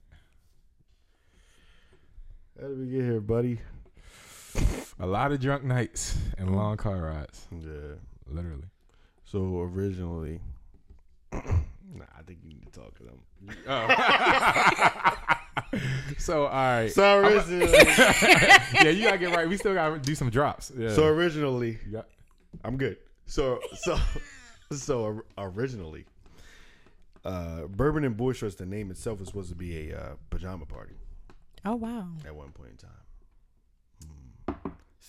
[2.59, 3.61] How did we get here, buddy?
[4.99, 7.95] A lot of drunk nights and long car rides, Yeah.
[8.27, 8.65] literally.
[9.25, 10.39] So originally,
[11.31, 11.39] nah,
[12.17, 13.19] I think you need to talk to them.
[16.17, 19.47] So all right, So originally, yeah, you gotta get right.
[19.47, 20.71] We still gotta do some drops.
[20.75, 20.93] Yeah.
[20.93, 22.07] so originally, You got-
[22.63, 22.97] I'm good.
[23.25, 23.97] So so
[24.75, 26.05] so originally,
[27.23, 28.55] uh, Bourbon and Boy Shorts.
[28.55, 30.95] The name itself was supposed to be a uh, pajama party
[31.65, 32.07] Oh wow.
[32.25, 32.91] at one point in time.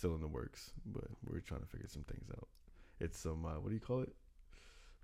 [0.01, 2.48] Still in the works, but we're trying to figure some things out.
[3.01, 4.14] It's some uh, what do you call it?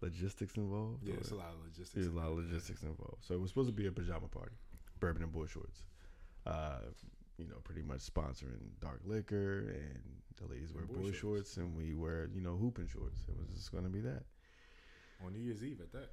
[0.00, 1.06] Logistics involved.
[1.06, 1.92] yeah, it's a lot of logistics.
[1.92, 3.20] There's a lot of logistics involved.
[3.20, 4.54] So it was supposed to be a pajama party,
[4.98, 5.82] bourbon and boy shorts.
[6.46, 6.78] Uh,
[7.36, 10.00] you know, pretty much sponsoring dark liquor, and
[10.40, 11.18] the ladies wear Boy boy, shorts.
[11.18, 11.56] shorts.
[11.58, 13.20] and we wear you know hooping shorts.
[13.28, 14.22] It was just gonna be that.
[15.22, 16.08] on New Year's Eve at that.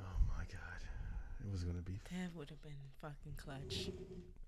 [0.00, 0.82] Oh my god,
[1.38, 2.00] it was gonna be.
[2.10, 3.90] That would have been fucking clutch.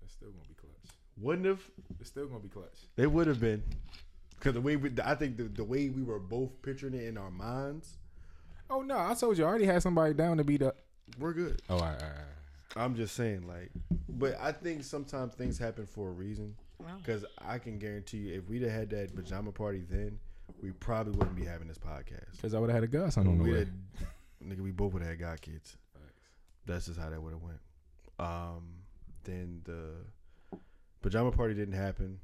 [0.03, 0.91] It's still gonna be clutch.
[1.19, 1.61] Wouldn't have.
[1.99, 2.77] It's still gonna be clutch.
[2.95, 3.63] It would have been.
[4.39, 7.17] Cause the way we, I think the, the way we were both picturing it in
[7.17, 7.97] our minds,
[8.69, 10.77] Oh no, I told you I already had somebody down to beat up.
[11.17, 11.61] we're good.
[11.69, 12.83] Oh, all right, all right, all right.
[12.85, 13.71] I'm just saying, like,
[14.09, 16.55] but I think sometimes things happen for a reason.
[16.79, 16.97] Wow.
[16.97, 20.19] Because I can guarantee you, if we'd have had that pajama party then,
[20.61, 22.33] we probably wouldn't be having this podcast.
[22.33, 23.67] Because I would have had a godson on the We way.
[24.45, 25.75] nigga, we both would have had god kids.
[26.67, 27.59] That's just how that would have went.
[28.19, 28.67] Um,
[29.23, 29.93] then the
[31.01, 32.19] pajama party didn't happen,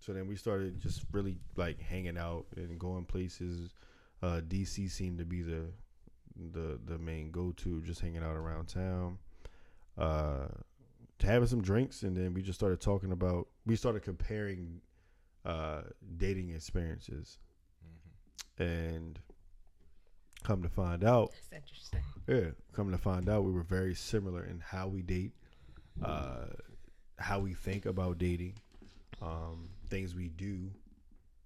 [0.00, 3.74] so then we started just really like hanging out and going places.
[4.22, 5.66] Uh, DC seemed to be the
[6.52, 9.18] the the main go to, just hanging out around town.
[9.98, 10.46] Uh,
[11.22, 13.48] having some drinks, and then we just started talking about.
[13.64, 14.80] We started comparing
[15.44, 15.82] uh,
[16.18, 17.38] dating experiences,
[18.58, 19.18] and
[20.42, 22.00] come to find out, That's interesting.
[22.28, 25.32] yeah, come to find out, we were very similar in how we date,
[26.04, 26.46] uh,
[27.18, 28.54] how we think about dating,
[29.22, 30.70] um, things we do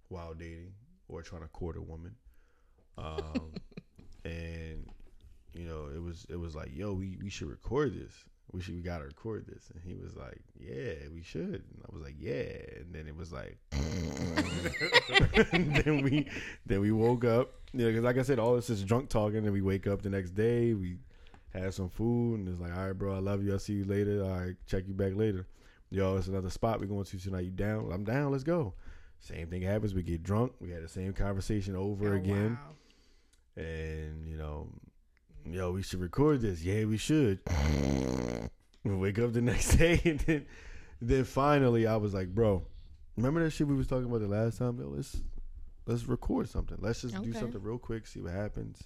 [0.08, 0.72] while dating
[1.08, 2.14] or trying to court a woman,
[2.98, 3.52] um,
[4.24, 4.86] and
[5.54, 8.12] you know, it was it was like, yo, we we should record this.
[8.52, 11.44] We should we gotta record this, and he was like, yeah, we should.
[11.44, 13.58] And I was like, yeah, and then it was like,
[15.52, 16.28] then we
[16.66, 19.44] then we woke up, you know, because like I said, all this is drunk talking,
[19.44, 20.98] and we wake up the next day, we
[21.52, 23.52] had some food, and it's like, all right, bro, I love you.
[23.52, 24.24] I'll see you later.
[24.24, 25.46] All right, check you back later.
[25.90, 27.44] Yo, it's another spot we're going to tonight.
[27.44, 27.90] You down?
[27.92, 28.30] I'm down.
[28.30, 28.74] Let's go.
[29.18, 29.92] Same thing happens.
[29.92, 30.52] We get drunk.
[30.60, 32.58] We had the same conversation over Oh, again,
[33.56, 33.62] wow.
[33.64, 34.68] and you know,
[35.44, 36.62] yo, we should record this.
[36.62, 37.40] Yeah, we should.
[38.84, 40.46] we wake up the next day, and then,
[41.02, 42.62] then finally, I was like, bro,
[43.16, 44.78] remember that shit we was talking about the last time?
[44.80, 45.20] Yo, let's
[45.86, 46.78] let's record something.
[46.80, 48.84] Let's just do something real quick, see what happens.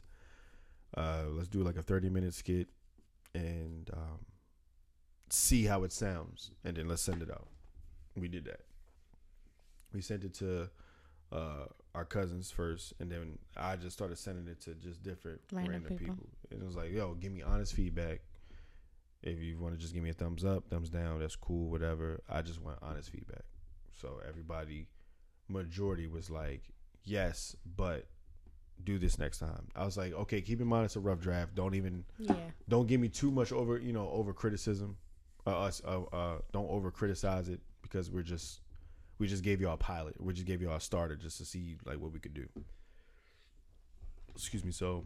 [0.96, 2.68] Uh, let's do like a thirty minute skit,
[3.34, 4.18] and um,
[5.34, 7.48] see how it sounds, and then let's send it out.
[8.16, 8.60] We did that.
[9.92, 10.68] We sent it to
[11.32, 15.72] uh, our cousins first, and then I just started sending it to just different Random
[15.72, 16.14] random, people.
[16.14, 16.28] people.
[16.50, 18.20] And it was like, yo, give me honest feedback.
[19.22, 22.20] If you want to just give me a thumbs up, thumbs down, that's cool, whatever.
[22.28, 23.44] I just want honest feedback.
[24.00, 24.88] So everybody,
[25.48, 26.62] majority was like,
[27.04, 28.06] yes, but
[28.82, 29.68] do this next time.
[29.74, 31.54] I was like, okay, keep in mind it's a rough draft.
[31.54, 32.34] Don't even Yeah.
[32.68, 34.96] don't give me too much over you know over criticism
[35.46, 38.60] uh, us uh, uh don't over criticize it because we're just
[39.18, 40.20] we just gave y'all a pilot.
[40.20, 42.48] We just gave y'all a starter just to see like what we could do.
[44.34, 45.04] Excuse me so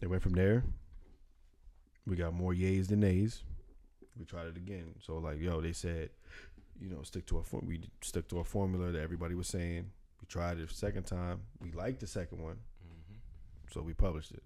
[0.00, 0.64] they went from there.
[2.06, 3.42] We got more yays than nays.
[4.18, 4.94] We tried it again.
[5.00, 6.10] So like yo they said
[6.80, 9.90] you know stick to a form we stuck to a formula that everybody was saying.
[10.20, 11.40] We tried it a second time.
[11.60, 12.56] We liked the second one.
[13.72, 14.42] So we published it.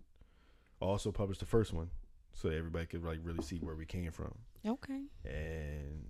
[0.80, 1.90] Also published the first one
[2.34, 4.34] so everybody could like really see where we came from.
[4.66, 5.02] Okay.
[5.24, 6.08] And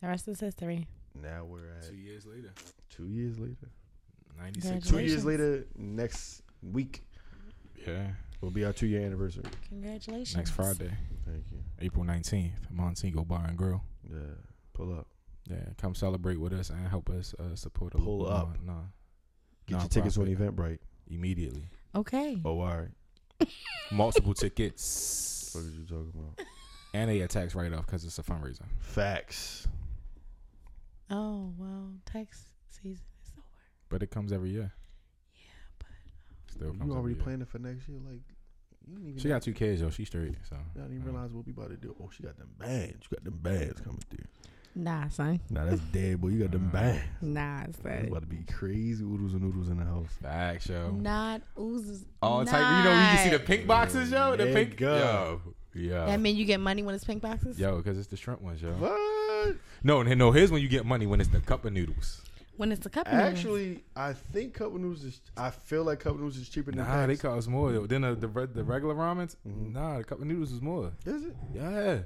[0.00, 0.88] The rest is history.
[1.14, 2.52] now we're at Two years later,
[2.90, 3.68] two years later.
[4.38, 4.88] ninety six.
[4.88, 7.02] Two years later, next week
[7.86, 8.08] Yeah,
[8.40, 9.44] will be our two year anniversary.
[9.68, 10.36] Congratulations.
[10.36, 10.90] next Friday,
[11.24, 11.58] Thank you.
[11.80, 13.82] April nineteenth, Montego Bar and Grill.
[14.10, 14.18] Yeah,
[14.72, 15.06] pull up.
[15.50, 17.94] Yeah, come celebrate with us and help us uh, support.
[17.94, 18.48] a Pull local up.
[18.64, 18.92] Non, non,
[19.66, 20.78] Get your tickets on nonprofit Eventbrite.
[21.08, 21.68] immediately.
[21.94, 22.40] Okay.
[22.44, 23.48] Oh, all right.
[23.90, 25.50] Multiple tickets.
[25.52, 26.46] What are you talking about?
[26.94, 28.64] And they get tax write off because it's a fundraiser.
[28.80, 29.66] Facts.
[31.10, 33.46] Oh well, tax season is over.
[33.88, 34.72] But it comes every year.
[35.34, 35.40] Yeah,
[35.78, 37.22] but um, Still comes You every already year.
[37.24, 37.98] planning for next year?
[38.06, 38.20] Like,
[38.86, 39.18] you don't even.
[39.20, 39.90] She got two kids though.
[39.90, 40.34] She's straight.
[40.48, 41.94] So I didn't even realize what we about to do.
[42.02, 43.06] Oh, she got them bands.
[43.10, 44.24] You got them bands coming through.
[44.74, 45.40] nah, son.
[45.50, 46.28] Nah, that's dead, boy.
[46.28, 47.04] You got them bands.
[47.20, 50.08] Nah, it's It's about to be crazy oodles and noodles in the house.
[50.22, 50.90] Facts, yo.
[50.92, 52.04] Not oozes.
[52.22, 52.54] All type.
[52.54, 54.32] You know, you can see the pink boxes, yo.
[54.36, 54.76] The There pink.
[54.76, 54.96] go.
[54.96, 55.54] Yo.
[55.74, 56.06] Yeah.
[56.06, 57.58] That mean you get money when it's pink boxes.
[57.58, 58.72] Yo, because it's the shrimp ones, yo.
[58.72, 59.56] What?
[59.82, 62.22] No, no, here's when you get money when it's the cup of noodles.
[62.56, 63.32] When it's the cup of noodles.
[63.32, 65.20] Actually, I think cup of noodles is.
[65.36, 67.22] I feel like cup of noodles is cheaper than Nah, they packs.
[67.22, 67.86] cost more though.
[67.86, 69.36] Than the the, re- the regular ramens.
[69.48, 69.72] Mhm.
[69.72, 70.92] Nah, the cup of noodles is more.
[71.06, 71.36] Is it?
[71.54, 71.98] Yeah.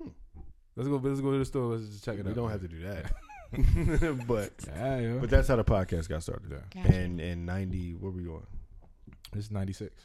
[0.00, 0.08] Hmm.
[0.76, 0.96] Let's go.
[0.96, 1.74] Let's go to the store.
[1.74, 2.24] Let's just check it out.
[2.26, 2.36] We out.
[2.36, 3.12] don't have to do that.
[4.28, 5.18] but Yeah, yo.
[5.18, 6.52] but that's how the podcast got started.
[6.52, 6.82] Yeah.
[6.84, 6.94] Gotcha.
[6.96, 8.46] And in ninety, where we going?
[9.34, 10.04] It's ninety six.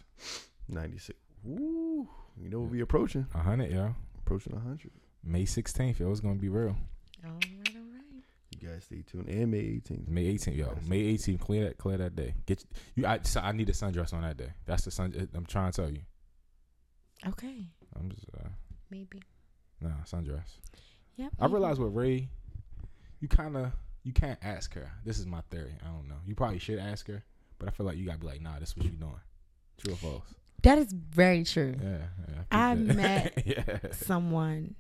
[0.68, 1.20] Ninety six.
[1.48, 2.08] Ooh,
[2.42, 3.28] you know what we approaching?
[3.34, 3.96] A hundred, yo.
[4.20, 4.92] Approaching hundred.
[5.24, 6.12] May sixteenth, yo.
[6.12, 6.76] It's gonna be real.
[7.26, 8.24] All right, all right.
[8.62, 9.28] You guys stay tuned.
[9.28, 10.08] And May eighteenth.
[10.08, 10.76] May eighteenth, yo.
[10.88, 11.42] May eighteenth.
[11.42, 11.78] Clear that.
[11.78, 12.36] Clear that day.
[12.46, 12.64] Get
[12.96, 13.06] you.
[13.06, 13.20] I.
[13.24, 14.50] So I need a sundress on that day.
[14.66, 15.30] That's the sun.
[15.34, 16.02] I'm trying to tell you.
[17.28, 17.68] Okay,
[17.98, 18.26] I'm just.
[18.38, 18.50] Uh,
[18.90, 19.22] maybe.
[19.82, 20.60] nah, sundress.
[21.18, 21.32] Yep.
[21.40, 22.30] I realize with Ray,
[23.20, 23.72] you kind of
[24.04, 24.92] you can't ask her.
[25.04, 25.76] This is my theory.
[25.84, 26.18] I don't know.
[26.26, 27.24] You probably should ask her,
[27.58, 29.20] but I feel like you gotta be like, nah, this is what you doing.
[29.78, 30.36] True or false?
[30.66, 31.76] That is very true.
[31.82, 31.98] Yeah,
[32.28, 32.44] yeah.
[32.52, 32.96] I that.
[32.96, 33.78] met yeah.
[33.92, 34.76] Someone,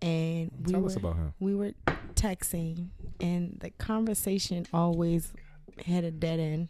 [0.00, 1.34] and we Tell were us about him.
[1.40, 1.72] we were
[2.14, 2.88] texting,
[3.20, 5.32] and the conversation always
[5.86, 6.68] had a dead end.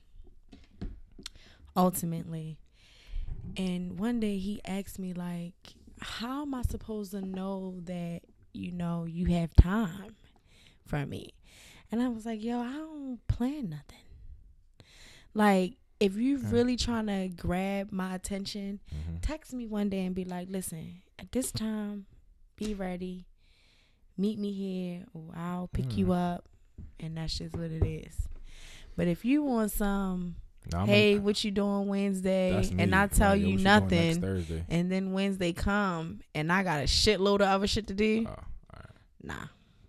[1.76, 2.58] Ultimately,
[3.56, 5.54] and one day he asked me like,
[6.00, 10.16] "How am I supposed to know that you know you have time
[10.86, 11.34] for me?"
[11.92, 14.04] And I was like, "Yo, I don't plan nothing.
[15.32, 16.46] Like, if you Okay.
[16.48, 21.02] really trying to grab my attention, hmm text me one day and be like, listen,
[21.18, 22.06] at this time,
[22.56, 23.26] be ready.
[24.16, 26.36] Meet me here or I'll pick you Mm.
[26.36, 26.48] up.
[26.98, 28.28] And that's just what it is.
[28.96, 30.36] But if you want some,
[30.74, 32.68] I'm hey, a- what you doing Wednesday?
[32.78, 32.94] And.
[32.94, 34.64] I tell Like, you nothing.
[34.68, 38.26] And then Wednesday come and I got a shitload of other shit to do.
[38.28, 38.34] Oh,
[38.74, 38.84] right.
[39.22, 39.46] Nah.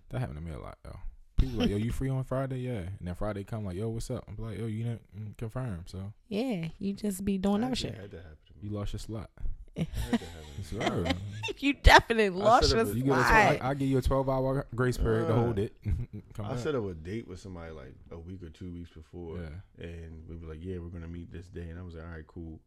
[0.10, 1.00] That happened to me a lot though.
[1.42, 2.60] People like, yo, you free on Friday?
[2.60, 2.78] Yeah.
[3.00, 4.24] And then Friday come like, yo, what's up?
[4.28, 7.92] I'm like, yo, you didn't mm, confirm, so Yeah, you just be doing other Actually,
[7.92, 8.02] shit.
[8.02, 9.30] had that to you lost your slot.
[9.78, 11.06] Had that happen.
[11.06, 11.06] Sure.
[11.60, 13.58] you definitely lost said your it was- you get a slide.
[13.58, 15.74] 12, I, I give you a 12 hour grace period to Uh, hold it.
[16.34, 16.60] come I back.
[16.60, 19.86] set up a date with somebody like a week or two weeks before, Yeah.
[19.86, 22.12] and we were like, "Yeah, we're gonna meet this day," and I was like, "All
[22.12, 22.60] right, cool."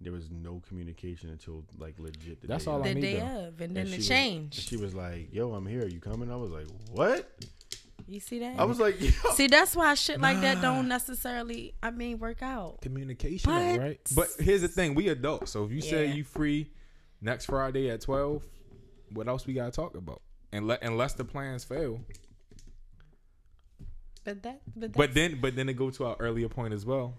[0.00, 2.40] There was no communication until like legit.
[2.40, 2.86] The That's day all of.
[2.86, 3.48] I the need, day though.
[3.48, 4.54] of, and then And it she was- changed.
[4.68, 5.86] She was like, "Yo, I'm here.
[5.86, 7.30] You coming?" I was like, "What?"
[8.08, 8.58] You see that?
[8.58, 9.10] I was like, Yo.
[9.34, 12.80] See, that's why shit like that don't necessarily, I mean, work out.
[12.82, 14.00] communication, But- though, right?
[14.14, 15.50] But here's the thing: we adults.
[15.52, 16.70] So if you say you free
[17.20, 18.44] next Friday at 12,
[19.12, 20.22] what else we gotta talk about?
[20.52, 22.00] And let unless the plans fail.
[24.24, 27.14] But that, but, But then, but then to go to our earlier point as well,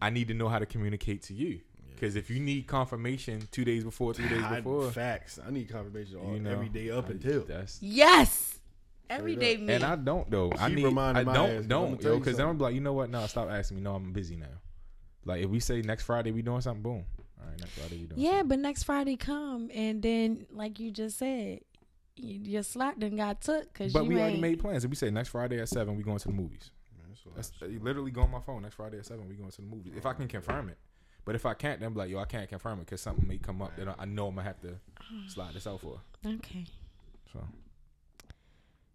[0.00, 1.60] I need to know how to communicate to you.
[1.94, 5.38] Because if you need confirmation two days before, three days I- before, facts.
[5.44, 7.44] I need confirmation all, you know, every day up I- until.
[7.44, 8.58] that's yes,
[9.10, 9.74] every Straight me.
[9.74, 10.52] And I don't though.
[10.58, 10.84] I Keep need.
[10.84, 11.50] reminding I my don't.
[11.50, 12.14] ass, 'cause I'ma don't tell yo.
[12.14, 13.10] you Because then I'm like, you know what?
[13.10, 13.82] No, stop asking me.
[13.82, 14.46] No, I'm busy now.
[15.24, 17.04] Like if we say next Friday we doing something, boom.
[17.40, 18.20] All right, next Friday we doing.
[18.20, 18.48] yeah, something.
[18.48, 21.60] but next Friday come and then, like you just said,
[22.20, 24.40] y- your slot then got took because But you we already ain't.
[24.42, 24.84] made plans.
[24.84, 26.70] If we say next Friday at seven, we going to the movies.
[26.96, 27.68] Man, that's what I That's said.
[27.80, 28.62] uh, literally go on my phone.
[28.62, 29.92] Next Friday at seven, we going to the movies.
[29.96, 30.78] If I can confirm it,
[31.24, 33.38] but if I can't, then I'm like, yo, I can't confirm it because something may
[33.38, 34.78] come up that I- I know I'm gonna have to
[35.28, 36.00] slide this out for.
[36.26, 36.64] okay,
[37.32, 37.40] So,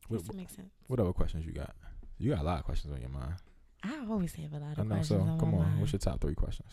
[0.07, 0.71] what, makes sense.
[0.88, 1.75] what other questions you got?
[2.17, 3.34] You got a lot of questions on your mind.
[3.84, 4.95] I always have a lot I of know.
[4.95, 5.79] questions So on come on, mind.
[5.79, 6.69] what's your top three questions?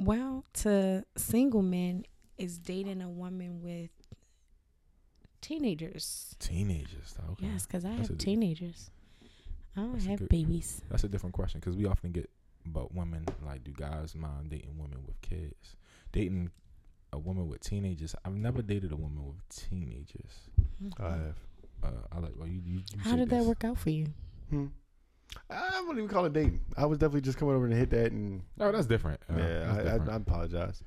[0.00, 2.04] Well, to single men
[2.36, 3.90] is dating a woman with
[5.40, 6.36] teenagers.
[6.38, 7.14] Teenagers.
[7.32, 7.46] Okay.
[7.46, 8.90] Yes, because I That's have teenagers.
[9.76, 10.82] I don't have good- babies.
[10.88, 12.30] That's a different question because we often get
[12.66, 15.76] about women like, do guys mind dating women with kids?
[16.12, 16.50] Dating
[17.12, 18.14] a woman with teenagers.
[18.24, 20.48] I've never dated a woman with teenagers.
[21.00, 21.36] I have.
[21.82, 22.32] Uh, I like.
[22.36, 22.60] Well, you.
[22.64, 24.06] you, you How say did that work out for you?
[24.50, 24.66] Hmm.
[25.50, 26.60] I wouldn't even call it dating.
[26.76, 29.20] I was definitely just coming over and hit that, and Oh, that's different.
[29.30, 30.08] Uh, yeah, that's I, different.
[30.08, 30.82] I, I apologize.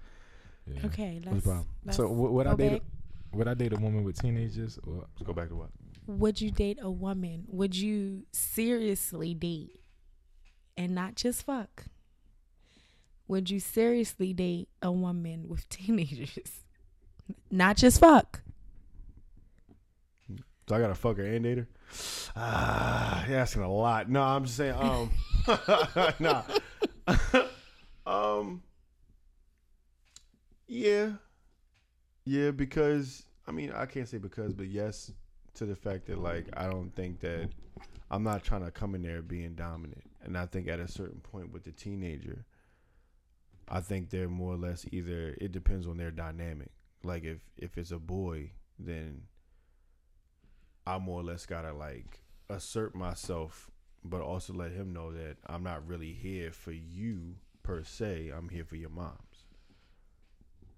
[0.67, 0.85] Yeah.
[0.87, 1.45] Okay, What's the let's.
[1.45, 1.67] problem?
[1.85, 2.71] let's So w- would I go date?
[2.73, 2.81] back.
[3.33, 4.79] A, would I date a woman with teenagers?
[4.85, 5.69] Or Let's go back to what?
[6.07, 7.45] Would you date a woman?
[7.47, 9.79] Would you seriously date
[10.75, 11.85] and not just fuck?
[13.31, 16.65] Would you seriously date a woman with teenagers?
[17.49, 18.41] Not just fuck.
[20.67, 21.67] So I got to fuck her and date her.
[22.35, 24.09] Ah, you're asking a lot.
[24.09, 24.75] No, I'm just saying.
[24.77, 25.11] Um,
[26.19, 26.43] nah.
[28.05, 28.63] um,
[30.67, 31.11] Yeah.
[32.25, 35.09] Yeah, because I mean I can't say because, but yes,
[35.53, 37.47] to the fact that like I don't think that
[38.09, 40.03] I'm not trying to come in there being dominant.
[40.21, 42.43] And I think at a certain point with the teenager,
[43.67, 46.71] I think they're more or less either it depends on their dynamic.
[47.03, 49.23] Like if if it's a boy, then
[50.85, 53.71] I more or less gotta like assert myself,
[54.03, 58.29] but also let him know that I'm not really here for you per se.
[58.35, 59.45] I'm here for your moms.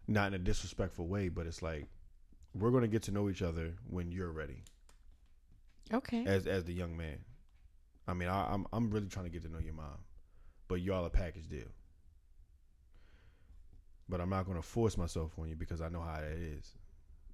[0.08, 1.88] Not in a disrespectful way, but it's like
[2.54, 4.64] we're gonna get to know each other when you're ready
[5.92, 6.24] Okay.
[6.26, 7.20] as as the young man.
[8.08, 10.00] I mean, I, I'm I'm really trying to get to know your mom,
[10.68, 11.68] but y'all a package deal.
[14.10, 16.76] But I'm not gonna force myself on you because I know how that is,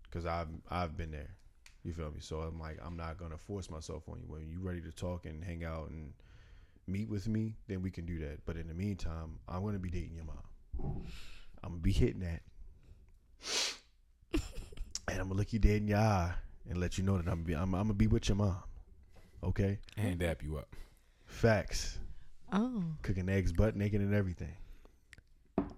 [0.03, 1.35] because I've I've been there.
[1.83, 2.19] You feel me?
[2.19, 4.25] So I'm like I'm not gonna force myself on you.
[4.27, 6.13] When you ready to talk and hang out and
[6.87, 8.45] meet with me, then we can do that.
[8.45, 11.03] But in the meantime, I'm gonna be dating your mom.
[11.63, 12.41] I'm gonna be hitting that,
[15.07, 16.33] and I'm gonna look you dead in your eye
[16.69, 18.57] and let you know that I'm be, I'm, I'm gonna be with your mom.
[19.43, 19.79] Okay.
[19.97, 20.75] And dap you up.
[21.25, 21.99] Facts.
[22.51, 24.55] oh, Cooking eggs butt naked and everything.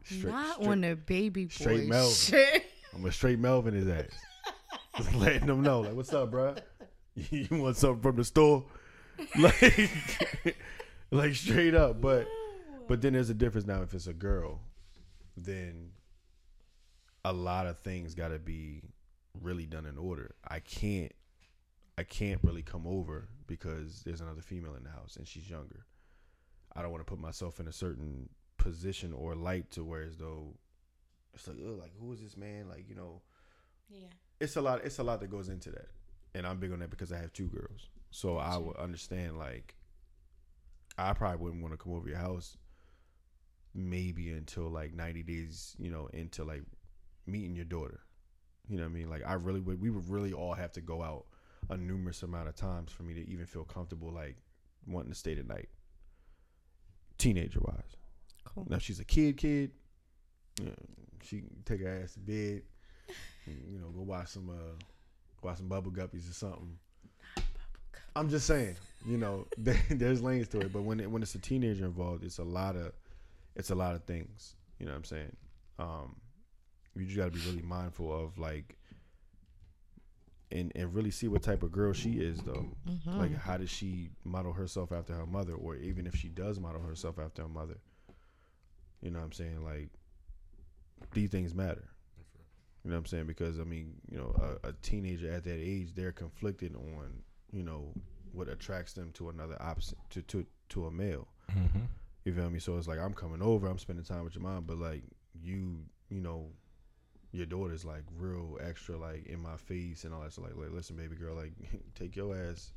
[0.03, 2.14] Straight, not straight- on the baby boy straight Melvin.
[2.14, 2.65] shit.
[2.94, 4.06] I'm a straight Melvin his ass.
[4.98, 6.56] Just letting them know, like, what's up, bro?
[7.15, 8.65] You want something from the store?
[9.38, 10.57] Like,
[11.11, 12.02] like straight up.
[12.02, 12.28] But,
[12.88, 13.82] but then there's a difference now.
[13.82, 14.60] If it's a girl,
[15.38, 15.90] then
[17.23, 18.82] a lot of things got to be
[19.41, 20.36] really done in order.
[20.48, 21.11] I can't,
[21.98, 25.86] I can't really come over because there's another female in the house and she's younger.
[26.76, 28.30] I don't want to put myself in a certain
[28.62, 30.54] position or light to where as though
[31.34, 32.68] it's like, oh, like who is this man?
[32.70, 33.22] Like you know,
[33.90, 34.08] Yeah.
[34.40, 34.84] it's a lot.
[34.86, 35.88] It's a lot that goes into that,
[36.36, 39.38] and I'm big on that because I have two girls, so I would understand.
[39.40, 39.76] Like,
[40.98, 42.58] I probably wouldn't want to come over your house,
[43.74, 46.64] maybe until like 90 days, you know, into like
[47.26, 48.02] meeting your daughter.
[48.68, 49.10] You know what I mean?
[49.10, 49.82] Like, I really would.
[49.82, 51.26] We would really all have to go out
[51.70, 54.38] a numerous amount of times for me to even feel comfortable, like
[54.86, 55.70] wanting to stay the night,
[57.18, 57.96] teenager wise.
[58.53, 58.68] Cool.
[58.69, 59.72] Now she's a kid, kid.
[60.60, 60.76] You know,
[61.23, 62.64] she can take her ass to bed.
[63.48, 64.84] You know, go watch some uh,
[65.41, 66.78] watch some bubble guppies or something.
[68.15, 68.76] I'm just saying,
[69.06, 72.40] you know, there's lanes to it, but when it, when it's a teenager involved, it's
[72.40, 72.91] a lot of
[73.56, 74.56] it's a lot of things.
[74.80, 75.36] You know what I'm saying?
[75.80, 76.15] Um,
[76.95, 78.78] you just got to be really mindful of like,
[80.52, 82.68] and and really see what type of girl she is, though.
[82.88, 83.18] Mm-hmm.
[83.18, 86.82] Like, how does she model herself after her mother, or even if she does model
[86.82, 87.78] herself after her mother?
[89.02, 89.64] You know what I'm saying?
[89.64, 89.90] Like,
[91.14, 91.90] these things matter.
[92.84, 93.28] You know what I'm saying?
[93.28, 94.34] Because I mean, you know,
[94.64, 97.22] a, a teenager at that age, they're conflicted on,
[97.52, 97.94] you know,
[98.32, 101.28] what attracts them to another opposite to to to a male.
[101.52, 101.82] Mm-hmm.
[102.26, 102.60] You feel me?
[102.60, 105.03] So it's like I'm coming over, I'm spending time with your mom, but like
[105.44, 105.78] you,
[106.10, 106.48] you know,
[107.32, 110.34] your daughter's like real extra, like in my face and all that.
[110.34, 111.53] So like, like listen, baby girl, like
[111.95, 112.73] take your ass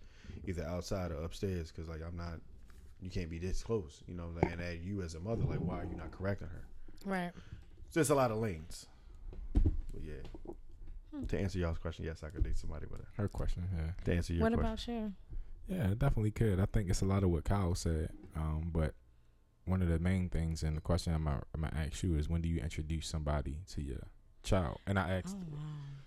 [0.46, 2.40] either outside or upstairs, because like I'm not,
[3.00, 4.30] you can't be this close, you know.
[4.42, 6.64] And at you as a mother, like why are you not correcting her?
[7.04, 7.32] Right.
[7.90, 8.86] So it's a lot of lanes.
[9.52, 13.06] But yeah, to answer y'all's question, yes, I could date somebody with her.
[13.16, 13.92] Her question, yeah.
[14.04, 15.08] To answer your What question, about
[15.68, 15.76] you?
[15.76, 16.60] Yeah, it definitely could.
[16.60, 18.10] I think it's a lot of what Kyle said.
[18.36, 18.94] Um, but
[19.66, 22.28] one of the main things and the question I'm gonna, I'm gonna ask you is
[22.28, 24.00] when do you introduce somebody to your
[24.42, 24.78] child?
[24.86, 25.58] And I asked Oh wow.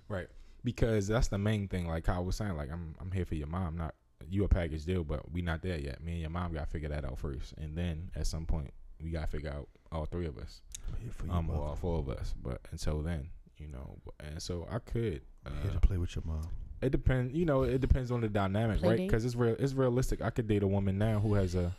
[0.09, 0.27] right
[0.64, 1.88] because that's the main thing.
[1.88, 3.95] Like Kyle was saying, like I'm I'm here for your mom, not
[4.30, 6.03] you a package deal, but we not there yet.
[6.03, 9.10] Me and your mom gotta figure that out first, and then at some point we
[9.11, 10.61] gotta figure out all three of us,
[11.02, 12.34] I'm for um, or all four of us.
[12.41, 15.22] But until then, you know, and so I could.
[15.45, 16.48] I'm here to Uh, play with your mom.
[16.81, 17.34] it depends.
[17.35, 18.98] You know, it depends on the dynamic, Play right?
[18.99, 19.56] Because it's real.
[19.60, 20.22] It's realistic.
[20.22, 21.76] I could date a woman now who has a.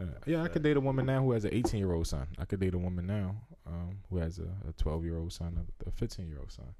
[0.01, 2.27] Uh, yeah, I could date a woman now who has an 18 year old son.
[2.39, 3.36] I could date a woman now
[3.66, 6.74] um, who has a 12 year old son, a 15 year old son.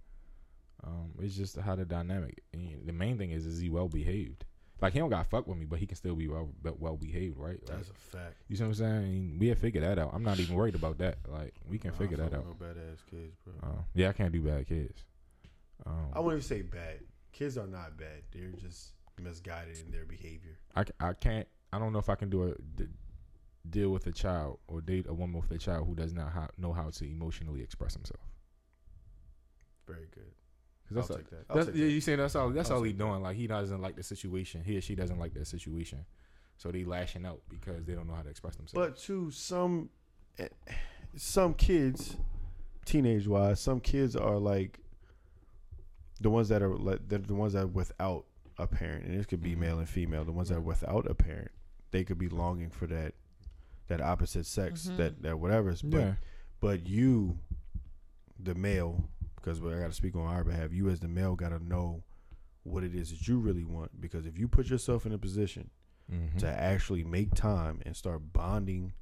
[0.85, 2.43] Um, it's just how the dynamic.
[2.53, 4.45] and The main thing is, is he well behaved?
[4.81, 7.39] Like he don't got fuck with me, but he can still be well well behaved,
[7.39, 7.61] right?
[7.69, 8.35] Like, That's a fact.
[8.49, 9.37] you see what I'm saying?
[9.39, 10.11] We have figured that out.
[10.13, 11.19] I'm not even worried about that.
[11.29, 12.45] Like we can Nah, figure that out.
[12.45, 13.55] No badass kids, bro.
[13.63, 15.05] Uh, yeah, I can't do bad kids.
[15.87, 16.99] Um, I wouldn't even say bad.
[17.31, 18.23] Kids are not bad.
[18.33, 20.59] They're just misguided in their behavior.
[20.75, 22.89] I, I can't I don't know if I can do a d-
[23.71, 26.49] deal with a child or date a woman with a child who does not how,
[26.59, 28.21] know how to emotionally express himself.
[29.87, 30.33] Very good.
[30.95, 31.45] 'Cause that's I'll all- take that.
[31.51, 31.91] I'll that's take yeah, that.
[31.93, 33.05] you saying that's all that's I'll all he take that.
[33.05, 33.23] doing.
[33.23, 34.63] Like he doesn't like the situation.
[34.65, 36.05] He or she doesn't like that situation,
[36.57, 38.89] so they lashing out because they don't know how to express themselves.
[38.89, 39.91] But to some,
[40.39, 40.49] eh,
[41.17, 42.17] some kids,
[42.85, 44.79] teenage wise, some kids are like
[46.21, 48.27] the ones that are like the, the ones that are without
[48.59, 49.59] a parent, and this could be Mhm.
[49.59, 50.25] male and female.
[50.25, 51.51] The ones that are without a parent,
[51.91, 53.15] they could be longing for that
[53.89, 54.97] that opposite sex, Mhm.
[54.99, 55.83] that that whatever's.
[55.83, 56.15] But yeah,
[56.61, 57.39] But you,
[58.39, 59.09] the male,
[59.43, 60.73] because I got to speak on our behalf.
[60.73, 62.03] You as the male got to know
[62.63, 64.01] what it is that you really want.
[64.01, 65.71] Because if you put yourself in a position
[66.11, 66.39] Mhm.
[66.39, 68.93] to actually make time and start bonding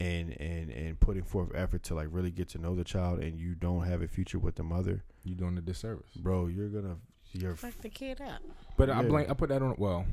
[0.00, 3.38] and and and putting forth effort to like really get to know the child and
[3.38, 6.12] you don't have a future with the mother you're doing a disservice.
[6.16, 6.96] bro you're gonna
[7.32, 8.40] you're Fuck the kid up.
[8.76, 9.08] But I Yeah.
[9.08, 9.26] blame.
[9.30, 9.74] I put that on.
[9.78, 10.06] Well,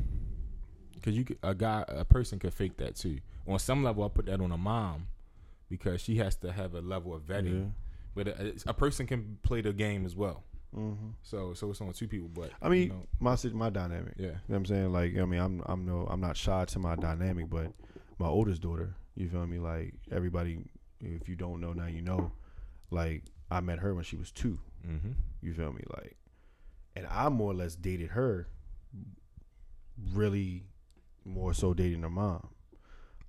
[0.94, 3.20] because you could, a guy, a person could fake that too.
[3.48, 5.08] On some level, I put that on a mom
[5.70, 7.60] because she has to have a level of vetting.
[7.66, 7.70] yeah.
[8.18, 10.44] But a, a person can play the game as well.
[10.74, 12.30] hmm So, so it's on two people.
[12.30, 15.18] But I mean you know, my my dynamic yeah, you know what I'm saying like
[15.18, 17.72] I mean I'm I'm no I'm not shy to my dynamic but
[18.20, 20.60] my oldest daughter you feel me like everybody
[21.00, 22.32] if you don't know now you know
[22.92, 25.12] like I met her when she was two mm-hmm.
[25.42, 25.84] You feel me?
[25.96, 26.16] Like,
[26.96, 28.48] and I more or less dated her,
[30.14, 30.64] really
[31.26, 32.48] more so dating her mom.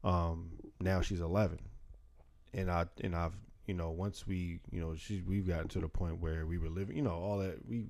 [0.04, 0.50] Um,
[0.80, 1.58] now she's 11,
[2.54, 3.36] and I and I've
[3.68, 6.70] you know once we you know she's we've gotten to the point where we were
[6.70, 7.88] living you know all that we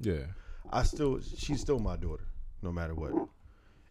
[0.00, 0.26] yeah,
[0.70, 2.26] I still she's still my daughter
[2.62, 3.14] no matter what.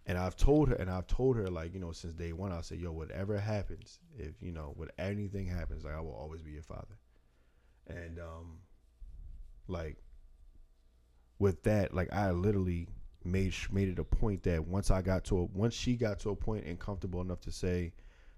[0.05, 2.61] And I've told her and I've told her like, you know, since day one, I
[2.61, 6.51] said, yo, whatever happens, if you know, what anything happens, like I will always be
[6.51, 6.97] your father.
[7.87, 8.59] And um
[9.67, 9.97] like
[11.39, 12.87] with that, like I literally
[13.23, 16.19] made sh- made it a point that once I got to a once she got
[16.21, 17.93] to a point and comfortable enough to say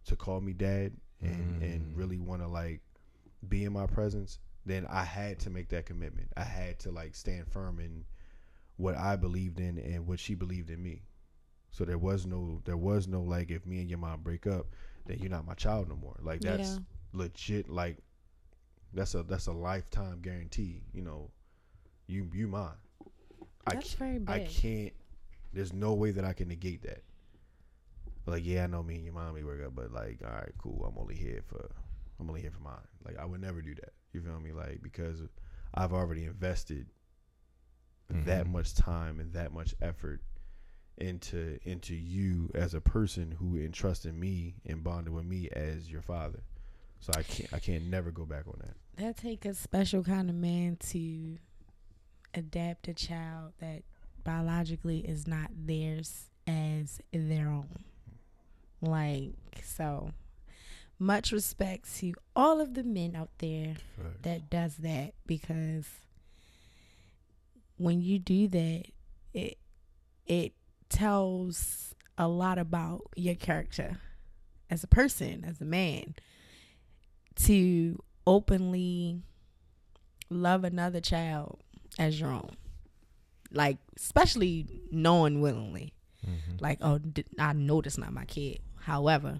[0.05, 0.93] to call me dad
[1.23, 1.97] and and Mm.
[1.97, 2.81] really want to like
[3.49, 6.29] be in my presence, then I had to make that commitment.
[6.37, 8.05] I had to like stand firm in
[8.77, 11.03] what I believed in and what she believed in me.
[11.71, 14.67] So there was no there was no like if me and your mom break up,
[15.07, 16.17] then you're not my child no more.
[16.21, 16.83] Like that's Yeah.
[17.13, 17.97] legit like
[18.93, 21.31] that's a that's a lifetime guarantee, you know.
[22.07, 22.77] You you mine.
[23.65, 24.27] That's can't, very big.
[24.27, 24.93] I can't
[25.53, 27.03] there's no way that I can negate that.
[28.25, 30.51] Like, yeah, I know me and your mom we work up, but like, all right,
[30.57, 30.85] cool.
[30.87, 31.69] I'm only here for
[32.19, 32.87] I'm only here for mine.
[33.05, 33.93] Like I would never do that.
[34.13, 34.51] You feel me?
[34.53, 35.21] Like because
[35.73, 36.87] I've already invested
[38.09, 38.51] that Mhm.
[38.51, 40.21] much time and that much effort
[40.97, 46.01] into into you as a person who entrusted me and bonded with me as your
[46.03, 46.43] father.
[46.99, 48.75] So I can't I can't never go back on that.
[48.97, 51.37] That take a special kind of man to
[52.35, 53.83] adapt a child that
[54.23, 57.83] biologically is not theirs as their own.
[58.83, 59.33] Like
[59.63, 60.11] so
[60.99, 63.75] much respect to all of the men out there
[64.23, 65.87] that does that because
[67.77, 68.83] when you do that
[69.33, 69.57] it
[70.25, 70.53] it
[70.89, 73.97] tells a lot about your character
[74.69, 76.13] as a person as a man
[77.35, 79.21] to openly
[80.29, 81.59] love another child
[81.99, 82.51] as your own.
[83.51, 85.93] Like especially knowing willingly.
[86.25, 86.61] Mhm.
[86.61, 89.39] like oh d- i know this not my kid however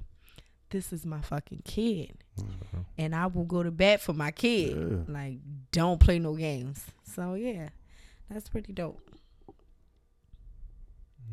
[0.70, 2.80] this is my fucking kid mm-hmm.
[2.98, 4.76] and I will go to bat for my kid.
[4.76, 5.14] Yeah.
[5.14, 5.38] Like,
[5.72, 6.84] don't play no games.
[7.04, 7.70] So yeah,
[8.30, 9.00] that's pretty dope.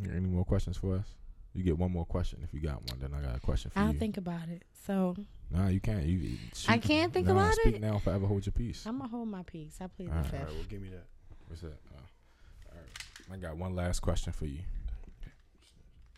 [0.04, 1.06] Any more questions for us?
[1.54, 3.00] You get one more question if you got one.
[3.00, 3.86] Then I got a question for you.
[3.86, 4.62] I'll think about it.
[4.86, 5.16] So
[5.50, 6.04] Nah, you can't.
[6.04, 6.18] You.
[6.18, 6.38] you
[6.68, 7.80] I can't think nah, about speak it?
[7.80, 8.84] now, forever hold your peace.
[8.86, 9.78] I'm gonna hold my peace.
[9.80, 10.26] I plead the Alright.
[10.26, 10.42] All fifth.
[10.42, 11.06] right, well, give me that.
[11.48, 11.80] What's that?
[11.92, 12.72] Oh.
[12.72, 13.32] All right.
[13.32, 14.60] I got one last question for you.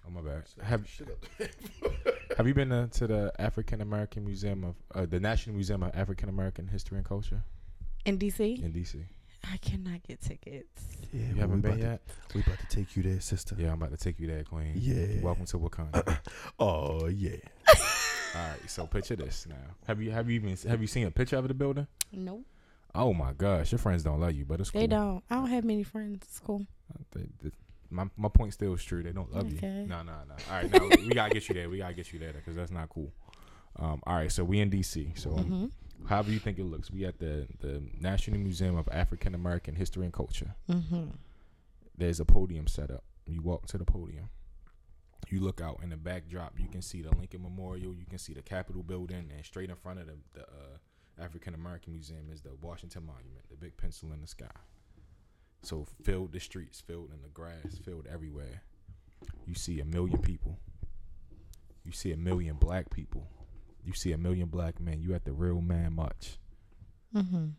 [0.06, 0.44] Oh my bad.
[0.62, 0.86] Have
[2.36, 5.90] Have you been to, to the African American Museum of uh, the National Museum of
[5.94, 7.42] African American History and Culture
[8.04, 9.02] In DC, in DC?
[9.52, 10.82] I cannot get tickets.
[11.12, 12.00] Yeah, You well, haven't been yet?
[12.28, 13.56] To, we about to take you there, sister.
[13.58, 14.72] Yeah, I'm about to take you there, Queen.
[14.76, 15.20] Yeah.
[15.20, 16.18] Welcome to Wakanda.
[16.58, 17.36] Oh yeah.
[18.34, 19.56] All right, so picture this now.
[19.86, 21.86] Have you have you even have you seen a picture of the building?
[22.12, 22.46] Nope,
[22.94, 24.80] Oh my gosh, your friends don't love you, but it's cool.
[24.80, 25.22] they don't.
[25.30, 26.24] I don't have many friends.
[26.28, 26.66] It's cool.
[27.12, 27.50] They- they-
[27.92, 29.02] my my point still is true.
[29.02, 29.82] They don't love Okay.
[29.82, 29.86] you.
[29.86, 30.34] No, no, no.
[30.50, 31.68] All right, now we gotta get you there.
[31.70, 33.12] We gotta get you there because that's not cool.
[33.76, 35.16] Um, all right, so we in DC.
[35.18, 35.44] So um,
[36.04, 36.08] Mhm.
[36.08, 40.04] however you think it looks, we at the the National Museum of African American History
[40.04, 40.54] and Culture.
[40.68, 41.12] Mhm.
[41.96, 43.04] There's a podium set up.
[43.26, 44.30] You walk to the podium.
[45.30, 46.58] You look out in the backdrop.
[46.58, 47.94] You can see the Lincoln Memorial.
[47.94, 50.78] You can see the Capitol building, and straight in front of the, the uh,
[51.18, 54.46] African American Museum is the Washington Monument, the big pencil in the sky.
[55.62, 58.62] So filled the streets, filled in the grass, filled everywhere.
[59.46, 60.58] You see a million people.
[61.84, 63.28] You see a million black people.
[63.84, 65.02] You see a million black men.
[65.02, 66.38] You at the real man much.
[67.14, 67.54] Mhm.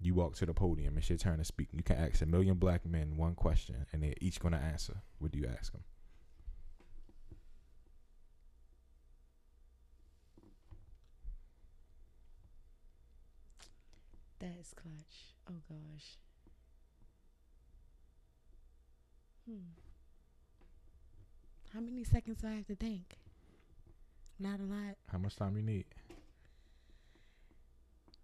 [0.00, 0.98] You walk to the podium.
[0.98, 1.68] It's your turn to speak.
[1.72, 5.02] You can ask a million black men one question, and they're each gonna answer.
[5.18, 5.84] What do you ask them?
[14.38, 15.34] That is clutch.
[15.48, 16.18] Oh gosh.
[19.48, 19.58] Hmm.
[21.72, 23.16] How many seconds do I have to think?
[24.38, 24.96] Not a lot.
[25.10, 25.84] How much time you need?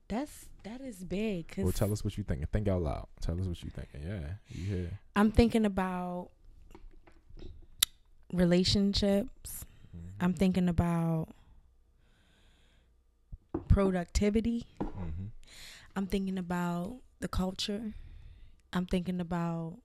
[0.08, 1.48] That's that is big.
[1.48, 2.46] Cause Well, tell us what you thinking.
[2.52, 3.08] Think out loud.
[3.20, 4.02] Tell us what you're thinking.
[4.06, 4.90] Yeah, you hear?
[5.16, 6.28] I'm thinking about
[8.32, 9.64] relationships.
[9.96, 10.24] Mm-hmm.
[10.24, 11.28] I'm thinking about
[13.68, 14.66] productivity.
[14.82, 15.26] Mm-hmm.
[15.96, 17.94] I'm thinking about the culture.
[18.72, 19.78] I'm thinking about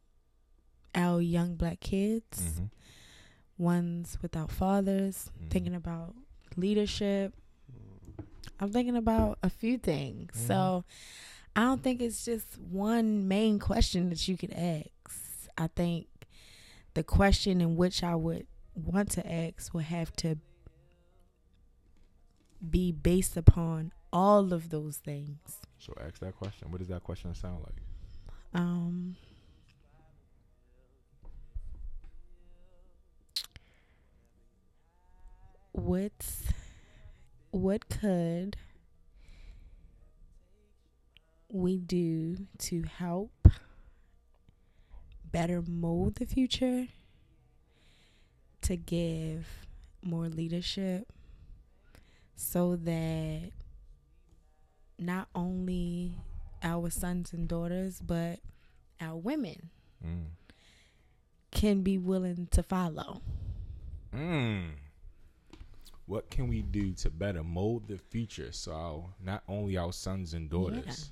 [0.97, 2.65] our young black kids, Mm-hmm.
[3.63, 5.31] ones without fathers.
[5.41, 5.49] Mhm.
[5.49, 6.13] Thinking about
[6.57, 7.33] leadership.
[8.59, 10.31] I'm thinking about a few things.
[10.47, 10.83] So
[11.55, 15.49] I don't think it's just one main question that you could ask.
[15.57, 16.07] I think
[16.95, 20.37] the question in which I would want to ask would have to
[22.67, 25.37] be based upon all of those things.
[25.79, 26.71] So ask that question.
[26.71, 27.81] What does that question sound like?
[28.53, 29.15] Um
[35.77, 36.43] what's
[37.51, 38.57] what could
[41.51, 43.47] we do to help
[45.31, 46.87] better mold the future
[48.61, 49.47] to give
[50.03, 51.07] more leadership
[52.35, 53.51] so that
[54.99, 56.15] not only
[56.63, 58.39] our sons and daughters but
[58.99, 59.69] our women
[60.05, 60.25] Mm.
[61.49, 63.19] can be willing to follow.
[64.13, 64.73] Mm.
[66.07, 70.33] What can we do to better mold the future so our, not only our sons
[70.33, 71.11] and daughters,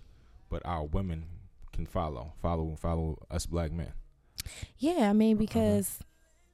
[0.49, 1.25] but our women
[1.73, 3.91] can follow, follow, and follow us black men?
[4.77, 5.99] Yeah, I mean because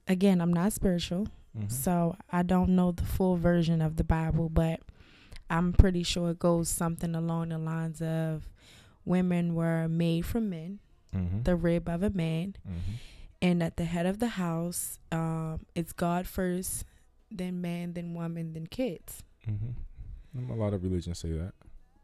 [0.07, 1.27] again, I'm not spiritual,
[1.57, 1.68] Mm-hmm.
[1.68, 4.80] so I don't know the full version of the Bible, but
[5.49, 8.47] I'm pretty sure it goes something along the lines of
[9.03, 10.80] women were made from men,
[11.13, 11.43] Mm-hmm.
[11.43, 12.93] the rib of a man, mm-hmm.
[13.41, 16.85] and at the head of the house, um, it's God first,
[17.32, 19.24] then man, then woman, then kids.
[19.49, 20.52] Mm-hmm.
[20.52, 21.53] A lot of religions say that.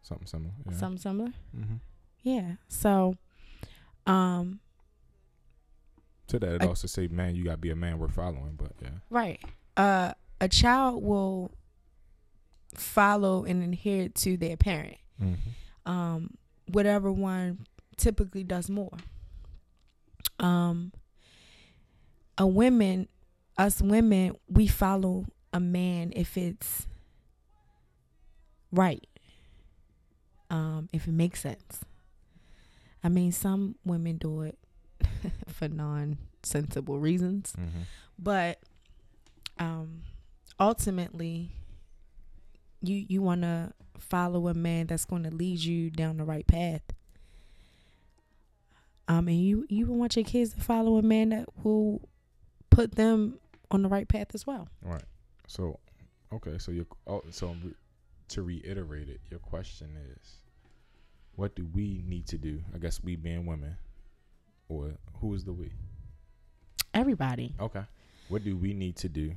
[0.02, 0.52] Something similar.
[0.70, 0.78] Yeah.
[0.78, 1.30] Something similar.
[1.56, 1.76] mm-hmm.
[2.24, 2.54] Yeah.
[2.68, 3.16] So,
[4.06, 4.60] um,
[6.28, 8.56] To that, it I- also say, man, you gotta be a man worth following.
[8.58, 8.90] But yeah.
[9.10, 9.42] Right.
[9.78, 11.52] Uh, a child will
[12.76, 14.98] follow and adhere to their parent.
[15.22, 15.92] Mm-hmm.
[15.92, 16.32] Um,
[16.72, 18.92] whatever one typically does more.
[20.40, 20.92] Um,
[22.38, 23.08] a women,
[23.58, 26.88] us women, we follow a man if it's
[28.72, 29.06] right.
[30.50, 31.84] Um, if it makes sense.
[33.04, 34.58] I mean, some women do it
[35.48, 37.82] for non-sensible reasons Mm-hmm.
[38.18, 38.60] but
[39.60, 40.02] um
[40.60, 41.52] ultimately
[42.82, 46.46] you you want to follow a man that's going to lead you down the right
[46.48, 46.82] path
[49.08, 52.02] um and you you want your kids to follow a man that will
[52.70, 53.40] put them
[53.72, 55.04] on the right path as well Right.
[55.48, 55.80] So,
[56.34, 56.58] okay.
[56.58, 56.86] So you.
[57.08, 57.56] Oh, so
[58.30, 60.36] to reiterate it, your question is,
[61.36, 62.62] what do we need to do?
[62.76, 63.78] I guess we being women,
[64.68, 64.92] or
[65.22, 65.72] who is the we?
[66.94, 67.84] everybody Okay.
[68.30, 69.34] What do we need to do?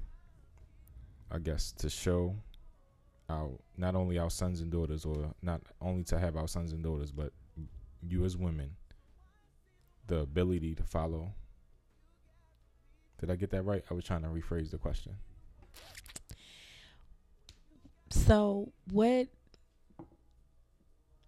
[1.30, 2.34] I guess to show
[3.28, 6.82] our not only our sons and daughters, or not only to have our sons and
[6.82, 7.32] daughters, but
[8.02, 8.70] you as women,
[10.08, 11.32] the ability to follow.
[13.20, 13.84] Did I get that right?
[13.90, 15.12] I was trying to rephrase the question.
[18.10, 19.28] so what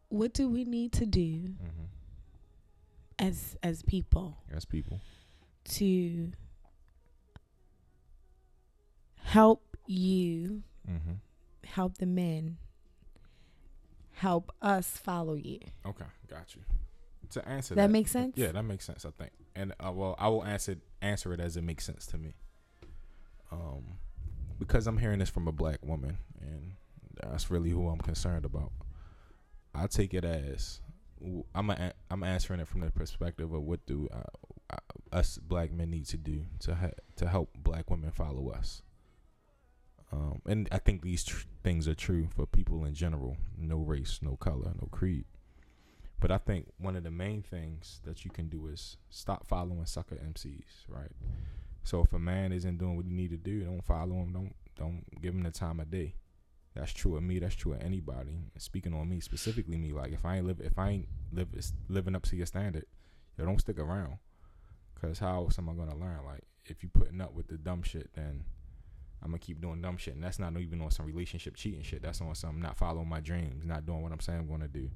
[0.08, 1.22] what do we need to do
[1.62, 1.86] Mm-hmm.
[3.18, 5.00] as as people As people.
[5.76, 6.32] to
[9.22, 11.12] help you Mm-hmm.
[11.64, 12.56] help the men
[14.14, 16.62] help us follow you Okay, got you.
[17.30, 19.04] To answer that that, make sense yeah, that makes sense.
[19.06, 22.18] I think, and uh, well, I will answer answer it as it makes sense to
[22.18, 22.34] me.
[23.50, 23.98] Um,
[24.58, 26.72] because I'm hearing this from a black woman, and
[27.22, 28.72] that's really who I'm concerned about.
[29.74, 30.80] I take it as
[31.54, 34.22] I'm a, I'm answering it from the perspective of what do uh,
[34.70, 34.76] uh,
[35.16, 38.82] us black men need to do to ha- to help black women follow us.
[40.12, 43.36] Um, and I think these tr- things are true for people in general.
[43.56, 45.24] No race, no color, no creed.
[46.22, 49.84] But I think one of the main things that you can do is stop following
[49.86, 51.10] sucker MCs, right?
[51.82, 54.32] So if a man isn't doing what he need to do, don't follow him.
[54.32, 56.14] Don't don't give him the time of day.
[56.76, 57.40] That's true of me.
[57.40, 58.38] That's true of anybody.
[58.56, 61.48] Speaking on me specifically, me like if I ain't live, if I ain't live
[61.88, 62.86] living up to your standard,
[63.36, 64.18] yo, don't stick around.
[65.00, 66.20] Cause how else am I gonna learn?
[66.24, 68.44] Like if you putting up with the dumb shit, then
[69.24, 72.00] I'm gonna keep doing dumb shit, and that's not even on some relationship cheating shit.
[72.00, 74.88] That's on some not following my dreams, not doing what I'm saying I'm gonna do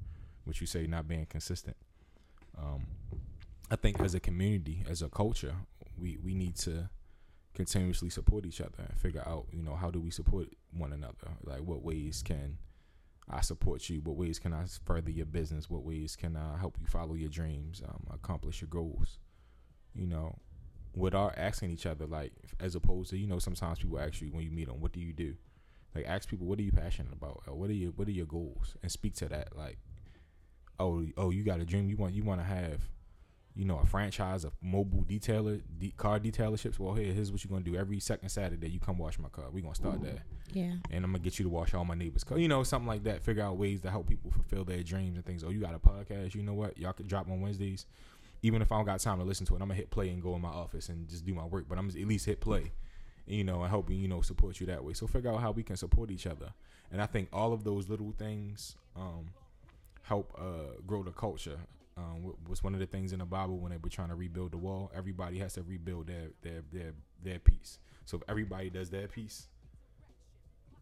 [0.47, 1.75] what you say not being consistent.
[2.57, 2.87] Um,
[3.69, 5.55] I think as a community, as a culture,
[5.97, 6.89] we we need to
[7.53, 11.31] continuously support each other and figure out, you know, how do we support one another?
[11.43, 12.57] Like what ways can
[13.29, 13.99] I support you?
[14.01, 15.69] What ways can I further your business?
[15.69, 19.17] What ways can I help you follow your dreams, um, accomplish your goals?
[19.93, 20.37] You know,
[20.95, 24.43] without asking each other, like as opposed to you know sometimes people ask you when
[24.43, 25.35] you meet them, what do you do?
[25.95, 27.43] Like ask people, what are you passionate about?
[27.47, 28.75] Or what are your what are your goals?
[28.83, 29.57] And speak to that.
[29.57, 29.79] Like,
[30.79, 31.89] oh oh, you got a dream.
[31.89, 32.81] You want you want to have,
[33.55, 36.79] you know, a franchise of mobile detailer de- car detailerships.
[36.79, 37.75] Well, here here's what you're gonna do.
[37.75, 39.45] Every second Saturday, you come wash my car.
[39.51, 40.23] we're gonna start there,
[40.53, 40.73] Yeah.
[40.91, 42.37] and I'm gonna get you to wash all my neighbors' car.
[42.37, 43.23] You know, something like that.
[43.23, 45.43] Figure out ways to help people fulfill their dreams and things.
[45.43, 46.35] Oh, you got a podcast?
[46.35, 46.77] You know what?
[46.77, 47.85] Y'all could drop on Wednesdays
[48.43, 50.21] even if I don't got time to listen to it, I'm gonna hit play and
[50.21, 51.65] go in my office and just do my work.
[51.67, 52.71] But I'm just at least hit play,
[53.25, 54.93] you know, and help you know support you that way.
[54.93, 56.53] So figure out how we can support each other,
[56.91, 59.29] and I think all of those little things um,
[60.07, 61.57] help uh, grow the culture.
[61.97, 64.51] Um, was one of the things in the Bible when they were trying to rebuild
[64.51, 64.91] the wall.
[64.95, 66.93] Everybody has to rebuild their their their
[67.23, 67.79] their piece.
[68.05, 69.47] So if everybody does their piece,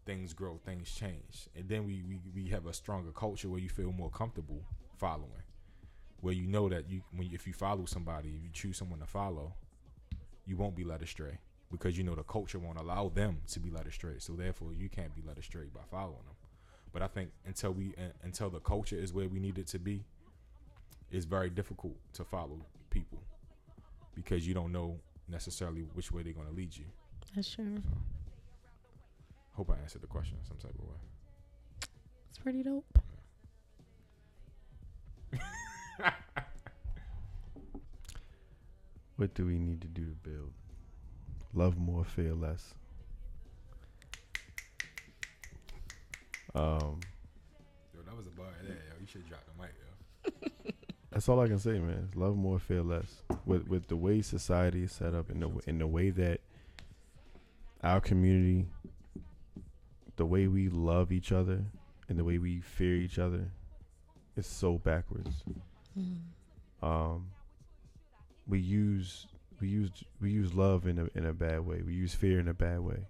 [0.04, 3.70] things grow, things change, and then we we, we have a stronger culture where you
[3.70, 4.62] feel more comfortable
[4.98, 5.42] following
[6.20, 9.06] where you know that you when if you follow somebody, if you choose someone to
[9.06, 9.54] follow,
[10.44, 11.38] you won't be led astray
[11.70, 14.14] because you know the culture won't allow them to be led astray.
[14.18, 16.35] So therefore, you can't be led astray by following them.
[16.96, 19.78] But I think until we uh, until the culture is where we need it to
[19.78, 20.02] be,
[21.10, 22.58] it's very difficult to follow
[22.88, 23.18] people
[24.14, 24.98] because you don't know
[25.28, 26.86] necessarily which way they're going to lead you.
[27.34, 27.74] That's true.
[27.76, 27.82] So,
[29.52, 30.96] hope I answered the question some type of way.
[32.30, 32.98] It's pretty dope.
[39.16, 40.52] What do we need to do to build?
[41.52, 42.72] Love more, fear less.
[46.56, 47.00] Um,
[47.94, 48.94] Yo, that was a bar there, yo.
[48.98, 50.72] You should drop the mic, yo.
[51.12, 52.08] that's all I can say, man.
[52.14, 53.22] Love more, fear less.
[53.44, 56.40] With with the way society is set up, in the in the way that
[57.82, 58.66] our community,
[60.16, 61.62] the way we love each other,
[62.08, 63.50] and the way we fear each other,
[64.36, 65.44] is so backwards.
[65.98, 66.16] Mm.
[66.82, 67.26] um,
[68.48, 69.26] we use
[69.60, 69.90] we use
[70.22, 71.82] we use love in a in a bad way.
[71.84, 73.06] We use fear in a bad way.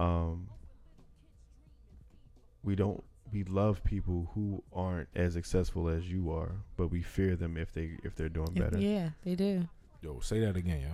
[0.00, 0.48] Um,
[2.64, 7.36] we don't we love people who aren't as successful as you are, but we fear
[7.36, 8.78] them if they if they're doing better.
[8.78, 9.68] Yeah, they do.
[10.02, 10.88] Yo, say that again, yo.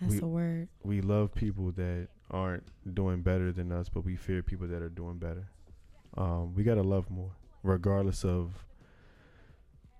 [0.00, 0.68] That's We- the word.
[0.82, 2.64] We love people that aren't
[2.94, 5.48] doing better than us, but we fear people that are doing better.
[6.16, 7.32] Um, we gotta love more,
[7.62, 8.64] regardless of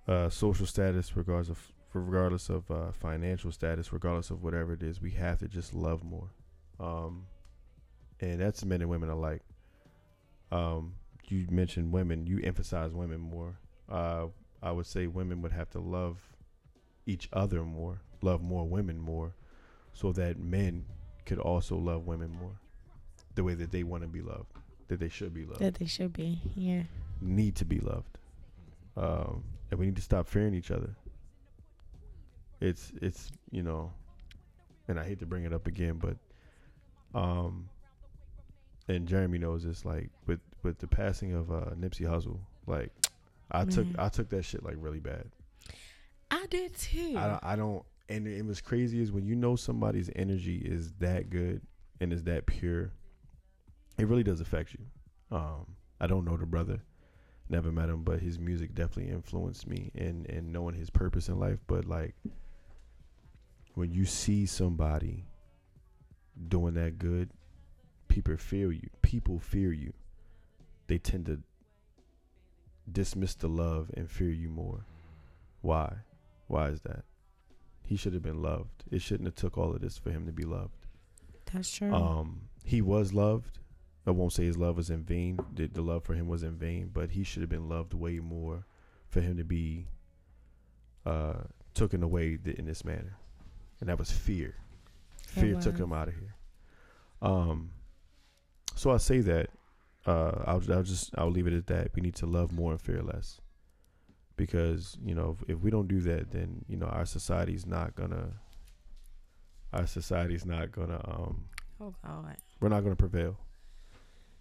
[0.06, 5.00] uh, social status, regardless of regardless of uh, financial status, regardless of whatever it is.
[5.00, 6.30] We have to just love more,
[6.80, 7.26] um,
[8.20, 9.42] and that's men and women alike.
[10.50, 10.94] Um,
[11.30, 12.26] you mentioned women.
[12.26, 13.58] You emphasize women more.
[13.88, 14.26] Uh,
[14.62, 16.18] I would say women would have to love
[17.06, 19.34] each other more, love more women more,
[19.92, 20.86] so that men
[21.26, 22.58] could also love women more,
[23.34, 24.52] the way that they want to be loved,
[24.88, 26.40] that they should be loved, That they should be.
[26.54, 26.84] Yeah.
[27.20, 28.18] need to be loved,
[28.96, 30.94] um, and we need to stop fearing each other.
[32.60, 33.92] It's it's you know,
[34.88, 36.16] and I hate to bring it up again, but
[37.18, 37.68] um,
[38.88, 39.84] and Jeremy knows this.
[39.84, 42.90] Like with with the passing of uh, Nipsey Hussle, like
[43.50, 43.96] I took Man.
[43.98, 45.26] I took that shit like really bad.
[46.30, 47.14] I did too.
[47.16, 50.92] I don't, I don't and it was crazy is when you know somebody's energy is
[51.00, 51.62] that good
[52.00, 52.90] and is that pure
[53.98, 55.66] it really does affect you um
[56.00, 56.80] i don't know the brother
[57.48, 61.38] never met him but his music definitely influenced me and in knowing his purpose in
[61.38, 62.14] life but like
[63.74, 65.24] when you see somebody
[66.48, 67.30] doing that good
[68.08, 69.92] people fear you people fear you
[70.86, 71.40] they tend to
[72.90, 74.84] dismiss the love and fear you more
[75.62, 75.94] why
[76.46, 77.04] why is that?
[77.82, 78.84] He should have been loved.
[78.90, 80.86] It shouldn't have took all of this for him to be loved.
[81.52, 81.92] That's true.
[81.92, 83.58] Um, he was loved.
[84.06, 85.38] I won't say his love was in vain.
[85.54, 88.20] The, the love for him was in vain, but he should have been loved way
[88.20, 88.64] more
[89.08, 89.86] for him to be
[91.06, 91.40] uh,
[91.74, 93.16] taken away th- in this manner,
[93.80, 94.56] and that was fear.
[95.26, 96.34] Fear took him out of here.
[97.22, 97.70] Um,
[98.74, 99.48] so I say that
[100.06, 101.90] uh, I'll, I'll just I'll leave it at that.
[101.94, 103.40] We need to love more and fear less,
[104.36, 107.94] because you know if, if we don't do that, then you know our society's not
[107.94, 108.32] gonna.
[109.72, 111.00] Our society's not gonna.
[111.04, 111.46] Um,
[111.80, 112.36] oh God.
[112.60, 113.38] we're not gonna prevail,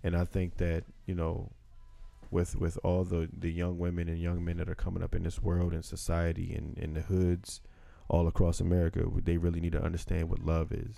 [0.04, 1.52] and I think that you know,
[2.30, 5.24] with with all the the young women and young men that are coming up in
[5.24, 7.62] this world and society and in the hoods,
[8.10, 10.98] all across America, they really need to understand what love is,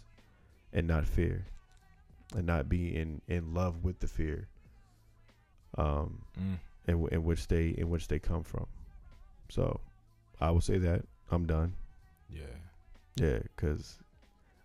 [0.73, 1.45] and not fear,
[2.35, 4.49] and not be in in love with the fear.
[5.77, 6.57] Um, Mm.
[6.87, 8.65] in, in which they in which they come from.
[9.49, 9.79] So,
[10.41, 11.73] I will say that I'm done.
[12.29, 12.41] Yeah.
[13.15, 13.97] Yeah, because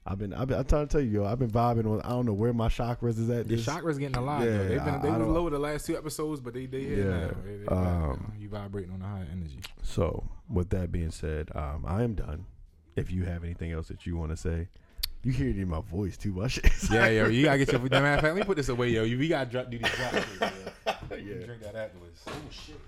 [0.06, 2.00] I've been, I've been, I'm trying to tell you, yo, I've been vibing on.
[2.02, 3.46] I don't know where my chakras is at.
[3.48, 4.42] The chakra's getting a lot.
[4.42, 7.04] Yeah, They've been I- they were low the last two episodes, but they they Yeah,
[7.04, 7.30] now.
[7.44, 9.60] They, they um, you vibrating on a high energy.
[9.82, 12.46] So, with that being said, um, I am done.
[12.96, 14.68] If you have anything else that you want to say,
[15.22, 16.58] you hear it in my voice too much.
[16.90, 17.80] Yeah, yo, you gotta get your.
[17.90, 19.04] Matter of fact, let me put this away, yo.
[19.04, 20.26] You, we gotta drop, do these drops.
[21.34, 21.40] Yo.
[21.40, 21.46] yeah.
[21.46, 22.20] Drink that afterwards.
[22.26, 22.80] Oh shit.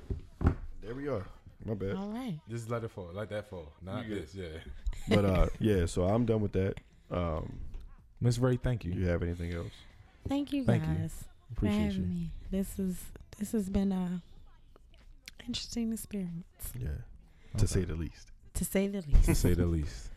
[0.82, 1.24] There we are.
[1.64, 1.94] My bad.
[1.96, 2.38] All right.
[2.48, 3.10] Just let it fall.
[3.12, 3.72] Let that fall.
[3.82, 4.22] Not You good.
[4.24, 4.34] this.
[4.34, 4.46] Yeah.
[5.08, 5.86] But uh, yeah.
[5.86, 6.74] So I'm done with that.
[7.10, 7.58] Um,
[8.20, 9.00] Miss Ray, thank do you.
[9.00, 9.72] you have anything else?
[10.28, 10.94] Thank you Thank you.
[10.94, 12.06] guys for Appreciate having you.
[12.06, 12.30] me.
[12.52, 12.96] This is
[13.38, 14.22] this has been a
[15.46, 16.46] interesting experience
[16.78, 16.88] Yeah.
[16.88, 17.58] Okay.
[17.58, 18.28] To say the least.
[18.54, 19.24] to say the least.
[19.24, 20.08] To say the least.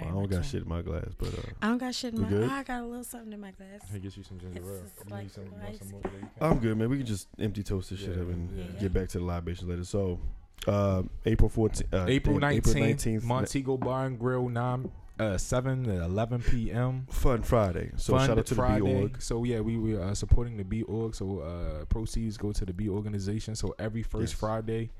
[0.00, 0.50] Very Well, I don't much got so.
[0.50, 2.28] shit in my glass, but uh, I don't got shit in my.
[2.28, 2.50] good?
[2.50, 3.80] I got a little something in my glass.
[3.92, 4.82] He gets you some ginger ale.
[5.04, 6.00] You like need some, you want some more?
[6.02, 6.50] There you can.
[6.52, 6.88] I'm good, man.
[6.90, 8.64] We can just empty toast this shit up and yeah.
[8.80, 9.84] get back to the libations later.
[9.84, 10.20] So,
[10.66, 11.82] uh, April 14th.
[11.92, 17.06] Uh, April damn, nineteenth, Montego Bar and Grill, nine, uh, seven to eleven p.m.
[17.10, 17.90] Fun Friday.
[17.96, 18.80] So Fun shout out to Friday.
[18.80, 19.22] the B org.
[19.22, 21.14] So yeah, we were uh, supporting the B org.
[21.14, 23.54] So uh, proceeds go to the B organization.
[23.54, 24.40] So every first Yes.
[24.40, 24.90] Friday,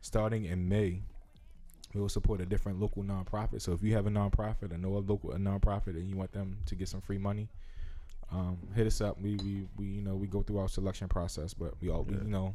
[0.00, 1.02] starting in May,
[1.94, 3.60] we will support a different local nonprofit.
[3.62, 6.32] So if you have a nonprofit or know a local a nonprofit and you want
[6.32, 7.48] them to get some free money,
[8.32, 9.20] um, hit us up.
[9.20, 12.14] We, we we you know we go through our selection process, but we all we,
[12.14, 12.54] you know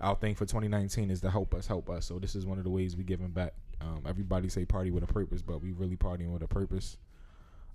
[0.00, 2.06] our thing for 2019 is to help us help us.
[2.06, 3.52] So this is one of the ways we giving back.
[3.82, 6.96] Um, everybody say party with a purpose, but we really partying with a purpose.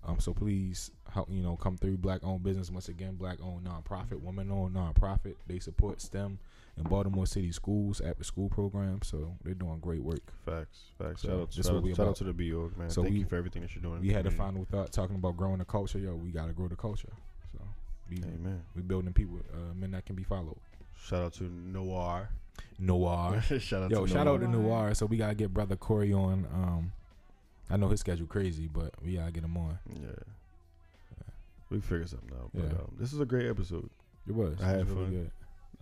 [0.08, 3.66] Um, so please help you know come through black owned business once again, black owned
[3.66, 5.36] nonprofit, woman owned nonprofit.
[5.48, 6.40] They support STEM
[6.78, 9.08] and Baltimore City schools after school programs.
[9.08, 10.22] So they're doing great work.
[10.46, 10.80] Facts.
[10.98, 11.22] Facts.
[11.22, 12.90] So shout out, shout, out, shout out to the B org, man.
[12.90, 14.02] So Thank we- you for everything that you're doing.
[14.02, 16.00] We had a final thought talking about growing the culture.
[16.00, 17.14] Yo, we gotta grow the culture.
[17.54, 17.60] So
[18.10, 18.62] we Amen.
[18.76, 20.58] we building people, uh, men that can be followed.
[20.98, 22.30] Shout out to Noir.
[22.80, 23.42] Noir.
[23.60, 24.36] shout out Yo, to shout Noir.
[24.36, 24.94] out to Noir.
[24.96, 26.46] So we gotta get brother Corey on.
[26.54, 26.92] Um,
[27.70, 29.80] I know his schedule crazy, but we gotta get him on.
[29.94, 30.10] Yeah.
[31.70, 32.52] We figure something out.
[32.54, 32.70] But Yeah.
[32.80, 33.90] um, this is a great episode.
[34.28, 34.62] It was.
[34.62, 35.14] I It had was really fun.
[35.14, 35.32] good.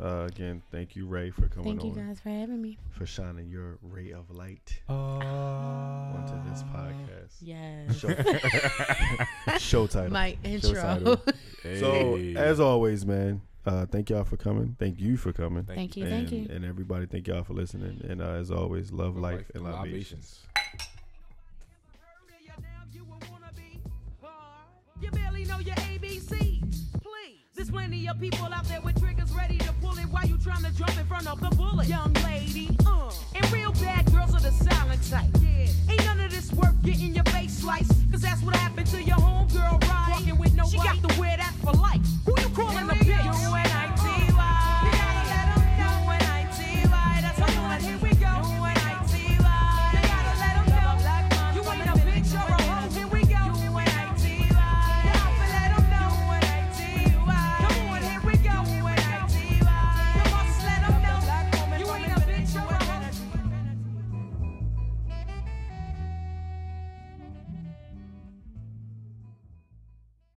[0.02, 1.78] Uh, again, thank you, Ray, for coming on.
[1.80, 2.78] Thank you on, guys for having me.
[2.92, 7.36] for shining your ray of light Uh, onto this podcast.
[7.42, 7.98] Yes.
[8.00, 10.12] Show, show title.
[10.12, 11.20] My title.
[11.24, 11.80] intro.
[11.80, 14.76] So, as always, man, uh, thank y'all for coming.
[14.80, 15.64] Thank you for coming.
[15.64, 16.04] Thank you.
[16.06, 16.48] and, Thank you.
[16.54, 18.02] and everybody, thank y'all for listening.
[18.10, 20.40] And uh, as always, love, life, and libations.
[25.02, 26.30] You barely know your ABCs.
[27.02, 27.40] Please.
[27.56, 30.64] There's plenty of people out there with triggers ready to pull it while you trying
[30.64, 31.88] to jump in front of the bullet.
[31.88, 33.12] Young lady, uh.
[33.36, 35.30] And real bad girls are the silent type.
[35.42, 35.68] Yeah.
[35.90, 37.92] Ain't none of this worth getting your face sliced.
[38.12, 40.10] Cause that's what happened to your homegirl, right?
[40.12, 40.78] Walking with nobody.
[40.78, 42.02] She got to wear that for life.
[42.26, 43.42] Who you calling a bitch?
[43.42, 43.83] You and I.